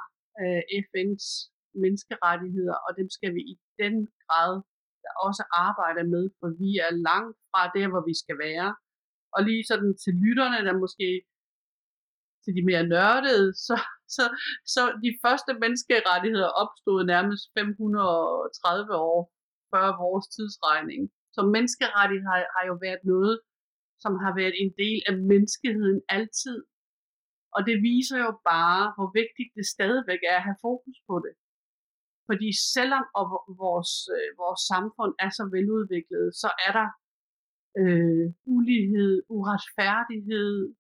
øh, 0.42 0.62
FN's 0.86 1.28
menneskerettigheder, 1.84 2.78
og 2.86 2.92
dem 3.00 3.08
skal 3.16 3.32
vi 3.38 3.42
i 3.54 3.56
den 3.82 3.96
grad 4.24 4.54
også 5.28 5.44
arbejde 5.66 6.04
med, 6.14 6.24
for 6.40 6.48
vi 6.62 6.72
er 6.86 6.92
langt 7.10 7.38
fra 7.52 7.62
der, 7.78 7.88
hvor 7.92 8.04
vi 8.10 8.16
skal 8.24 8.38
være. 8.48 8.70
Og 9.36 9.42
lige 9.48 9.64
sådan 9.72 9.92
til 10.04 10.14
lytterne, 10.24 10.60
der 10.68 10.82
måske 10.84 11.10
til 12.44 12.54
de 12.58 12.64
mere 12.70 12.86
nørdede, 12.94 13.48
så, 13.68 13.76
så, 14.16 14.24
så 14.74 14.82
de 15.04 15.10
første 15.24 15.52
menneskerettigheder 15.64 16.50
opstod 16.64 17.00
nærmest 17.14 17.44
530 17.60 18.96
år 19.12 19.22
før 19.72 19.88
vores 20.04 20.26
tidsregning. 20.36 21.02
Så 21.36 21.42
menneskerettigheder 21.56 22.32
har, 22.34 22.42
har 22.56 22.64
jo 22.72 22.76
været 22.86 23.02
noget, 23.14 23.36
som 24.04 24.14
har 24.24 24.34
været 24.42 24.56
en 24.64 24.72
del 24.84 25.00
af 25.10 25.16
menneskeheden 25.32 26.02
altid. 26.18 26.58
Og 27.56 27.62
det 27.68 27.78
viser 27.90 28.18
jo 28.26 28.32
bare, 28.54 28.84
hvor 28.96 29.10
vigtigt 29.22 29.52
det 29.58 29.66
stadigvæk 29.76 30.22
er 30.32 30.38
at 30.38 30.48
have 30.50 30.62
fokus 30.68 30.98
på 31.10 31.16
det. 31.26 31.34
Fordi 32.30 32.50
selvom 32.76 33.06
vores, 33.64 33.94
øh, 34.16 34.30
vores 34.44 34.62
samfund 34.74 35.14
er 35.26 35.32
så 35.38 35.44
veludviklet, 35.56 36.28
så 36.42 36.50
er 36.68 36.72
der 36.80 36.88
øh, 37.82 38.26
ulighed, 38.56 39.14
uretfærdighed, 39.36 40.76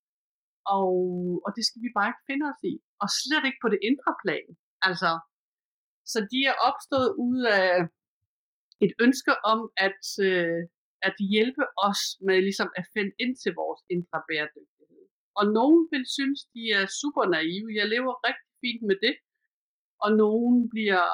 og, 0.77 0.93
og 1.45 1.49
det 1.55 1.63
skal 1.65 1.81
vi 1.85 1.89
bare 1.97 2.09
ikke 2.11 2.27
finde 2.29 2.45
os 2.51 2.61
i. 2.71 2.73
Og 3.01 3.07
slet 3.21 3.45
ikke 3.45 3.63
på 3.63 3.69
det 3.73 3.79
indre 3.89 4.13
plan. 4.23 4.49
Altså, 4.87 5.11
så 6.11 6.19
de 6.31 6.39
er 6.51 6.57
opstået 6.69 7.11
ud 7.27 7.39
af 7.59 7.69
et 8.85 8.93
ønske 9.05 9.33
om 9.51 9.59
at, 9.87 10.03
øh, 10.29 10.61
at 11.07 11.15
hjælpe 11.33 11.63
os 11.87 12.01
med 12.27 12.37
ligesom 12.47 12.69
at 12.79 12.85
finde 12.95 13.13
ind 13.23 13.33
til 13.43 13.51
vores 13.61 13.81
indre 13.93 14.19
bæredygtighed. 14.29 15.03
Og 15.39 15.45
nogen 15.59 15.81
vil 15.91 16.05
synes, 16.17 16.39
de 16.55 16.63
er 16.79 16.85
super 17.01 17.25
naive. 17.35 17.69
Jeg 17.79 17.87
lever 17.93 18.13
rigtig 18.27 18.51
fint 18.63 18.83
med 18.89 18.97
det. 19.05 19.15
Og 20.03 20.09
nogen 20.23 20.69
bliver, 20.73 21.09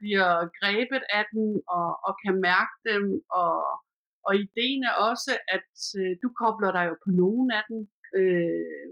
bliver 0.00 0.32
grebet 0.58 1.02
af 1.18 1.24
den 1.32 1.46
og, 1.76 1.88
og 2.06 2.12
kan 2.24 2.34
mærke 2.50 2.74
dem 2.90 3.04
og, 3.40 3.54
og 4.28 4.32
ideen 4.44 4.82
er 4.90 4.94
også, 5.10 5.32
at 5.56 5.74
øh, 6.00 6.12
du 6.22 6.28
kobler 6.42 6.70
dig 6.76 6.84
jo 6.90 6.94
på 7.04 7.10
nogen 7.22 7.48
af 7.58 7.62
dem. 7.70 7.78
Øh, 8.18 8.86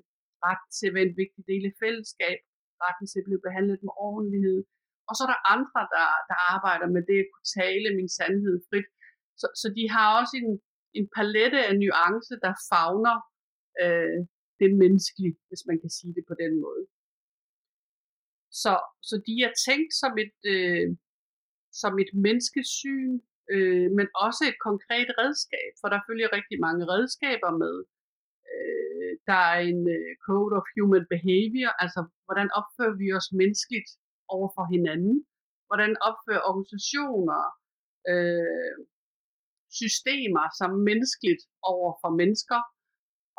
ret 0.48 0.64
til 0.76 0.86
at 0.88 0.94
være 0.96 1.08
en 1.10 1.20
vigtig 1.22 1.42
del 1.50 1.62
af 1.70 1.74
fællesskab, 1.82 2.38
retten 2.84 3.06
til 3.08 3.20
at 3.20 3.26
blive 3.28 3.44
behandlet 3.46 3.78
med 3.86 3.94
ordentlighed. 4.08 4.60
Og 5.08 5.12
så 5.14 5.20
er 5.26 5.30
der 5.34 5.50
andre, 5.56 5.80
der, 5.94 6.08
der 6.30 6.38
arbejder 6.54 6.88
med 6.96 7.02
det 7.10 7.18
at 7.22 7.30
kunne 7.32 7.50
tale 7.60 7.88
min 7.98 8.10
sandhed 8.18 8.56
frit. 8.68 8.88
Så, 9.40 9.46
så 9.60 9.66
de 9.76 9.84
har 9.94 10.06
også 10.20 10.34
en, 10.42 10.50
en 10.98 11.06
palette 11.16 11.60
af 11.68 11.74
nuance, 11.84 12.34
der 12.44 12.52
fagner 12.70 13.16
øh, 13.82 14.18
det 14.60 14.70
menneskelige, 14.82 15.36
hvis 15.48 15.62
man 15.68 15.78
kan 15.82 15.90
sige 15.98 16.14
det 16.18 16.24
på 16.30 16.34
den 16.42 16.52
måde. 16.64 16.84
Så, 18.62 18.74
så 19.08 19.14
de 19.28 19.34
er 19.46 19.52
tænkt 19.66 19.92
som 20.02 20.12
et, 20.24 20.38
øh, 20.54 20.86
som 21.82 21.92
et 22.02 22.10
menneskesyn, 22.26 23.12
øh, 23.54 23.88
men 23.98 24.06
også 24.26 24.42
et 24.50 24.58
konkret 24.68 25.08
redskab, 25.20 25.70
for 25.80 25.88
der 25.92 26.06
følger 26.08 26.28
rigtig 26.38 26.58
mange 26.66 26.84
redskaber 26.92 27.52
med. 27.62 27.76
Øh, 28.52 29.12
der 29.28 29.40
er 29.52 29.60
en 29.72 29.82
øh, 29.96 30.10
code 30.26 30.52
of 30.58 30.66
human 30.76 31.06
behavior, 31.14 31.72
altså 31.82 32.00
hvordan 32.26 32.48
opfører 32.60 32.96
vi 33.02 33.06
os 33.18 33.28
menneskeligt 33.40 33.90
over 34.34 34.48
for 34.56 34.64
hinanden, 34.74 35.16
hvordan 35.68 35.92
opfører 36.08 36.46
organisationer, 36.50 37.42
øh, 38.12 38.76
systemer 39.80 40.44
som 40.58 40.70
menneskeligt 40.90 41.42
over 41.72 41.90
for 42.02 42.10
mennesker, 42.20 42.60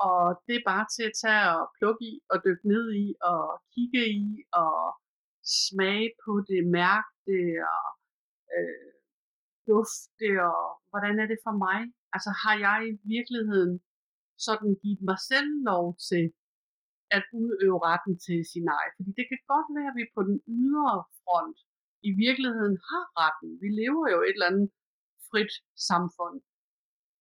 og 0.07 0.21
det 0.47 0.55
er 0.57 0.69
bare 0.71 0.85
til 0.95 1.03
at 1.09 1.17
tage 1.23 1.45
og 1.57 1.63
plukke 1.77 2.03
i 2.11 2.13
og 2.31 2.37
dykke 2.45 2.65
ned 2.73 2.85
i 3.05 3.07
og 3.31 3.43
kigge 3.73 4.03
i 4.23 4.27
og 4.63 4.79
smage 5.67 6.09
på 6.23 6.31
det, 6.49 6.61
mærke 6.79 7.11
det 7.27 7.45
og 7.75 7.87
øh, 8.55 8.96
dufte 9.69 10.29
og 10.53 10.63
hvordan 10.89 11.15
er 11.23 11.27
det 11.31 11.39
for 11.45 11.55
mig? 11.65 11.79
Altså 12.15 12.31
har 12.41 12.55
jeg 12.65 12.77
i 12.91 12.93
virkeligheden 13.15 13.73
sådan 14.47 14.71
givet 14.81 15.01
mig 15.09 15.19
selv 15.31 15.49
lov 15.69 15.85
til 16.09 16.25
at 17.17 17.23
udøve 17.41 17.79
retten 17.89 18.15
til 18.25 18.39
sin 18.53 18.67
egen? 18.77 18.93
Fordi 18.97 19.11
det 19.19 19.25
kan 19.31 19.41
godt 19.53 19.69
være, 19.77 19.89
at 19.91 19.99
vi 19.99 20.05
på 20.15 20.21
den 20.29 20.37
ydre 20.59 20.95
front 21.21 21.57
i 22.09 22.11
virkeligheden 22.25 22.77
har 22.89 23.05
retten. 23.21 23.49
Vi 23.63 23.69
lever 23.81 24.05
jo 24.13 24.19
et 24.27 24.35
eller 24.37 24.51
andet 24.51 24.69
frit 25.29 25.53
samfund. 25.89 26.37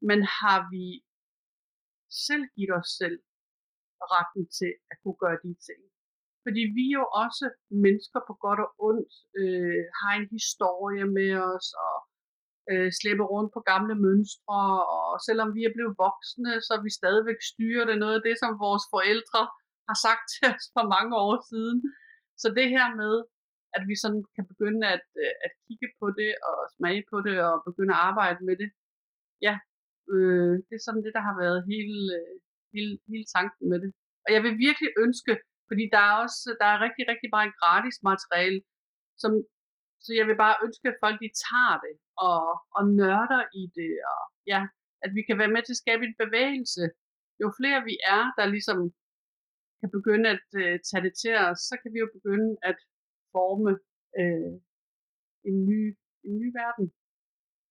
Men 0.09 0.19
har 0.39 0.61
vi 0.75 0.87
selv 2.27 2.45
givet 2.55 2.73
os 2.81 2.91
selv 3.01 3.19
retten 4.15 4.45
til 4.59 4.73
at 4.91 4.97
kunne 5.03 5.19
gøre 5.25 5.39
de 5.47 5.53
ting? 5.69 5.83
Fordi 6.45 6.63
vi 6.79 6.87
jo 6.99 7.03
også 7.23 7.45
mennesker 7.85 8.21
på 8.29 8.35
godt 8.45 8.61
og 8.65 8.71
ondt, 8.89 9.13
øh, 9.41 9.83
har 10.01 10.13
en 10.21 10.29
historie 10.37 11.05
med 11.19 11.31
os, 11.53 11.67
og 11.87 11.97
øh, 12.71 12.91
slæber 12.99 13.27
rundt 13.35 13.51
på 13.57 13.61
gamle 13.71 13.95
mønstre, 14.05 14.61
og 14.97 15.07
selvom 15.27 15.49
vi 15.57 15.63
er 15.65 15.75
blevet 15.77 15.99
voksne, 16.07 16.53
så 16.67 16.71
er 16.79 16.83
vi 16.87 16.99
stadigvæk 17.01 17.41
styrer 17.53 17.85
det 17.91 17.99
noget 18.03 18.17
af 18.19 18.25
det, 18.29 18.35
som 18.43 18.63
vores 18.67 18.85
forældre 18.95 19.43
har 19.89 19.97
sagt 20.07 20.25
til 20.33 20.45
os 20.55 20.67
for 20.75 20.85
mange 20.95 21.15
år 21.27 21.37
siden. 21.51 21.79
Så 22.43 22.47
det 22.59 22.67
her 22.75 22.87
med, 23.03 23.15
at 23.77 23.83
vi 23.91 23.95
sådan 24.03 24.23
kan 24.37 24.47
begynde 24.53 24.83
at, 24.97 25.07
øh, 25.23 25.35
at 25.47 25.53
kigge 25.67 25.89
på 26.01 26.07
det, 26.19 26.31
og 26.49 26.57
smage 26.77 27.03
på 27.13 27.17
det, 27.27 27.37
og 27.49 27.55
begynde 27.69 27.95
at 27.95 28.03
arbejde 28.11 28.41
med 28.49 28.57
det, 28.63 28.71
ja, 29.47 29.55
øh, 30.13 30.55
det 30.67 30.75
er 30.77 30.85
sådan 30.87 31.05
det, 31.07 31.15
der 31.19 31.25
har 31.29 31.37
været 31.43 31.59
hele, 31.73 32.01
øh, 32.19 32.35
hele, 32.75 32.93
hele 33.11 33.27
tanken 33.37 33.65
med 33.71 33.79
det. 33.85 33.91
Og 34.25 34.29
jeg 34.35 34.43
vil 34.47 34.55
virkelig 34.67 34.91
ønske, 35.05 35.33
fordi 35.69 35.85
der 35.95 36.03
er 36.09 36.15
også 36.25 36.41
der 36.61 36.69
er 36.75 36.85
rigtig, 36.87 37.05
rigtig 37.13 37.29
meget 37.37 37.53
gratis 37.61 37.97
materiale, 38.11 38.61
som, 39.23 39.31
så 40.05 40.11
jeg 40.19 40.27
vil 40.29 40.39
bare 40.45 40.57
ønske, 40.65 40.85
at 40.93 41.01
folk 41.05 41.17
de 41.25 41.31
tager 41.47 41.77
det 41.85 41.95
og, 42.29 42.43
og 42.77 42.83
nørder 43.01 43.43
i 43.61 43.63
det, 43.79 43.93
og 44.13 44.23
ja, 44.53 44.61
at 45.05 45.11
vi 45.17 45.23
kan 45.29 45.39
være 45.39 45.55
med 45.55 45.63
til 45.63 45.77
at 45.77 45.83
skabe 45.85 46.03
en 46.05 46.17
bevægelse. 46.25 46.83
Jo 47.43 47.47
flere 47.59 47.81
vi 47.89 47.95
er, 48.17 48.23
der 48.39 48.47
ligesom 48.55 48.79
kan 49.81 49.91
begynde 49.97 50.29
at 50.37 50.49
øh, 50.63 50.75
tage 50.89 51.05
det 51.07 51.15
til 51.23 51.35
os, 51.47 51.59
så 51.69 51.75
kan 51.83 51.91
vi 51.95 51.99
jo 52.05 52.09
begynde 52.17 52.51
at 52.71 52.79
forme 53.35 53.73
øh, 54.21 54.55
en, 55.49 55.57
ny, 55.71 55.81
en 56.27 56.35
ny 56.41 56.49
verden. 56.61 56.87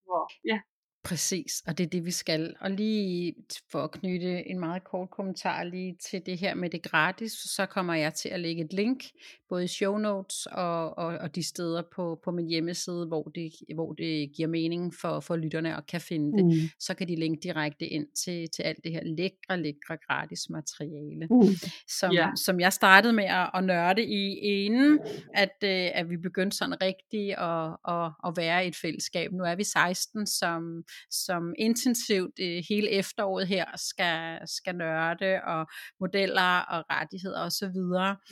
Hvor, 0.05 0.23
ja, 0.51 0.57
Præcis, 1.05 1.63
og 1.67 1.77
det 1.77 1.83
er 1.83 1.89
det, 1.89 2.05
vi 2.05 2.11
skal. 2.11 2.55
Og 2.59 2.71
lige 2.71 3.35
for 3.71 3.83
at 3.83 3.91
knytte 3.91 4.49
en 4.49 4.59
meget 4.59 4.83
kort 4.83 5.09
kommentar 5.09 5.63
lige 5.63 5.97
til 6.09 6.25
det 6.25 6.37
her 6.37 6.55
med 6.55 6.69
det 6.69 6.81
gratis, 6.83 7.31
så 7.31 7.65
kommer 7.65 7.93
jeg 7.93 8.13
til 8.13 8.29
at 8.29 8.39
lægge 8.39 8.63
et 8.63 8.73
link, 8.73 9.03
både 9.49 9.63
i 9.63 9.67
show 9.67 9.97
notes 9.97 10.45
og, 10.45 10.97
og, 10.97 11.05
og 11.05 11.35
de 11.35 11.43
steder 11.43 11.83
på, 11.95 12.19
på 12.23 12.31
min 12.31 12.47
hjemmeside, 12.47 13.05
hvor 13.07 13.23
det, 13.23 13.51
hvor 13.75 13.93
det 13.93 14.31
giver 14.35 14.47
mening 14.47 14.93
for, 15.01 15.19
for 15.19 15.35
lytterne 15.35 15.77
og 15.77 15.85
kan 15.85 16.01
finde 16.01 16.37
det. 16.37 16.45
Mm. 16.45 16.69
Så 16.79 16.93
kan 16.93 17.07
de 17.07 17.15
linke 17.15 17.39
direkte 17.43 17.85
ind 17.87 18.07
til, 18.23 18.47
til 18.55 18.63
alt 18.63 18.83
det 18.83 18.91
her 18.91 19.03
lækre, 19.03 19.61
lækre 19.61 19.97
gratis 20.07 20.49
materiale, 20.49 21.27
mm. 21.31 21.55
som, 21.99 22.13
yeah. 22.13 22.31
som 22.35 22.59
jeg 22.59 22.73
startede 22.73 23.13
med 23.13 23.23
at, 23.23 23.49
at 23.53 23.63
nørde 23.63 24.03
i 24.03 24.33
inden, 24.33 24.99
at, 25.33 25.57
øh, 25.63 25.89
at 25.93 26.09
vi 26.09 26.17
begyndte 26.17 26.57
sådan 26.57 26.81
rigtigt 26.81 27.35
at, 27.37 27.93
at, 27.95 28.11
at 28.27 28.37
være 28.37 28.65
i 28.65 28.67
et 28.67 28.75
fællesskab. 28.75 29.31
Nu 29.31 29.43
er 29.43 29.55
vi 29.55 29.63
16, 29.63 30.27
som 30.27 30.83
som 31.11 31.53
intensivt 31.59 32.39
øh, 32.39 32.63
hele 32.69 32.89
efteråret 32.89 33.47
her 33.47 33.65
skal, 33.75 34.39
skal 34.47 34.75
nørde, 34.75 35.41
og 35.47 35.67
modeller 35.99 36.59
og 36.59 36.83
rettigheder 36.91 37.41
osv. 37.41 37.79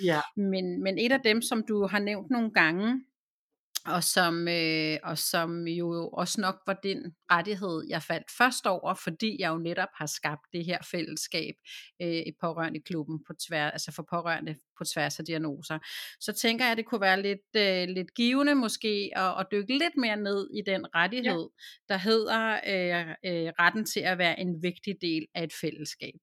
Ja. 0.03 0.22
Men, 0.38 0.84
men 0.84 0.99
et 0.99 1.11
af 1.11 1.22
dem, 1.24 1.41
som 1.41 1.64
du 1.68 1.88
har 1.88 1.99
nævnt 1.99 2.30
nogle 2.30 2.51
gange, 2.53 3.01
og 3.86 4.04
som, 4.04 4.48
øh, 4.48 4.98
og 5.04 5.18
som 5.18 5.68
jo 5.68 6.10
også 6.10 6.42
nok 6.42 6.56
var 6.68 6.80
den 6.84 7.16
rettighed, 7.32 7.86
jeg 7.90 8.04
faldt 8.04 8.32
først 8.38 8.66
over, 8.66 8.94
fordi 8.94 9.36
jeg 9.40 9.50
jo 9.50 9.58
netop 9.58 9.90
har 9.96 10.06
skabt 10.06 10.42
det 10.54 10.66
her 10.66 10.78
fællesskab 10.92 11.56
øh, 12.02 12.24
i 12.28 12.32
pårørende 12.42 12.82
klubben 12.82 13.20
på 13.28 13.34
tværs, 13.48 13.72
altså 13.72 13.92
for 13.92 14.06
pårørende 14.10 14.56
på 14.78 14.84
tværs 14.94 15.20
af 15.20 15.26
diagnoser. 15.26 15.80
Så 16.20 16.34
tænker 16.34 16.66
jeg, 16.66 16.72
at 16.72 16.78
det 16.78 16.86
kunne 16.86 17.02
være 17.02 17.22
lidt, 17.22 17.50
øh, 17.58 17.96
lidt 17.96 18.14
givende 18.16 18.56
måske 18.56 19.12
at, 19.16 19.40
at 19.40 19.48
dykke 19.52 19.78
lidt 19.78 19.98
mere 19.98 20.18
ned 20.18 20.50
i 20.54 20.62
den 20.66 20.96
rettighed, 20.96 21.50
ja. 21.90 21.94
der 21.94 21.98
hedder 21.98 22.54
øh, 22.54 23.10
øh, 23.10 23.52
retten 23.60 23.86
til 23.86 24.00
at 24.00 24.18
være 24.18 24.40
en 24.40 24.64
vigtig 24.64 24.96
del 25.02 25.26
af 25.36 25.44
et 25.44 25.54
fællesskab. 25.62 26.20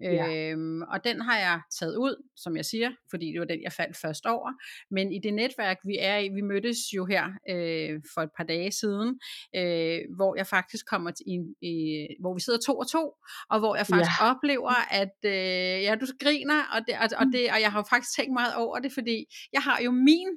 Ja. 0.00 0.50
Øhm, 0.50 0.82
og 0.82 1.04
den 1.04 1.20
har 1.20 1.38
jeg 1.38 1.60
taget 1.78 1.96
ud, 1.96 2.24
som 2.36 2.56
jeg 2.56 2.64
siger, 2.64 2.90
fordi 3.10 3.26
det 3.32 3.40
var 3.40 3.46
den, 3.46 3.62
jeg 3.62 3.72
faldt 3.72 3.96
først 3.96 4.26
over. 4.26 4.52
Men 4.90 5.12
i 5.12 5.18
det 5.18 5.34
netværk, 5.34 5.76
vi 5.84 5.96
er 6.00 6.18
i, 6.18 6.28
vi 6.28 6.40
mødtes 6.40 6.78
jo 6.96 7.04
her 7.04 7.24
øh, 7.50 8.00
for 8.14 8.20
et 8.20 8.30
par 8.36 8.44
dage 8.44 8.72
siden, 8.72 9.20
øh, 9.56 10.00
hvor 10.16 10.36
jeg 10.36 10.46
faktisk 10.46 10.86
kommer 10.86 11.10
til, 11.10 11.24
i, 11.26 11.36
i, 11.70 12.06
hvor 12.20 12.34
vi 12.34 12.40
sidder 12.40 12.58
to 12.66 12.78
og 12.78 12.90
to, 12.90 13.12
og 13.50 13.58
hvor 13.58 13.76
jeg 13.76 13.86
faktisk 13.86 14.20
ja. 14.20 14.30
oplever, 14.30 14.92
at 14.92 15.16
øh, 15.24 15.82
ja, 15.86 15.94
du 16.00 16.06
griner, 16.20 16.60
og, 16.74 16.80
det, 16.86 16.94
og, 16.94 17.08
og, 17.20 17.26
det, 17.32 17.50
og 17.50 17.60
jeg 17.60 17.72
har 17.72 17.86
faktisk 17.90 18.16
tænkt 18.16 18.32
meget 18.32 18.54
over 18.56 18.78
det, 18.78 18.92
fordi 18.92 19.24
jeg 19.52 19.62
har 19.62 19.80
jo 19.84 19.90
min 19.90 20.28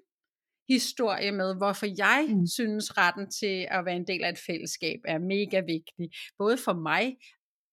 historie 0.69 1.31
med, 1.31 1.55
hvorfor 1.55 1.87
jeg 1.97 2.27
mm. 2.29 2.47
synes 2.47 2.97
retten 2.97 3.31
til 3.31 3.67
at 3.71 3.85
være 3.85 3.95
en 3.95 4.07
del 4.07 4.23
af 4.23 4.29
et 4.29 4.39
fællesskab 4.47 4.99
er 5.05 5.19
mega 5.19 5.59
vigtig, 5.59 6.09
både 6.37 6.57
for 6.57 6.73
mig 6.73 7.17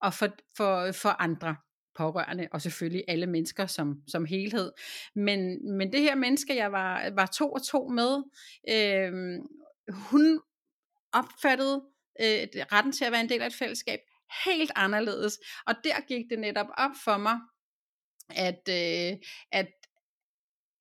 og 0.02 0.14
for, 0.14 0.28
for, 0.56 0.92
for 0.92 1.22
andre 1.22 1.56
pårørende, 1.96 2.48
og 2.52 2.62
selvfølgelig 2.62 3.04
alle 3.08 3.26
mennesker 3.26 3.66
som, 3.66 4.02
som 4.08 4.24
helhed. 4.24 4.72
Men, 5.14 5.70
men 5.76 5.92
det 5.92 6.00
her 6.00 6.14
menneske, 6.14 6.56
jeg 6.56 6.72
var, 6.72 7.10
var 7.10 7.26
to 7.26 7.52
og 7.52 7.62
to 7.66 7.88
med, 7.88 8.22
øh, 8.68 9.38
hun 9.92 10.40
opfattede 11.12 11.82
øh, 12.20 12.48
retten 12.72 12.92
til 12.92 13.04
at 13.04 13.12
være 13.12 13.20
en 13.20 13.28
del 13.28 13.42
af 13.42 13.46
et 13.46 13.54
fællesskab 13.54 13.98
helt 14.44 14.72
anderledes. 14.74 15.38
Og 15.66 15.74
der 15.84 16.00
gik 16.08 16.24
det 16.30 16.38
netop 16.38 16.66
op 16.76 16.90
for 17.04 17.16
mig, 17.16 17.38
at, 18.30 18.68
øh, 18.68 19.18
at, 19.52 19.68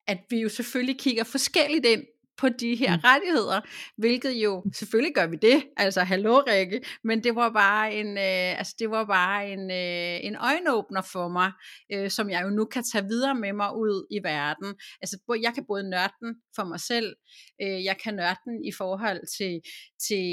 at 0.08 0.20
vi 0.30 0.42
jo 0.42 0.50
selvfølgelig 0.50 1.00
kigger 1.00 1.24
forskelligt 1.24 1.86
ind 1.86 2.06
på 2.38 2.50
de 2.50 2.76
her 2.76 2.96
mm. 2.96 3.02
rettigheder, 3.04 3.62
hvilket 3.98 4.32
jo, 4.32 4.64
selvfølgelig 4.74 5.16
gør 5.16 5.28
vi 5.28 5.36
det, 5.42 5.64
altså 5.78 6.02
hallo 6.02 6.40
Rikke, 6.48 6.82
men 7.04 7.24
det 7.24 7.36
var 7.36 7.50
bare 7.50 7.94
en, 7.94 8.18
øh, 8.18 8.60
altså 8.60 8.76
det 8.80 8.90
var 8.90 9.06
bare 9.06 9.52
en, 9.52 9.72
øh, 9.72 10.26
en 10.26 10.36
øjenåbner 10.36 11.02
for 11.02 11.28
mig, 11.28 11.52
øh, 11.92 12.10
som 12.10 12.30
jeg 12.30 12.44
jo 12.44 12.50
nu 12.50 12.66
kan 12.66 12.84
tage 12.94 13.06
videre 13.06 13.36
med 13.36 13.54
mig 13.54 13.76
ud 13.76 14.08
i 14.12 14.24
verden. 14.24 14.76
Altså 15.02 15.38
jeg 15.42 15.54
kan 15.54 15.66
både 15.68 15.90
nørde 15.90 16.14
den 16.20 16.36
for 16.56 16.64
mig 16.64 16.80
selv, 16.80 17.16
øh, 17.62 17.84
jeg 17.84 17.98
kan 18.04 18.14
nørde 18.14 18.40
den 18.46 18.66
i 18.66 18.72
forhold 18.72 19.22
til, 19.38 19.62
til, 20.08 20.26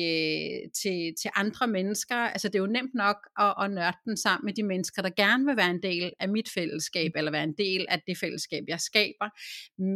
til, 0.83 1.15
til 1.23 1.31
andre 1.37 1.67
mennesker, 1.67 2.17
altså 2.17 2.49
det 2.49 2.55
er 2.55 2.63
jo 2.67 2.67
nemt 2.67 2.95
nok 2.95 3.17
at, 3.39 3.55
at 3.63 3.71
nørde 3.71 3.97
den 4.05 4.17
sammen 4.17 4.45
med 4.45 4.55
de 4.55 4.63
mennesker, 4.63 5.03
der 5.03 5.11
gerne 5.17 5.47
vil 5.47 5.57
være 5.57 5.71
en 5.71 5.83
del 5.83 6.13
af 6.21 6.29
mit 6.29 6.49
fællesskab, 6.55 7.11
eller 7.17 7.31
være 7.31 7.45
en 7.45 7.55
del 7.59 7.87
af 7.89 8.03
det 8.07 8.19
fællesskab, 8.19 8.65
jeg 8.69 8.81
skaber, 8.81 9.29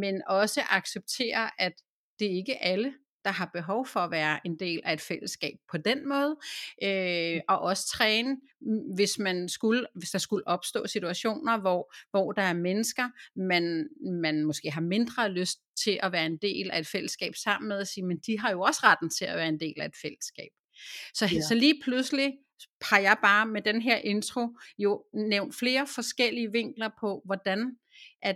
men 0.01 0.21
også 0.27 0.61
acceptere, 0.69 1.49
at 1.61 1.73
det 2.19 2.27
er 2.27 2.35
ikke 2.35 2.63
alle, 2.63 2.93
der 3.27 3.33
har 3.33 3.49
behov 3.53 3.87
for 3.87 3.99
at 3.99 4.11
være 4.11 4.39
en 4.45 4.59
del 4.59 4.81
af 4.83 4.93
et 4.93 5.01
fællesskab 5.01 5.53
på 5.71 5.77
den 5.77 6.09
måde, 6.09 6.37
øh, 6.83 7.41
og 7.47 7.59
også 7.59 7.87
træne, 7.87 8.37
hvis 8.95 9.19
man 9.19 9.49
skulle, 9.49 9.87
hvis 9.95 10.09
der 10.09 10.19
skulle 10.19 10.47
opstå 10.47 10.87
situationer, 10.87 11.57
hvor, 11.57 11.93
hvor 12.11 12.31
der 12.31 12.41
er 12.41 12.53
mennesker, 12.53 13.09
man, 13.35 13.89
man 14.21 14.45
måske 14.45 14.71
har 14.71 14.81
mindre 14.81 15.31
lyst 15.31 15.59
til 15.83 15.99
at 16.03 16.11
være 16.11 16.25
en 16.25 16.37
del 16.37 16.71
af 16.71 16.79
et 16.79 16.87
fællesskab 16.87 17.35
sammen 17.35 17.67
med, 17.67 17.77
at 17.77 17.87
sige, 17.87 18.05
men 18.05 18.17
de 18.17 18.39
har 18.39 18.51
jo 18.51 18.61
også 18.61 18.79
retten 18.83 19.09
til 19.09 19.25
at 19.25 19.37
være 19.37 19.49
en 19.49 19.59
del 19.59 19.73
af 19.77 19.85
et 19.85 19.95
fællesskab. 20.01 20.49
Så, 21.13 21.25
ja. 21.25 21.41
så 21.41 21.55
lige 21.55 21.81
pludselig 21.83 22.33
har 22.81 22.99
jeg 22.99 23.17
bare 23.21 23.45
med 23.45 23.61
den 23.61 23.81
her 23.81 23.97
intro 23.97 24.57
jo 24.77 25.03
nævnt 25.13 25.55
flere 25.55 25.87
forskellige 25.87 26.51
vinkler 26.51 26.89
på, 26.99 27.21
hvordan 27.25 27.77
at 28.21 28.35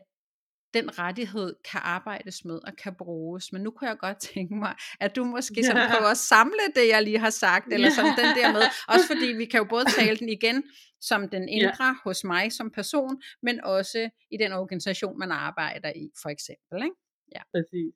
den 0.74 1.00
rettighed 1.00 1.56
kan 1.72 1.82
arbejdes 1.84 2.46
med 2.46 2.60
og 2.68 2.74
kan 2.84 2.96
bruges. 2.96 3.54
Men 3.54 3.62
nu 3.62 3.72
kunne 3.72 3.90
jeg 3.90 3.98
godt 3.98 4.20
tænke 4.34 4.56
mig, 4.56 4.74
at 5.00 5.16
du 5.16 5.24
måske 5.24 5.64
så 5.64 5.74
prøver 5.74 6.12
at 6.12 6.18
samle 6.18 6.66
det, 6.76 6.86
jeg 6.94 7.02
lige 7.04 7.20
har 7.20 7.30
sagt, 7.30 7.74
eller 7.74 7.90
sådan 7.90 8.16
den 8.22 8.32
der 8.40 8.52
med. 8.54 8.62
Også 8.94 9.08
fordi 9.08 9.28
vi 9.42 9.46
kan 9.46 9.58
jo 9.58 9.68
både 9.70 9.86
tale 10.00 10.18
den 10.18 10.30
igen 10.30 10.64
som 11.10 11.30
den 11.30 11.50
indre 11.50 11.86
ja. 11.86 11.96
hos 12.04 12.24
mig 12.24 12.52
som 12.52 12.72
person, 12.72 13.22
men 13.42 13.56
også 13.64 14.10
i 14.32 14.38
den 14.38 14.52
organisation, 14.52 15.20
man 15.20 15.32
arbejder 15.32 15.92
i, 16.04 16.06
for 16.22 16.30
eksempel. 16.30 16.78
Ikke? 16.88 16.98
Ja. 17.36 17.42
Præcis. 17.56 17.94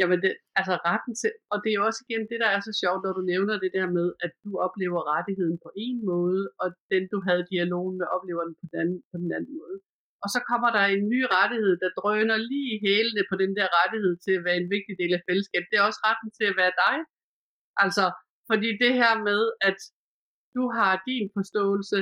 Jamen, 0.00 0.18
det, 0.24 0.32
altså 0.58 0.74
retten 0.90 1.14
til, 1.20 1.32
og 1.52 1.56
det 1.62 1.70
er 1.70 1.78
jo 1.80 1.84
også 1.90 2.00
igen 2.06 2.22
det, 2.30 2.38
der 2.44 2.50
er 2.56 2.60
så 2.68 2.72
sjovt, 2.82 3.00
når 3.04 3.12
du 3.18 3.22
nævner 3.32 3.54
det 3.64 3.72
der 3.78 3.88
med, 3.98 4.08
at 4.24 4.32
du 4.44 4.50
oplever 4.66 5.00
rettigheden 5.14 5.56
på 5.64 5.70
en 5.86 5.98
måde, 6.12 6.42
og 6.62 6.68
den, 6.92 7.02
du 7.12 7.18
havde 7.28 7.48
dialogen 7.52 7.94
med, 8.00 8.06
oplever 8.16 8.42
den 8.48 8.56
på 8.60 8.66
den, 8.76 8.88
på 9.10 9.16
den 9.22 9.30
anden 9.36 9.54
måde. 9.60 9.76
Og 10.22 10.28
så 10.34 10.40
kommer 10.50 10.70
der 10.76 10.84
en 10.84 11.04
ny 11.12 11.20
rettighed, 11.36 11.74
der 11.82 11.96
drøner 12.00 12.38
lige 12.52 12.74
hælene 12.86 13.22
på 13.30 13.34
den 13.42 13.52
der 13.58 13.68
rettighed 13.78 14.14
til 14.24 14.32
at 14.38 14.44
være 14.46 14.60
en 14.62 14.70
vigtig 14.74 14.94
del 15.00 15.12
af 15.18 15.22
fællesskabet. 15.28 15.70
Det 15.70 15.78
er 15.78 15.88
også 15.90 16.02
retten 16.08 16.30
til 16.38 16.46
at 16.50 16.58
være 16.60 16.74
dig. 16.84 16.96
Altså, 17.84 18.04
fordi 18.50 18.68
det 18.82 18.92
her 19.00 19.14
med, 19.28 19.42
at 19.68 19.78
du 20.56 20.62
har 20.76 20.92
din 21.08 21.26
forståelse, 21.36 21.98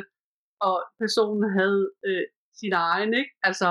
og 0.66 0.76
personen 1.02 1.46
havde 1.58 1.82
øh, 2.08 2.24
sin 2.60 2.72
egen, 2.72 3.12
ikke? 3.20 3.32
Altså, 3.48 3.68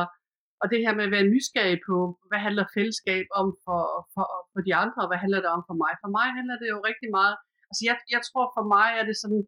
og 0.61 0.65
det 0.71 0.79
her 0.83 0.93
med 0.95 1.05
at 1.07 1.15
være 1.17 1.31
nysgerrig 1.33 1.79
på, 1.89 1.97
hvad 2.29 2.39
handler 2.47 2.73
fællesskab 2.77 3.25
om 3.41 3.47
for, 3.65 3.83
for, 4.13 4.27
for 4.53 4.61
de 4.67 4.73
andre, 4.83 4.99
og 5.03 5.09
hvad 5.09 5.19
handler 5.23 5.41
det 5.43 5.51
om 5.57 5.63
for 5.69 5.77
mig? 5.83 5.93
For 6.03 6.09
mig 6.17 6.27
handler 6.37 6.57
det 6.61 6.67
jo 6.73 6.79
rigtig 6.89 7.09
meget, 7.17 7.35
altså 7.69 7.81
jeg, 7.89 7.95
jeg 8.15 8.21
tror 8.29 8.45
for 8.57 8.65
mig 8.75 8.87
er 8.99 9.05
det 9.09 9.17
sådan, 9.23 9.43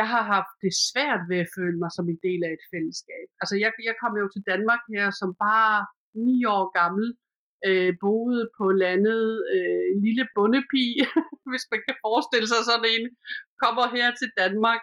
jeg 0.00 0.06
har 0.12 0.22
haft 0.34 0.54
det 0.64 0.72
svært 0.88 1.22
ved 1.30 1.38
at 1.44 1.52
føle 1.56 1.78
mig 1.82 1.90
som 1.96 2.06
en 2.08 2.20
del 2.28 2.40
af 2.46 2.52
et 2.56 2.64
fællesskab. 2.72 3.26
Altså 3.42 3.54
jeg, 3.62 3.70
jeg 3.88 3.96
kom 4.02 4.14
jo 4.22 4.26
til 4.34 4.42
Danmark 4.52 4.82
her 4.94 5.06
som 5.20 5.30
bare 5.46 5.76
ni 6.26 6.36
år 6.56 6.66
gammel, 6.80 7.06
øh, 7.68 7.92
boede 8.04 8.42
på 8.58 8.66
landet, 8.84 9.26
øh, 9.54 9.82
en 9.92 10.00
lille 10.06 10.24
bundepige, 10.36 11.04
hvis 11.50 11.66
man 11.72 11.80
kan 11.86 11.96
forestille 12.06 12.48
sig 12.52 12.62
sådan 12.70 12.88
en, 12.94 13.04
kommer 13.62 13.86
her 13.96 14.08
til 14.20 14.30
Danmark 14.42 14.82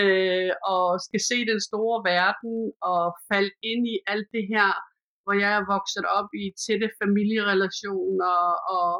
øh, 0.00 0.52
og 0.74 0.86
skal 1.06 1.20
se 1.30 1.38
den 1.52 1.60
store 1.68 1.98
verden 2.12 2.56
og 2.92 3.02
falde 3.30 3.54
ind 3.70 3.82
i 3.94 3.96
alt 4.12 4.28
det 4.36 4.44
her, 4.54 4.70
hvor 5.22 5.34
jeg 5.42 5.52
er 5.56 5.70
vokset 5.74 6.06
op 6.18 6.30
i 6.42 6.44
tætte 6.64 6.88
familierelationer 7.02 8.36
og 8.76 8.90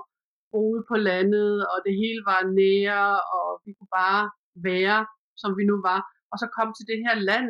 boede 0.52 0.82
på 0.90 0.96
landet, 1.10 1.54
og 1.72 1.78
det 1.86 1.94
hele 2.02 2.22
var 2.32 2.42
nære, 2.60 3.06
og 3.36 3.46
vi 3.64 3.70
kunne 3.78 3.94
bare 4.02 4.24
være, 4.68 4.98
som 5.42 5.50
vi 5.58 5.64
nu 5.70 5.76
var. 5.90 6.00
Og 6.32 6.36
så 6.42 6.46
kom 6.56 6.68
til 6.72 6.86
det 6.90 6.98
her 7.06 7.16
land, 7.30 7.48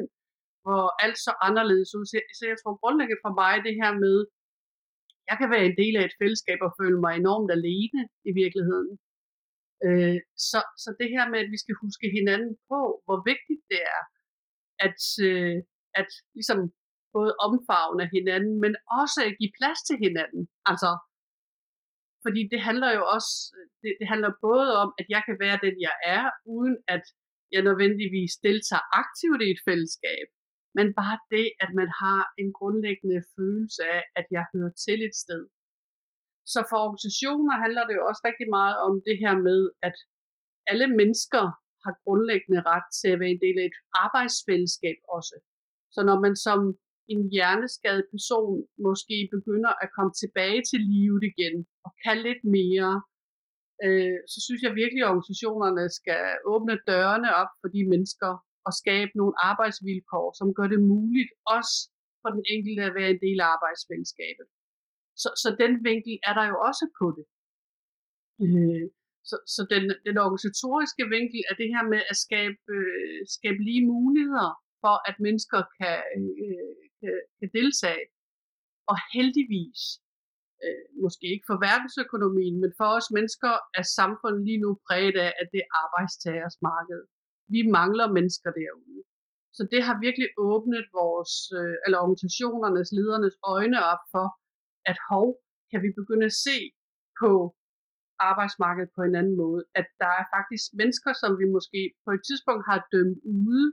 hvor 0.64 0.84
alt 1.04 1.18
så 1.26 1.32
anderledes 1.48 1.90
ud. 1.98 2.04
Så 2.38 2.44
jeg 2.52 2.58
tror 2.58 2.80
grundlæggende 2.82 3.24
for 3.26 3.32
mig 3.42 3.54
det 3.66 3.74
her 3.80 3.92
med, 4.04 4.16
jeg 5.30 5.36
kan 5.40 5.50
være 5.54 5.64
en 5.66 5.78
del 5.82 5.94
af 5.96 6.04
et 6.04 6.18
fællesskab 6.20 6.60
og 6.66 6.76
føle 6.80 6.98
mig 7.04 7.14
enormt 7.16 7.50
alene 7.58 8.02
i 8.30 8.32
virkeligheden. 8.42 8.92
Øh, 9.86 10.18
så, 10.50 10.60
så 10.82 10.88
det 11.00 11.08
her 11.14 11.24
med, 11.32 11.38
at 11.44 11.52
vi 11.54 11.58
skal 11.64 11.76
huske 11.84 12.06
hinanden 12.18 12.52
på, 12.70 12.80
hvor 13.04 13.18
vigtigt 13.30 13.62
det 13.72 13.80
er, 13.96 14.02
at, 14.86 15.00
øh, 15.28 15.56
at 16.00 16.10
ligesom 16.36 16.60
både 17.16 17.32
omfavne 17.46 18.04
hinanden, 18.16 18.54
men 18.64 18.72
også 19.00 19.18
at 19.28 19.36
give 19.40 19.56
plads 19.58 19.80
til 19.88 19.96
hinanden. 20.04 20.42
Altså, 20.70 20.90
fordi 22.24 22.40
det 22.52 22.60
handler 22.68 22.90
jo 22.98 23.02
også, 23.16 23.32
øh, 23.56 23.66
det, 23.82 23.90
det 24.00 24.06
handler 24.12 24.30
både 24.48 24.70
om, 24.82 24.88
at 25.00 25.06
jeg 25.14 25.22
kan 25.26 25.36
være 25.44 25.58
den, 25.64 25.74
jeg 25.86 25.96
er, 26.16 26.24
uden 26.56 26.76
at 26.94 27.04
jeg 27.54 27.62
nødvendigvis 27.68 28.32
deltager 28.48 28.86
aktivt 29.02 29.40
i 29.42 29.48
et 29.54 29.60
fællesskab, 29.68 30.26
men 30.76 30.86
bare 31.00 31.18
det, 31.34 31.46
at 31.64 31.70
man 31.80 31.90
har 32.02 32.20
en 32.40 32.50
grundlæggende 32.58 33.20
følelse 33.36 33.82
af, 33.96 34.02
at 34.20 34.26
jeg 34.36 34.44
hører 34.54 34.72
til 34.84 34.98
et 35.08 35.14
sted. 35.24 35.42
Så 36.52 36.60
for 36.70 36.78
organisationer 36.86 37.54
handler 37.64 37.84
det 37.86 37.94
jo 37.98 38.02
også 38.10 38.22
rigtig 38.28 38.48
meget 38.58 38.76
om 38.86 38.92
det 39.06 39.16
her 39.22 39.34
med, 39.48 39.60
at 39.88 39.96
alle 40.70 40.88
mennesker 41.00 41.44
har 41.84 41.94
grundlæggende 42.04 42.60
ret 42.72 42.88
til 43.00 43.08
at 43.12 43.20
være 43.20 43.34
en 43.36 43.44
del 43.46 43.56
af 43.62 43.66
et 43.72 43.78
arbejdsfællesskab 44.04 44.98
også. 45.16 45.36
Så 45.94 46.00
når 46.08 46.18
man 46.24 46.34
som 46.46 46.60
en 47.12 47.20
hjerneskadet 47.34 48.06
person 48.14 48.54
måske 48.86 49.16
begynder 49.36 49.72
at 49.82 49.92
komme 49.96 50.12
tilbage 50.22 50.60
til 50.70 50.80
livet 50.94 51.22
igen 51.32 51.56
og 51.86 51.90
kan 52.04 52.18
lidt 52.28 52.42
mere, 52.56 52.92
øh, 53.84 54.18
så 54.32 54.38
synes 54.46 54.62
jeg 54.62 54.72
virkelig, 54.82 55.02
at 55.02 55.12
organisationerne 55.12 55.84
skal 55.98 56.22
åbne 56.52 56.76
dørene 56.90 57.30
op 57.40 57.52
for 57.60 57.68
de 57.74 57.82
mennesker, 57.92 58.32
og 58.66 58.72
skabe 58.82 59.12
nogle 59.20 59.34
arbejdsvilkår, 59.50 60.26
som 60.38 60.48
gør 60.58 60.68
det 60.74 60.80
muligt 60.94 61.32
også 61.56 61.76
for 62.22 62.30
den 62.36 62.44
enkelte 62.54 62.82
at 62.88 62.96
være 62.98 63.10
en 63.14 63.22
del 63.26 63.38
af 63.44 63.48
arbejdsfællesskabet. 63.56 64.46
Så, 65.22 65.28
så 65.42 65.48
den 65.62 65.72
vinkel 65.88 66.14
er 66.28 66.34
der 66.38 66.46
jo 66.52 66.56
også 66.68 66.84
på 66.98 67.06
det. 67.16 67.26
Øh, 68.44 68.86
så 69.28 69.36
så 69.54 69.62
den, 69.72 69.84
den 70.08 70.16
organisatoriske 70.26 71.04
vinkel 71.16 71.40
er 71.50 71.54
det 71.60 71.68
her 71.74 71.84
med 71.94 72.02
at 72.12 72.16
skabe, 72.26 72.62
øh, 72.76 73.20
skabe 73.36 73.60
lige 73.68 73.84
muligheder 73.94 74.52
for, 74.82 74.94
at 75.08 75.16
mennesker 75.26 75.60
kan, 75.78 76.00
øh, 76.44 76.76
kan, 77.00 77.14
kan 77.38 77.50
deltage. 77.58 78.04
Og 78.90 78.96
heldigvis, 79.14 79.80
øh, 80.64 80.84
måske 81.04 81.26
ikke 81.34 81.48
for 81.50 81.58
verdensøkonomien, 81.68 82.56
men 82.62 82.72
for 82.80 82.88
os 82.98 83.08
mennesker 83.16 83.52
er 83.80 83.86
samfundet 83.98 84.42
lige 84.48 84.62
nu 84.64 84.70
præget 84.86 85.16
af, 85.26 85.30
at 85.40 85.46
det 85.52 85.60
er 85.64 85.70
arbejdstagers 85.84 86.56
marked 86.70 87.02
vi 87.54 87.60
mangler 87.78 88.06
mennesker 88.18 88.50
derude. 88.60 89.00
Så 89.56 89.62
det 89.72 89.80
har 89.86 89.96
virkelig 90.06 90.28
åbnet 90.52 90.84
vores, 91.00 91.34
øh, 91.58 91.76
eller 91.84 91.98
organisationernes, 92.04 92.88
ledernes 92.98 93.36
øjne 93.54 93.78
op 93.92 94.02
for, 94.14 94.26
at 94.90 94.98
hov, 95.10 95.28
kan 95.70 95.80
vi 95.84 95.90
begynde 96.00 96.26
at 96.30 96.38
se 96.46 96.58
på 97.20 97.30
arbejdsmarkedet 98.30 98.90
på 98.96 99.02
en 99.08 99.14
anden 99.20 99.36
måde. 99.42 99.62
At 99.80 99.86
der 100.02 100.12
er 100.20 100.24
faktisk 100.36 100.64
mennesker, 100.80 101.12
som 101.22 101.30
vi 101.40 101.46
måske 101.56 101.80
på 102.04 102.10
et 102.16 102.22
tidspunkt 102.28 102.64
har 102.70 102.80
dømt 102.94 103.20
ude, 103.42 103.66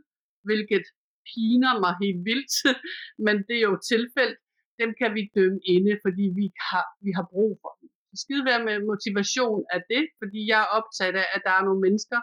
hvilket 0.47 0.85
piner 1.31 1.73
mig 1.83 1.93
helt 2.03 2.21
vildt, 2.29 2.53
men 3.25 3.35
det 3.47 3.55
er 3.57 3.67
jo 3.71 3.77
tilfældet 3.93 4.39
dem 4.83 4.91
kan 4.99 5.09
vi 5.17 5.23
dømme 5.37 5.59
inde, 5.75 5.93
fordi 6.05 6.25
vi 6.39 6.45
har, 6.69 6.85
vi 7.05 7.11
har 7.17 7.25
brug 7.33 7.51
for 7.61 7.71
dem. 7.79 7.87
Så 8.09 8.15
skide 8.23 8.43
være 8.51 8.65
med 8.67 8.75
motivation 8.91 9.61
af 9.75 9.81
det, 9.93 10.03
fordi 10.19 10.39
jeg 10.51 10.59
er 10.63 10.73
optaget 10.77 11.15
af, 11.23 11.27
at 11.35 11.41
der 11.47 11.53
er 11.55 11.63
nogle 11.67 11.81
mennesker, 11.85 12.19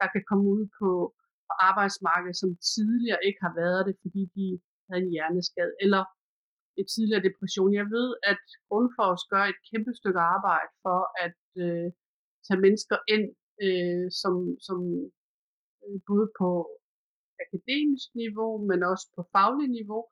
der 0.00 0.08
kan 0.14 0.22
komme 0.28 0.46
ud 0.54 0.64
på, 0.78 0.90
på 1.46 1.52
arbejdsmarkedet, 1.68 2.36
som 2.42 2.50
tidligere 2.74 3.24
ikke 3.28 3.40
har 3.46 3.54
været 3.62 3.82
det, 3.88 3.94
fordi 4.04 4.22
de 4.36 4.46
havde 4.88 5.02
en 5.04 5.12
hjerneskade, 5.14 5.72
eller 5.84 6.02
et 6.80 6.86
tidligere 6.94 7.26
depression. 7.28 7.78
Jeg 7.80 7.86
ved, 7.96 8.08
at 8.32 8.42
Grundfors 8.68 9.22
gør 9.32 9.44
et 9.52 9.60
kæmpe 9.70 9.92
stykke 10.00 10.22
arbejde 10.36 10.70
for 10.84 11.00
at 11.26 11.40
øh, 11.64 11.88
tage 12.46 12.60
mennesker 12.64 12.98
ind, 13.14 13.26
øh, 13.64 14.06
som, 14.22 14.34
som 14.66 14.78
øh, 15.84 15.98
både 16.10 16.26
på 16.40 16.50
akademisk 17.44 18.08
niveau, 18.22 18.52
men 18.68 18.78
også 18.92 19.06
på 19.16 19.22
faglig 19.34 19.68
niveau, 19.78 20.02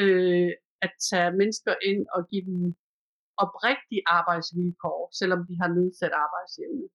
øh, 0.00 0.52
at 0.84 0.92
tage 1.08 1.30
mennesker 1.40 1.74
ind 1.90 2.02
og 2.16 2.20
give 2.30 2.44
dem 2.50 2.60
oprigtige 3.44 4.02
arbejdsvilkår, 4.18 4.98
selvom 5.20 5.40
de 5.48 5.54
har 5.60 5.68
nedsat 5.78 6.14
arbejdsevne. 6.24 6.86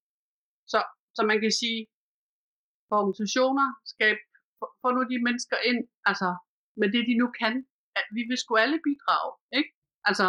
Så, 0.72 0.80
så 1.16 1.22
man 1.30 1.38
kan 1.44 1.54
sige, 1.62 1.80
for 2.88 2.96
organisationer, 3.02 3.68
skab, 3.94 4.18
få 4.82 4.88
nu 4.96 5.02
de 5.12 5.18
mennesker 5.28 5.58
ind, 5.70 5.82
altså 6.10 6.30
med 6.80 6.88
det 6.94 7.04
de 7.10 7.16
nu 7.22 7.28
kan. 7.42 7.56
At 8.00 8.08
vi 8.18 8.22
vil 8.30 8.38
sgu 8.38 8.56
alle 8.56 8.80
bidrage, 8.88 9.32
ikke? 9.60 9.72
Altså, 10.10 10.28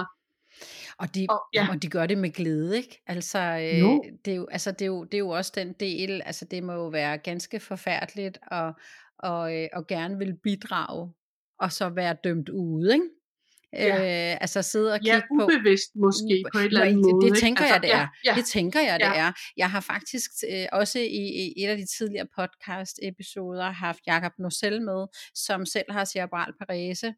og 0.98 1.14
de, 1.14 1.26
og, 1.30 1.40
ja. 1.54 1.66
og 1.70 1.82
de 1.82 1.88
gør 1.88 2.06
det 2.06 2.18
med 2.18 2.30
glæde, 2.30 2.76
ikke? 2.76 3.02
Altså, 3.06 3.38
øh, 3.38 4.12
det, 4.24 4.32
er 4.32 4.36
jo, 4.36 4.46
altså 4.46 4.72
det, 4.72 4.82
er 4.82 4.86
jo, 4.86 5.04
det 5.04 5.14
er 5.14 5.18
jo 5.18 5.28
også 5.28 5.52
den 5.54 5.72
del, 5.72 6.22
altså 6.24 6.44
det 6.44 6.62
må 6.64 6.72
jo 6.72 6.88
være 6.88 7.18
ganske 7.18 7.61
forfærdeligt 7.61 8.38
at, 8.50 8.74
og, 9.18 9.56
øh, 9.56 9.68
og 9.72 9.86
gerne 9.86 10.18
vil 10.18 10.36
bidrage, 10.42 11.12
og 11.59 11.72
så 11.72 11.88
være 11.88 12.16
dømt 12.24 12.48
ude, 12.48 12.92
ikke? 12.92 13.09
Ja. 13.72 14.32
Øh, 14.32 14.38
altså 14.40 14.62
sidde 14.62 14.92
og 14.92 15.00
kigge 15.00 15.14
ja, 15.14 15.22
ubevidst 15.30 15.90
på, 15.94 15.98
måske 16.06 16.44
på 16.54 16.58
et 16.58 16.64
eller 16.64 16.80
andet 16.80 17.04
det, 17.04 17.12
måde. 17.12 17.30
Det 17.30 17.38
tænker 17.38 17.64
jeg, 17.64 17.82
det 17.82 17.94
er. 17.94 17.98
Ja, 17.98 18.08
ja. 18.24 18.34
Det 18.34 18.44
tænker 18.44 18.80
jeg, 18.80 19.00
det 19.00 19.06
ja. 19.06 19.26
er. 19.26 19.32
Jeg 19.56 19.70
har 19.70 19.80
faktisk 19.80 20.30
øh, 20.52 20.66
også 20.72 20.98
i, 20.98 21.22
i 21.56 21.64
et 21.64 21.68
af 21.68 21.76
de 21.76 21.86
tidligere 21.98 22.26
podcast-episoder 22.38 23.70
haft 23.70 24.00
Jakob 24.06 24.32
Nocel 24.38 24.82
med, 24.82 25.06
som 25.34 25.66
selv 25.66 25.92
har 25.92 26.04
cerebral 26.04 26.52
parese, 26.60 27.14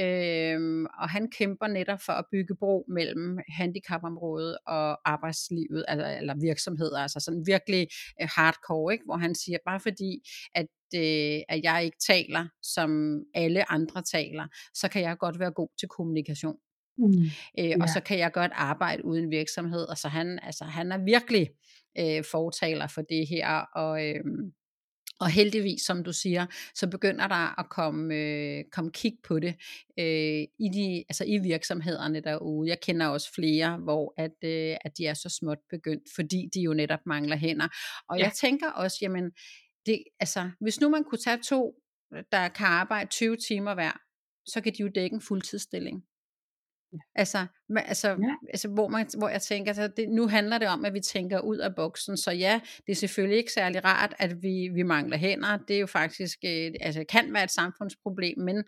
øh, 0.00 0.86
og 1.00 1.10
han 1.10 1.30
kæmper 1.30 1.66
netop 1.66 2.00
for 2.06 2.12
at 2.12 2.24
bygge 2.32 2.54
bro 2.56 2.84
mellem 2.88 3.38
handicapområdet 3.48 4.58
og 4.66 5.10
arbejdslivet, 5.10 5.84
altså, 5.88 6.16
eller 6.20 6.34
virksomheder, 6.40 6.98
altså 6.98 7.20
sådan 7.20 7.42
virkelig 7.46 7.88
øh, 8.22 8.28
hardcore, 8.36 8.92
ikke? 8.92 9.04
hvor 9.04 9.16
han 9.16 9.34
siger, 9.34 9.58
bare 9.66 9.80
fordi, 9.80 10.12
at 10.54 10.66
øh, 10.94 11.40
at 11.48 11.60
jeg 11.62 11.84
ikke 11.84 11.98
taler, 12.06 12.48
som 12.62 13.20
alle 13.34 13.72
andre 13.72 14.02
taler, 14.02 14.46
så 14.74 14.88
kan 14.88 15.02
jeg 15.02 15.18
godt 15.18 15.38
være 15.38 15.52
god 15.52 15.68
til 15.80 15.88
kommunikation. 15.88 16.56
Mm. 16.98 17.22
Øh, 17.58 17.68
ja. 17.68 17.76
Og 17.80 17.88
så 17.88 18.00
kan 18.00 18.18
jeg 18.18 18.32
godt 18.32 18.52
arbejde 18.54 19.04
uden 19.04 19.30
virksomhed. 19.30 19.86
Altså 19.88 20.08
han, 20.08 20.38
altså, 20.42 20.64
han 20.64 20.92
er 20.92 21.04
virkelig 21.04 21.48
øh, 21.98 22.24
fortaler 22.30 22.86
for 22.86 23.02
det 23.02 23.28
her, 23.28 23.48
og, 23.74 24.06
øh, 24.06 24.24
Og 25.20 25.30
heldigvis, 25.30 25.82
som 25.82 26.04
du 26.04 26.12
siger, 26.12 26.46
så 26.74 26.86
begynder 26.86 27.28
der 27.28 27.60
at 27.60 27.68
komme, 27.70 28.14
øh, 28.14 28.64
komme 28.72 28.90
kig 28.90 29.12
på 29.24 29.38
det 29.38 29.54
øh, 29.98 30.42
i, 30.58 30.68
de, 30.74 31.04
altså 31.08 31.24
i 31.24 31.38
virksomhederne 31.38 32.20
derude. 32.20 32.68
Jeg 32.68 32.80
kender 32.80 33.06
også 33.06 33.34
flere, 33.34 33.76
hvor 33.76 34.14
at, 34.16 34.36
øh, 34.44 34.76
at 34.84 34.98
de 34.98 35.06
er 35.06 35.14
så 35.14 35.28
småt 35.28 35.58
begyndt, 35.70 36.02
fordi 36.14 36.48
de 36.54 36.60
jo 36.60 36.74
netop 36.74 37.00
mangler 37.06 37.36
hænder. 37.36 37.68
Og 38.08 38.18
ja. 38.18 38.24
jeg 38.24 38.32
tænker 38.32 38.70
også, 38.70 38.98
jamen, 39.00 39.30
det, 39.88 40.04
altså, 40.20 40.50
hvis 40.60 40.80
nu 40.80 40.88
man 40.88 41.04
kunne 41.04 41.18
tage 41.18 41.42
to, 41.42 41.74
der 42.32 42.48
kan 42.48 42.66
arbejde 42.66 43.10
20 43.10 43.36
timer 43.48 43.74
hver, 43.74 43.92
så 44.46 44.60
kan 44.60 44.72
de 44.72 44.82
jo 44.82 44.90
dække 44.94 45.14
en 45.14 45.20
fuldtidsstilling. 45.20 46.02
Ja. 46.92 46.98
Altså, 47.14 47.46
altså, 47.76 48.08
ja. 48.08 48.34
altså 48.48 48.68
hvor, 48.68 48.88
man, 48.88 49.06
hvor 49.18 49.28
jeg 49.28 49.42
tænker, 49.42 49.70
altså, 49.70 49.88
det, 49.96 50.08
nu 50.08 50.28
handler 50.28 50.58
det 50.58 50.68
om, 50.68 50.84
at 50.84 50.94
vi 50.94 51.00
tænker 51.00 51.40
ud 51.40 51.56
af 51.56 51.74
boksen, 51.74 52.16
så 52.16 52.30
ja, 52.30 52.60
det 52.86 52.92
er 52.92 52.96
selvfølgelig 52.96 53.38
ikke 53.38 53.52
særlig 53.52 53.84
rart, 53.84 54.14
at 54.18 54.42
vi, 54.42 54.70
vi 54.74 54.82
mangler 54.82 55.16
hænder, 55.16 55.56
det 55.56 55.76
er 55.76 55.80
jo 55.80 55.86
faktisk, 55.86 56.38
øh, 56.44 56.72
altså 56.80 57.04
kan 57.08 57.32
være 57.34 57.44
et 57.44 57.50
samfundsproblem, 57.50 58.38
men 58.38 58.64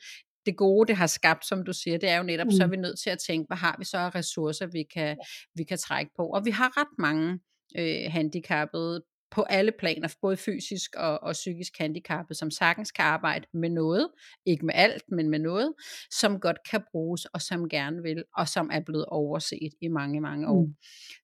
det 0.47 0.57
gode, 0.57 0.89
det 0.89 0.97
har 0.97 1.07
skabt, 1.07 1.47
som 1.47 1.65
du 1.65 1.73
siger, 1.73 1.99
det 1.99 2.09
er 2.09 2.17
jo 2.17 2.23
netop, 2.23 2.47
mm. 2.47 2.51
så 2.51 2.63
er 2.63 2.67
mm. 2.67 2.73
vi 2.73 2.77
nødt 2.77 2.99
til 2.99 3.11
at 3.11 3.19
tænke, 3.19 3.47
hvad 3.47 3.57
har 3.57 3.77
vi 3.79 3.85
så 3.85 3.99
af 3.99 4.15
ressourcer, 4.15 4.67
vi 4.67 4.85
kan, 4.95 5.17
vi 5.55 5.65
kan 5.65 5.79
trække 5.79 6.11
på, 6.17 6.23
og 6.23 6.45
vi 6.45 6.51
har 6.51 6.81
ret 6.81 6.99
mange 6.99 7.39
øh, 7.79 8.13
handicappede 8.13 9.03
på 9.31 9.43
alle 9.43 9.73
planer, 9.79 10.15
både 10.23 10.37
fysisk 10.37 10.95
og, 10.97 11.23
og 11.23 11.33
psykisk 11.33 11.73
handicappet, 11.79 12.37
som 12.37 12.51
sagtens 12.51 12.91
kan 12.91 13.05
arbejde 13.05 13.47
med 13.55 13.69
noget, 13.69 14.09
ikke 14.47 14.67
med 14.67 14.75
alt, 14.77 15.05
men 15.09 15.29
med 15.29 15.39
noget, 15.39 15.75
som 16.11 16.41
godt 16.41 16.59
kan 16.71 16.83
bruges, 16.93 17.25
og 17.25 17.43
som 17.43 17.69
gerne 17.69 18.03
vil, 18.03 18.25
og 18.37 18.49
som 18.49 18.71
er 18.73 18.81
blevet 18.81 19.05
overset 19.07 19.73
i 19.81 19.89
mange, 19.89 20.21
mange 20.21 20.49
år. 20.49 20.65
Mm. 20.65 20.75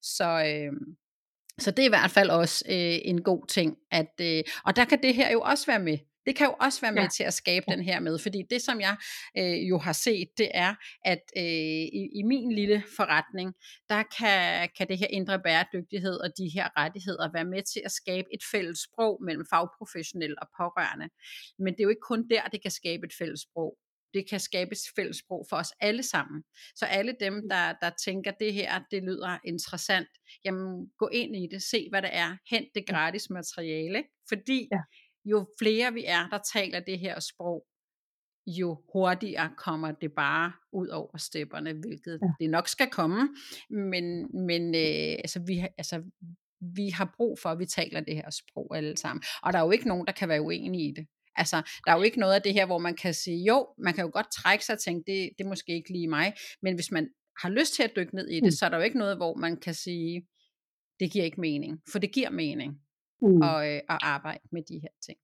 Så, 0.03 0.25
øh, 0.25 0.73
så 1.59 1.71
det 1.71 1.79
er 1.79 1.87
i 1.87 1.89
hvert 1.89 2.11
fald 2.11 2.31
også 2.31 2.65
øh, 2.69 2.99
en 3.05 3.23
god 3.23 3.47
ting, 3.47 3.77
at, 3.91 4.13
øh, 4.21 4.45
og 4.65 4.77
der 4.77 4.85
kan 4.85 5.03
det 5.03 5.15
her 5.15 5.33
jo 5.33 5.41
også 5.41 5.67
være 5.67 5.81
med. 5.81 5.99
Det 6.27 6.37
kan 6.37 6.47
jo 6.47 6.55
også 6.61 6.81
være 6.81 6.93
med 6.93 7.03
ja. 7.03 7.09
til 7.09 7.25
at 7.25 7.35
skabe 7.35 7.65
ja. 7.69 7.77
den 7.77 7.85
her 7.85 8.01
med, 8.01 8.19
fordi 8.19 8.43
det 8.51 8.63
som 8.63 8.81
jeg 8.81 8.97
øh, 9.39 9.69
jo 9.69 9.79
har 9.79 9.93
set, 9.93 10.29
det 10.39 10.51
er, 10.55 10.75
at 11.05 11.23
øh, 11.37 11.43
i, 12.01 12.09
i 12.15 12.23
min 12.23 12.53
lille 12.53 12.83
forretning, 12.97 13.55
der 13.89 14.03
kan, 14.19 14.69
kan 14.77 14.89
det 14.89 14.99
her 14.99 15.07
indre 15.11 15.41
bæredygtighed 15.41 16.17
og 16.21 16.31
de 16.39 16.49
her 16.55 16.69
rettigheder 16.77 17.33
være 17.33 17.45
med 17.45 17.63
til 17.63 17.83
at 17.85 17.93
skabe 17.93 18.29
et 18.35 18.41
fælles 18.53 18.79
sprog 18.79 19.23
mellem 19.25 19.47
fagprofessionelle 19.51 20.37
og 20.43 20.49
pårørende. 20.59 21.09
Men 21.59 21.73
det 21.75 21.81
er 21.81 21.85
jo 21.85 21.91
ikke 21.91 22.09
kun 22.09 22.29
der, 22.29 22.43
det 22.43 22.63
kan 22.63 22.71
skabe 22.71 23.07
et 23.07 23.13
fælles 23.19 23.41
sprog 23.41 23.79
det 24.15 24.29
kan 24.31 24.41
skabe 24.41 24.73
et 24.73 24.79
fælles 24.97 25.17
sprog 25.17 25.47
for 25.49 25.57
os 25.57 25.73
alle 25.81 26.03
sammen. 26.03 26.43
Så 26.75 26.87
alle 26.87 27.15
dem, 27.21 27.33
mm. 27.33 27.49
der, 27.49 27.73
der 27.83 27.91
tænker, 28.05 28.31
det 28.31 28.55
her, 28.55 28.81
det 28.91 29.03
lyder 29.03 29.39
interessant, 29.45 30.09
jamen 30.45 30.91
gå 30.99 31.09
ind 31.09 31.37
i 31.37 31.49
det, 31.51 31.63
se 31.63 31.87
hvad 31.91 32.03
det 32.03 32.11
er, 32.13 32.37
hent 32.51 32.69
det 32.75 32.87
gratis 32.87 33.31
materiale, 33.31 34.05
fordi 34.29 34.69
ja 34.73 34.79
jo 35.31 35.47
flere 35.59 35.93
vi 35.93 36.05
er, 36.07 36.29
der 36.29 36.39
taler 36.55 36.81
det 36.81 36.99
her 36.99 37.21
sprog, 37.21 37.67
jo 38.47 38.83
hurtigere 38.93 39.51
kommer 39.57 39.93
det 39.93 40.13
bare 40.13 40.53
ud 40.73 40.89
over 40.89 41.17
stepperne, 41.19 41.73
hvilket 41.73 42.19
ja. 42.23 42.29
det 42.41 42.51
nok 42.51 42.69
skal 42.69 42.91
komme. 42.91 43.29
Men, 43.71 44.05
men 44.47 44.75
øh, 44.75 45.19
altså, 45.25 45.41
vi, 45.47 45.67
altså, 45.79 46.03
vi 46.61 46.89
har 46.89 47.15
brug 47.17 47.39
for, 47.39 47.49
at 47.49 47.59
vi 47.59 47.67
taler 47.67 48.01
det 48.01 48.15
her 48.15 48.31
sprog 48.31 48.77
alle 48.77 48.97
sammen. 48.97 49.23
Og 49.43 49.53
der 49.53 49.59
er 49.59 49.65
jo 49.65 49.71
ikke 49.71 49.89
nogen, 49.89 50.07
der 50.07 50.13
kan 50.13 50.29
være 50.29 50.43
uenige 50.43 50.89
i 50.89 50.93
det. 50.97 51.07
Altså, 51.37 51.57
der 51.87 51.93
er 51.93 51.97
jo 51.97 52.03
ikke 52.03 52.21
noget 52.21 52.35
af 52.35 52.43
det 52.43 52.53
her, 52.53 52.67
hvor 52.67 52.79
man 52.79 52.95
kan 52.95 53.15
sige, 53.15 53.45
jo, 53.45 53.67
man 53.79 53.95
kan 53.95 54.05
jo 54.05 54.11
godt 54.13 54.33
trække 54.33 54.65
sig 54.65 54.73
og 54.73 54.81
tænke, 54.81 55.13
det, 55.13 55.31
det 55.39 55.45
er 55.45 55.49
måske 55.49 55.73
ikke 55.73 55.93
lige 55.93 56.09
mig, 56.09 56.33
men 56.63 56.75
hvis 56.75 56.91
man 56.91 57.09
har 57.41 57.49
lyst 57.49 57.75
til 57.75 57.83
at 57.83 57.93
dykke 57.97 58.15
ned 58.15 58.29
i 58.29 58.35
det, 58.35 58.43
mm. 58.43 58.51
så 58.51 58.65
er 58.65 58.69
der 58.69 58.77
jo 58.77 58.83
ikke 58.83 58.99
noget, 58.99 59.17
hvor 59.17 59.35
man 59.35 59.57
kan 59.57 59.75
sige, 59.75 60.27
det 61.01 61.13
giver 61.13 61.25
ikke 61.25 61.41
mening. 61.41 61.81
For 61.93 61.99
det 61.99 62.13
giver 62.13 62.31
mening 62.31 62.81
mm. 63.23 63.41
og, 63.51 63.59
øh, 63.71 63.81
at 63.93 63.99
arbejde 64.15 64.47
med 64.55 64.63
de 64.71 64.79
her 64.85 64.95
ting. 65.07 65.19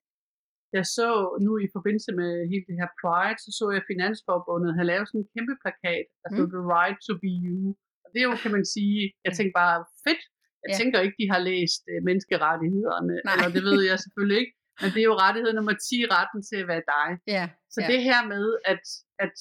Jeg 0.79 0.87
så 0.99 1.09
nu 1.47 1.53
i 1.67 1.69
forbindelse 1.77 2.13
med 2.21 2.33
hele 2.53 2.65
det 2.69 2.77
her 2.81 2.91
Pride, 3.01 3.39
så 3.45 3.51
så 3.59 3.65
jeg 3.77 3.83
Finansforbundet 3.93 4.77
have 4.79 4.91
lavet 4.93 5.07
sådan 5.09 5.23
en 5.23 5.33
kæmpe 5.35 5.55
plakat, 5.63 6.07
altså 6.25 6.43
mm. 6.43 6.51
The 6.55 6.63
Right 6.75 6.99
to 7.07 7.13
be 7.25 7.33
You. 7.47 7.63
Og 8.05 8.09
det 8.13 8.19
er 8.21 8.27
jo, 8.31 8.35
kan 8.45 8.55
man 8.57 8.67
sige, 8.77 8.99
jeg 9.27 9.33
tænker 9.39 9.55
bare, 9.63 9.79
fedt. 10.07 10.23
Jeg 10.63 10.71
ja. 10.73 10.77
tænker 10.81 10.99
ikke, 11.05 11.19
de 11.23 11.29
har 11.35 11.41
læst 11.51 11.83
uh, 11.93 12.01
menneskerettighederne, 12.09 13.15
Nej. 13.29 13.35
eller 13.35 13.51
det 13.57 13.63
ved 13.69 13.81
jeg 13.91 13.99
selvfølgelig 14.05 14.39
ikke. 14.43 14.55
Men 14.83 14.89
det 14.95 15.01
er 15.03 15.09
jo 15.13 15.17
rettighed 15.25 15.51
nummer 15.59 15.75
10, 15.89 15.97
retten 16.17 16.41
til 16.49 16.59
at 16.63 16.69
være 16.73 16.85
dig. 16.97 17.09
Ja. 17.37 17.45
Så 17.75 17.79
ja. 17.83 17.87
det 17.93 17.99
her 18.09 18.21
med, 18.33 18.45
at, 18.73 18.85
at 19.25 19.37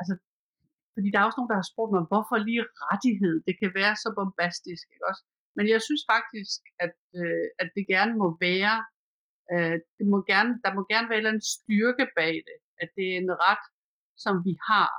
altså, 0.00 0.14
fordi 0.94 1.08
der 1.10 1.18
er 1.18 1.26
også 1.28 1.38
nogen, 1.40 1.52
der 1.52 1.60
har 1.62 1.68
spurgt 1.72 1.92
mig, 1.94 2.02
hvorfor 2.10 2.36
lige 2.48 2.64
rettighed? 2.88 3.34
Det 3.48 3.54
kan 3.60 3.70
være 3.80 3.94
så 4.02 4.08
bombastisk, 4.18 4.84
ikke 4.94 5.06
også? 5.10 5.22
Men 5.56 5.64
jeg 5.72 5.80
synes 5.86 6.04
faktisk, 6.14 6.60
at, 6.84 6.96
øh, 7.18 7.46
at 7.62 7.68
det 7.76 7.84
gerne 7.94 8.14
må 8.22 8.28
være, 8.48 8.76
øh, 9.52 9.76
det 9.98 10.06
må 10.12 10.18
gerne, 10.32 10.52
der 10.64 10.70
må 10.76 10.82
gerne 10.92 11.08
være 11.12 11.34
en 11.36 11.44
styrke 11.56 12.06
bag 12.18 12.34
det, 12.48 12.58
at 12.82 12.88
det 12.96 13.06
er 13.12 13.16
en 13.22 13.32
ret, 13.46 13.64
som 14.24 14.34
vi 14.46 14.54
har. 14.70 14.92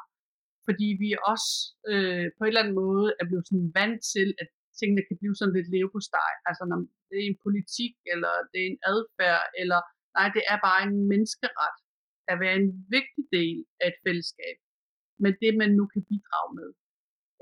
Fordi 0.67 0.87
vi 1.03 1.09
også 1.31 1.49
øh, 1.91 2.25
på 2.35 2.41
en 2.41 2.49
eller 2.49 2.63
anden 2.63 2.79
måde 2.85 3.07
er 3.19 3.25
blevet 3.29 3.47
sådan 3.49 3.71
vant 3.79 4.01
til, 4.15 4.29
at 4.41 4.49
tingene 4.79 5.03
kan 5.07 5.17
blive 5.21 5.35
sådan 5.35 5.55
lidt 5.55 5.69
steg. 6.09 6.33
Altså 6.49 6.63
når 6.69 6.79
det 7.09 7.17
er 7.19 7.27
en 7.31 7.41
politik, 7.45 7.95
eller 8.13 8.33
det 8.51 8.59
er 8.61 8.69
en 8.73 8.81
adfærd, 8.91 9.43
eller 9.61 9.79
nej, 10.17 10.27
det 10.35 10.43
er 10.51 10.57
bare 10.67 10.81
en 10.87 10.97
menneskeret 11.11 11.75
at 12.31 12.35
være 12.43 12.55
en 12.61 12.69
vigtig 12.95 13.23
del 13.37 13.57
af 13.81 13.87
et 13.91 13.97
fællesskab 14.05 14.57
med 15.23 15.33
det, 15.43 15.51
man 15.61 15.71
nu 15.79 15.83
kan 15.93 16.03
bidrage 16.11 16.51
med. 16.59 16.69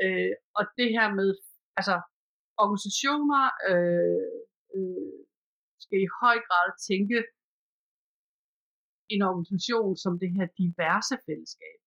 Øh, 0.03 0.33
og 0.57 0.63
det 0.77 0.89
her 0.97 1.07
med, 1.19 1.29
altså 1.79 1.95
organisationer 2.63 3.43
øh, 3.71 4.31
øh, 4.75 5.19
skal 5.83 5.99
i 6.05 6.13
høj 6.21 6.37
grad 6.47 6.67
tænke 6.89 7.17
en 9.13 9.21
organisation 9.21 9.97
som 10.03 10.13
det 10.21 10.31
her 10.37 10.47
diverse 10.61 11.15
fællesskab. 11.25 11.77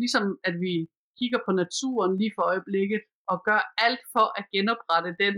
Ligesom 0.00 0.24
at 0.48 0.54
vi 0.64 0.74
kigger 1.18 1.40
på 1.46 1.52
naturen 1.62 2.12
lige 2.20 2.32
for 2.36 2.44
øjeblikket 2.52 3.02
og 3.32 3.38
gør 3.48 3.60
alt 3.86 4.04
for 4.14 4.26
at 4.38 4.44
genoprette 4.54 5.12
den, 5.24 5.36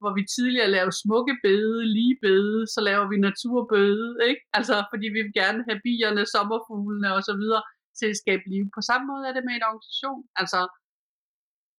hvor 0.00 0.12
vi 0.18 0.22
tidligere 0.34 0.74
lavede 0.76 1.00
smukke 1.02 1.34
bede, 1.46 1.78
lige 1.98 2.16
bede, 2.26 2.60
så 2.74 2.80
laver 2.88 3.06
vi 3.12 3.16
naturbede, 3.28 4.06
ikke? 4.28 4.42
Altså, 4.58 4.76
fordi 4.90 5.06
vi 5.14 5.20
vil 5.24 5.38
gerne 5.42 5.60
have 5.68 5.80
bierne, 5.86 6.22
sommerfuglene 6.34 7.08
og 7.16 7.22
så 7.28 7.34
videre 7.40 7.62
til 7.98 8.08
at 8.12 8.20
skabe 8.22 8.44
liv. 8.52 8.64
På 8.76 8.82
samme 8.88 9.04
måde 9.10 9.24
er 9.28 9.34
det 9.36 9.44
med 9.46 9.54
en 9.56 9.68
organisation. 9.70 10.22
Altså, 10.40 10.60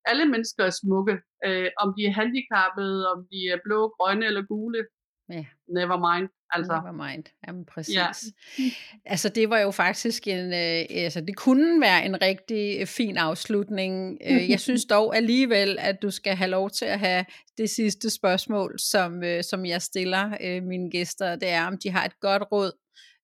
alle 0.06 0.26
mennesker 0.26 0.64
er 0.66 0.70
smukke. 0.70 1.16
Øh, 1.45 1.70
om 1.78 1.93
de 1.97 2.02
er 2.06 2.14
handicappede, 2.20 3.12
om 3.14 3.20
de 3.32 3.39
er 3.54 3.60
blå, 3.66 3.80
grønne 3.97 4.26
eller 4.26 4.41
gule. 4.41 4.82
Ja. 5.30 5.45
Never 5.68 5.97
mind. 6.14 6.30
Altså. 6.52 6.74
Never 6.74 7.08
mind. 7.08 7.24
Jamen 7.47 7.66
præcis. 7.66 7.95
Ja. 7.95 8.08
Altså 9.06 9.30
det 9.30 9.50
var 9.50 9.60
jo 9.60 9.72
faktisk 9.72 10.28
en, 10.28 10.54
øh, 10.54 11.04
altså 11.04 11.22
det 11.22 11.36
kunne 11.36 11.82
være 11.82 12.06
en 12.06 12.22
rigtig 12.22 12.82
øh, 12.82 12.88
fin 12.88 13.18
afslutning. 13.18 14.18
Øh, 14.30 14.50
jeg 14.54 14.60
synes 14.60 14.86
dog 14.86 15.16
alligevel, 15.16 15.78
at 15.80 16.02
du 16.02 16.12
skal 16.12 16.36
have 16.36 16.50
lov 16.50 16.70
til 16.70 16.86
at 16.86 17.00
have 17.00 17.26
det 17.58 17.70
sidste 17.70 18.10
spørgsmål, 18.10 18.80
som, 18.80 19.24
øh, 19.24 19.43
som 19.43 19.66
jeg 19.66 19.82
stiller 19.82 20.38
øh, 20.41 20.64
mine 20.64 20.91
gæster. 20.91 21.36
Det 21.36 21.50
er, 21.50 21.68
om 21.68 21.78
de 21.78 21.89
har 21.89 22.06
et 22.06 22.20
godt 22.20 22.43
råd 22.52 22.72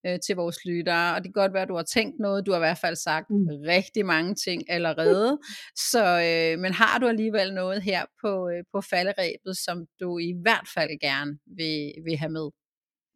øh, 0.05 0.19
til 0.25 0.35
vores 0.35 0.65
lyttere. 0.65 1.15
Og 1.15 1.17
det 1.17 1.33
kan 1.33 1.41
godt 1.41 1.53
være, 1.53 1.61
at 1.61 1.69
du 1.69 1.75
har 1.75 1.89
tænkt 1.97 2.19
noget. 2.19 2.45
Du 2.45 2.51
har 2.51 2.57
i 2.57 2.67
hvert 2.67 2.83
fald 2.85 2.95
sagt 2.95 3.29
mm. 3.29 3.47
rigtig 3.67 4.05
mange 4.05 4.35
ting 4.35 4.69
allerede. 4.69 5.39
Så, 5.91 6.05
øh, 6.27 6.59
men 6.59 6.71
har 6.73 6.99
du 6.99 7.07
alligevel 7.07 7.53
noget 7.53 7.83
her 7.83 8.05
på, 8.21 8.49
øh, 8.49 8.63
på 8.73 8.81
falderæbet, 8.81 9.57
som 9.57 9.85
du 9.99 10.17
i 10.17 10.33
hvert 10.41 10.67
fald 10.75 10.99
gerne 10.99 11.31
vil, 11.45 11.93
vil 12.05 12.17
have 12.17 12.31
med? 12.31 12.47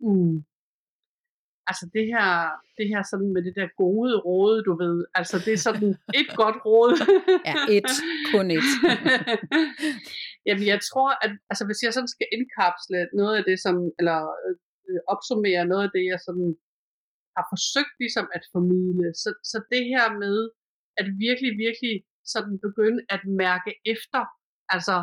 Mm. 0.01 0.43
Altså 1.71 1.85
det 1.95 2.05
her, 2.13 2.27
det 2.77 2.87
her 2.91 3.01
sådan 3.11 3.29
med 3.35 3.41
det 3.47 3.53
der 3.59 3.67
gode 3.83 4.13
råd, 4.27 4.55
du 4.67 4.73
ved, 4.83 4.97
altså 5.19 5.35
det 5.45 5.53
er 5.53 5.63
sådan 5.67 5.89
et 6.19 6.29
godt 6.41 6.57
råd. 6.65 6.93
ja, 7.49 7.55
et, 7.77 7.91
kun 8.33 8.45
et. 8.57 8.69
Jamen 10.47 10.65
jeg 10.73 10.79
tror, 10.89 11.09
at 11.25 11.31
altså, 11.51 11.63
hvis 11.65 11.83
jeg 11.83 11.93
sådan 11.93 12.13
skal 12.15 12.27
indkapsle 12.35 12.99
noget 13.19 13.35
af 13.39 13.43
det, 13.49 13.57
som, 13.65 13.75
eller 13.99 14.19
øh, 14.45 14.99
opsummere 15.13 15.69
noget 15.71 15.83
af 15.87 15.91
det, 15.95 16.05
jeg 16.11 16.19
sådan 16.27 16.49
har 17.39 17.47
forsøgt 17.53 17.95
ligesom 18.03 18.27
at 18.37 18.43
formidle. 18.53 19.07
Så, 19.23 19.29
så 19.51 19.57
det 19.73 19.83
her 19.93 20.05
med 20.23 20.37
at 20.99 21.07
virkelig, 21.27 21.51
virkelig 21.65 21.95
sådan 22.33 22.55
begynde 22.65 23.01
at 23.15 23.21
mærke 23.43 23.71
efter, 23.93 24.21
altså 24.75 24.97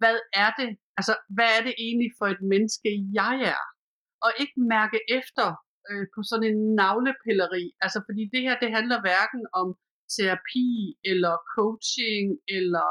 hvad 0.00 0.18
er 0.44 0.50
det, 0.58 0.68
altså 0.98 1.14
hvad 1.36 1.50
er 1.56 1.62
det 1.66 1.74
egentlig 1.86 2.10
for 2.18 2.26
et 2.34 2.42
menneske, 2.52 2.90
jeg 3.20 3.34
er? 3.54 3.64
Og 4.24 4.30
ikke 4.42 4.58
mærke 4.76 4.98
efter 5.18 5.46
øh, 5.90 6.06
på 6.14 6.20
sådan 6.30 6.48
en 6.52 6.60
navlepilleri, 6.80 7.64
altså 7.84 7.98
fordi 8.06 8.22
det 8.34 8.40
her, 8.46 8.54
det 8.62 8.70
handler 8.76 8.98
hverken 9.06 9.42
om 9.60 9.68
terapi 10.14 10.68
eller 11.10 11.34
coaching 11.56 12.26
eller 12.56 12.90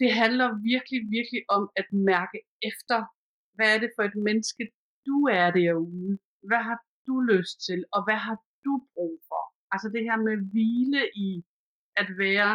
det 0.00 0.10
handler 0.22 0.48
virkelig, 0.72 1.00
virkelig 1.16 1.42
om 1.56 1.64
at 1.80 1.88
mærke 2.12 2.38
efter, 2.70 2.98
hvad 3.56 3.68
er 3.74 3.78
det 3.84 3.90
for 3.96 4.02
et 4.10 4.16
menneske, 4.28 4.64
du 5.08 5.16
er 5.40 5.48
derude? 5.60 6.18
Hvad 6.48 6.62
har 6.68 6.78
du 7.08 7.14
lyst 7.32 7.56
til, 7.68 7.80
og 7.94 8.00
hvad 8.06 8.20
har 8.26 8.36
du 8.66 8.74
brug 8.94 9.16
for? 9.28 9.42
Altså 9.74 9.88
det 9.94 10.02
her 10.08 10.18
med 10.28 10.36
hvile 10.52 11.02
i 11.26 11.28
at 12.02 12.08
være, 12.24 12.52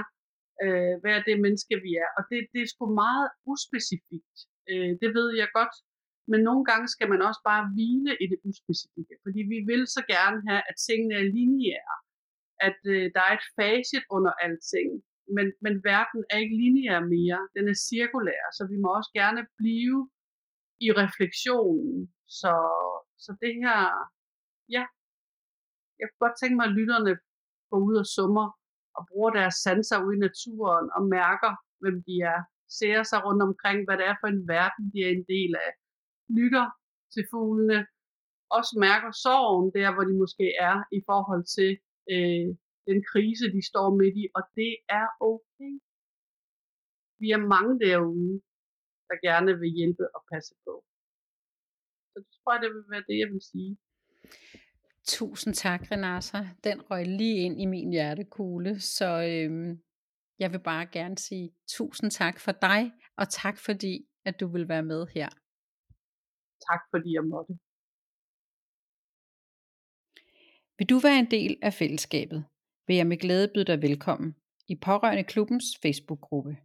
øh, 0.64 0.95
være 1.08 1.22
det 1.28 1.36
menneske, 1.45 1.76
vi 1.86 1.91
er. 2.04 2.10
Og 2.18 2.24
det, 2.30 2.39
det 2.54 2.62
er 2.62 2.70
sgu 2.74 2.86
meget 3.04 3.28
uspecifikt. 3.52 4.38
Øh, 4.72 4.91
det 5.02 5.10
ved 5.18 5.30
jeg 5.41 5.50
godt. 5.60 5.76
Men 6.32 6.39
nogle 6.50 6.64
gange 6.70 6.88
skal 6.95 7.10
man 7.14 7.22
også 7.28 7.41
bare 7.52 7.70
hvile 7.74 8.14
i 8.24 8.26
det 8.32 8.39
uspecifikke, 8.50 9.16
fordi 9.24 9.41
vi 9.54 9.60
vil 9.70 9.84
så 9.95 10.02
gerne 10.16 10.39
have, 10.50 10.62
at 10.70 10.76
tingene 10.88 11.16
er 11.22 11.32
lineære, 11.36 11.95
at 12.68 12.80
øh, 12.93 13.06
der 13.16 13.22
er 13.28 13.34
et 13.39 13.47
facit 13.58 14.06
under 14.16 14.34
alting, 14.45 14.89
men, 15.36 15.47
men 15.64 15.74
verden 15.91 16.22
er 16.32 16.38
ikke 16.43 16.60
lineær 16.62 17.00
mere, 17.16 17.41
den 17.56 17.66
er 17.74 17.78
cirkulær, 17.88 18.43
så 18.58 18.64
vi 18.72 18.78
må 18.84 18.89
også 19.00 19.12
gerne 19.22 19.41
blive 19.62 20.00
i 20.86 20.88
refleksionen. 21.02 21.95
Så, 22.39 22.54
så 23.24 23.32
det 23.43 23.54
her, 23.66 23.80
ja, 24.76 24.84
jeg 25.99 26.05
kunne 26.07 26.24
godt 26.26 26.39
tænke 26.39 26.55
mig, 26.59 26.67
at 26.70 26.78
lytterne 26.80 27.13
går 27.70 27.80
ud 27.89 27.95
og 28.03 28.07
summer 28.15 28.47
og 28.97 29.01
bruger 29.09 29.32
deres 29.39 29.55
sanser 29.65 29.97
ude 30.05 30.15
i 30.17 30.26
naturen 30.28 30.88
og 30.95 31.01
mærker, 31.17 31.51
hvem 31.82 31.97
de 32.07 32.15
er. 32.34 32.41
Ser 32.80 33.03
sig 33.03 33.20
rundt 33.26 33.43
omkring, 33.49 33.80
hvad 33.86 33.97
det 33.97 34.05
er 34.11 34.17
for 34.22 34.28
en 34.28 34.47
verden, 34.55 34.84
de 34.93 34.99
er 35.07 35.11
en 35.17 35.26
del 35.34 35.51
af. 35.67 35.72
Lytter 36.39 36.67
til 37.13 37.24
fuglene. 37.32 37.80
Også 38.57 38.74
mærker 38.88 39.11
sorgen 39.26 39.67
der, 39.78 39.89
hvor 39.93 40.05
de 40.09 40.15
måske 40.24 40.47
er 40.70 40.78
i 40.97 40.99
forhold 41.09 41.43
til 41.57 41.72
øh, 42.13 42.47
den 42.89 42.99
krise, 43.11 43.45
de 43.55 43.61
står 43.72 43.88
midt 43.99 44.15
i. 44.24 44.26
Og 44.38 44.43
det 44.59 44.74
er 44.99 45.07
okay. 45.32 45.74
Vi 47.22 47.28
er 47.38 47.47
mange 47.53 47.74
derude, 47.86 48.34
der 49.09 49.17
gerne 49.28 49.51
vil 49.61 49.72
hjælpe 49.80 50.05
og 50.15 50.22
passe 50.32 50.53
på. 50.65 50.74
Så 52.11 52.17
det 52.24 52.32
tror 52.36 52.53
jeg, 52.53 52.61
det 52.63 52.72
vil 52.76 52.86
være 52.93 53.05
det, 53.09 53.17
jeg 53.24 53.30
vil 53.34 53.43
sige. 53.51 53.74
Tusind 55.18 55.53
tak, 55.53 55.91
Renata. 55.91 56.49
Den 56.64 56.91
røg 56.91 57.05
lige 57.05 57.38
ind 57.45 57.62
i 57.62 57.66
min 57.66 57.91
hjertekugle, 57.91 58.80
så 58.80 59.10
øhm, 59.32 59.82
jeg 60.39 60.51
vil 60.51 60.60
bare 60.60 60.86
gerne 60.86 61.18
sige 61.18 61.51
tusind 61.68 62.12
tak 62.12 62.39
for 62.39 62.51
dig, 62.51 62.91
og 63.18 63.30
tak 63.30 63.57
fordi, 63.57 64.07
at 64.26 64.39
du 64.39 64.47
vil 64.47 64.70
være 64.70 64.84
med 64.84 65.07
her. 65.16 65.30
Tak 66.70 66.82
fordi 66.91 67.10
jeg 67.14 67.24
måtte. 67.34 67.53
Vil 70.78 70.89
du 70.89 70.99
være 70.99 71.20
en 71.20 71.32
del 71.32 71.60
af 71.62 71.74
fællesskabet, 71.74 72.45
vil 72.88 72.95
jeg 72.95 73.07
med 73.07 73.18
glæde 73.18 73.51
byde 73.53 73.66
dig 73.66 73.82
velkommen 73.82 74.36
i 74.68 74.76
Pårørende 74.76 75.24
Klubbens 75.24 75.66
Facebook-gruppe. 75.82 76.57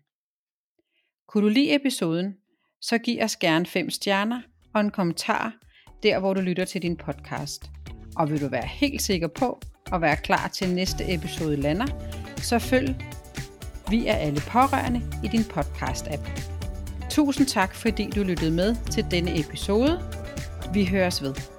Kunne 1.29 1.45
du 1.45 1.49
lide 1.49 1.75
episoden, 1.75 2.37
så 2.81 2.99
giv 2.99 3.23
os 3.23 3.37
gerne 3.37 3.67
5 3.67 3.91
stjerner 3.91 4.43
og 4.75 4.81
en 4.81 4.91
kommentar 4.91 5.57
der, 6.03 6.19
hvor 6.19 6.35
du 6.35 6.41
lytter 6.41 6.65
til 6.65 6.83
din 6.83 6.97
podcast. 6.97 7.71
Og 8.17 8.31
vil 8.31 8.41
du 8.41 8.49
være 8.49 8.67
helt 8.67 9.03
sikker 9.03 9.29
på 9.29 9.61
at 9.93 10.01
være 10.01 10.17
klar 10.17 10.49
til 10.49 10.75
næste 10.75 11.15
episode 11.15 11.57
lander, 11.57 11.87
så 12.37 12.59
følg 12.59 12.95
Vi 13.91 14.07
er 14.07 14.15
alle 14.15 14.41
pårørende 14.41 15.03
i 15.25 15.29
din 15.29 15.43
podcast-app. 15.43 16.58
Tusind 17.19 17.47
tak, 17.47 17.75
fordi 17.75 18.11
du 18.15 18.23
lyttede 18.23 18.51
med 18.51 18.77
til 18.91 19.07
denne 19.11 19.41
episode. 19.41 20.01
Vi 20.73 20.85
høres 20.85 21.23
ved. 21.23 21.58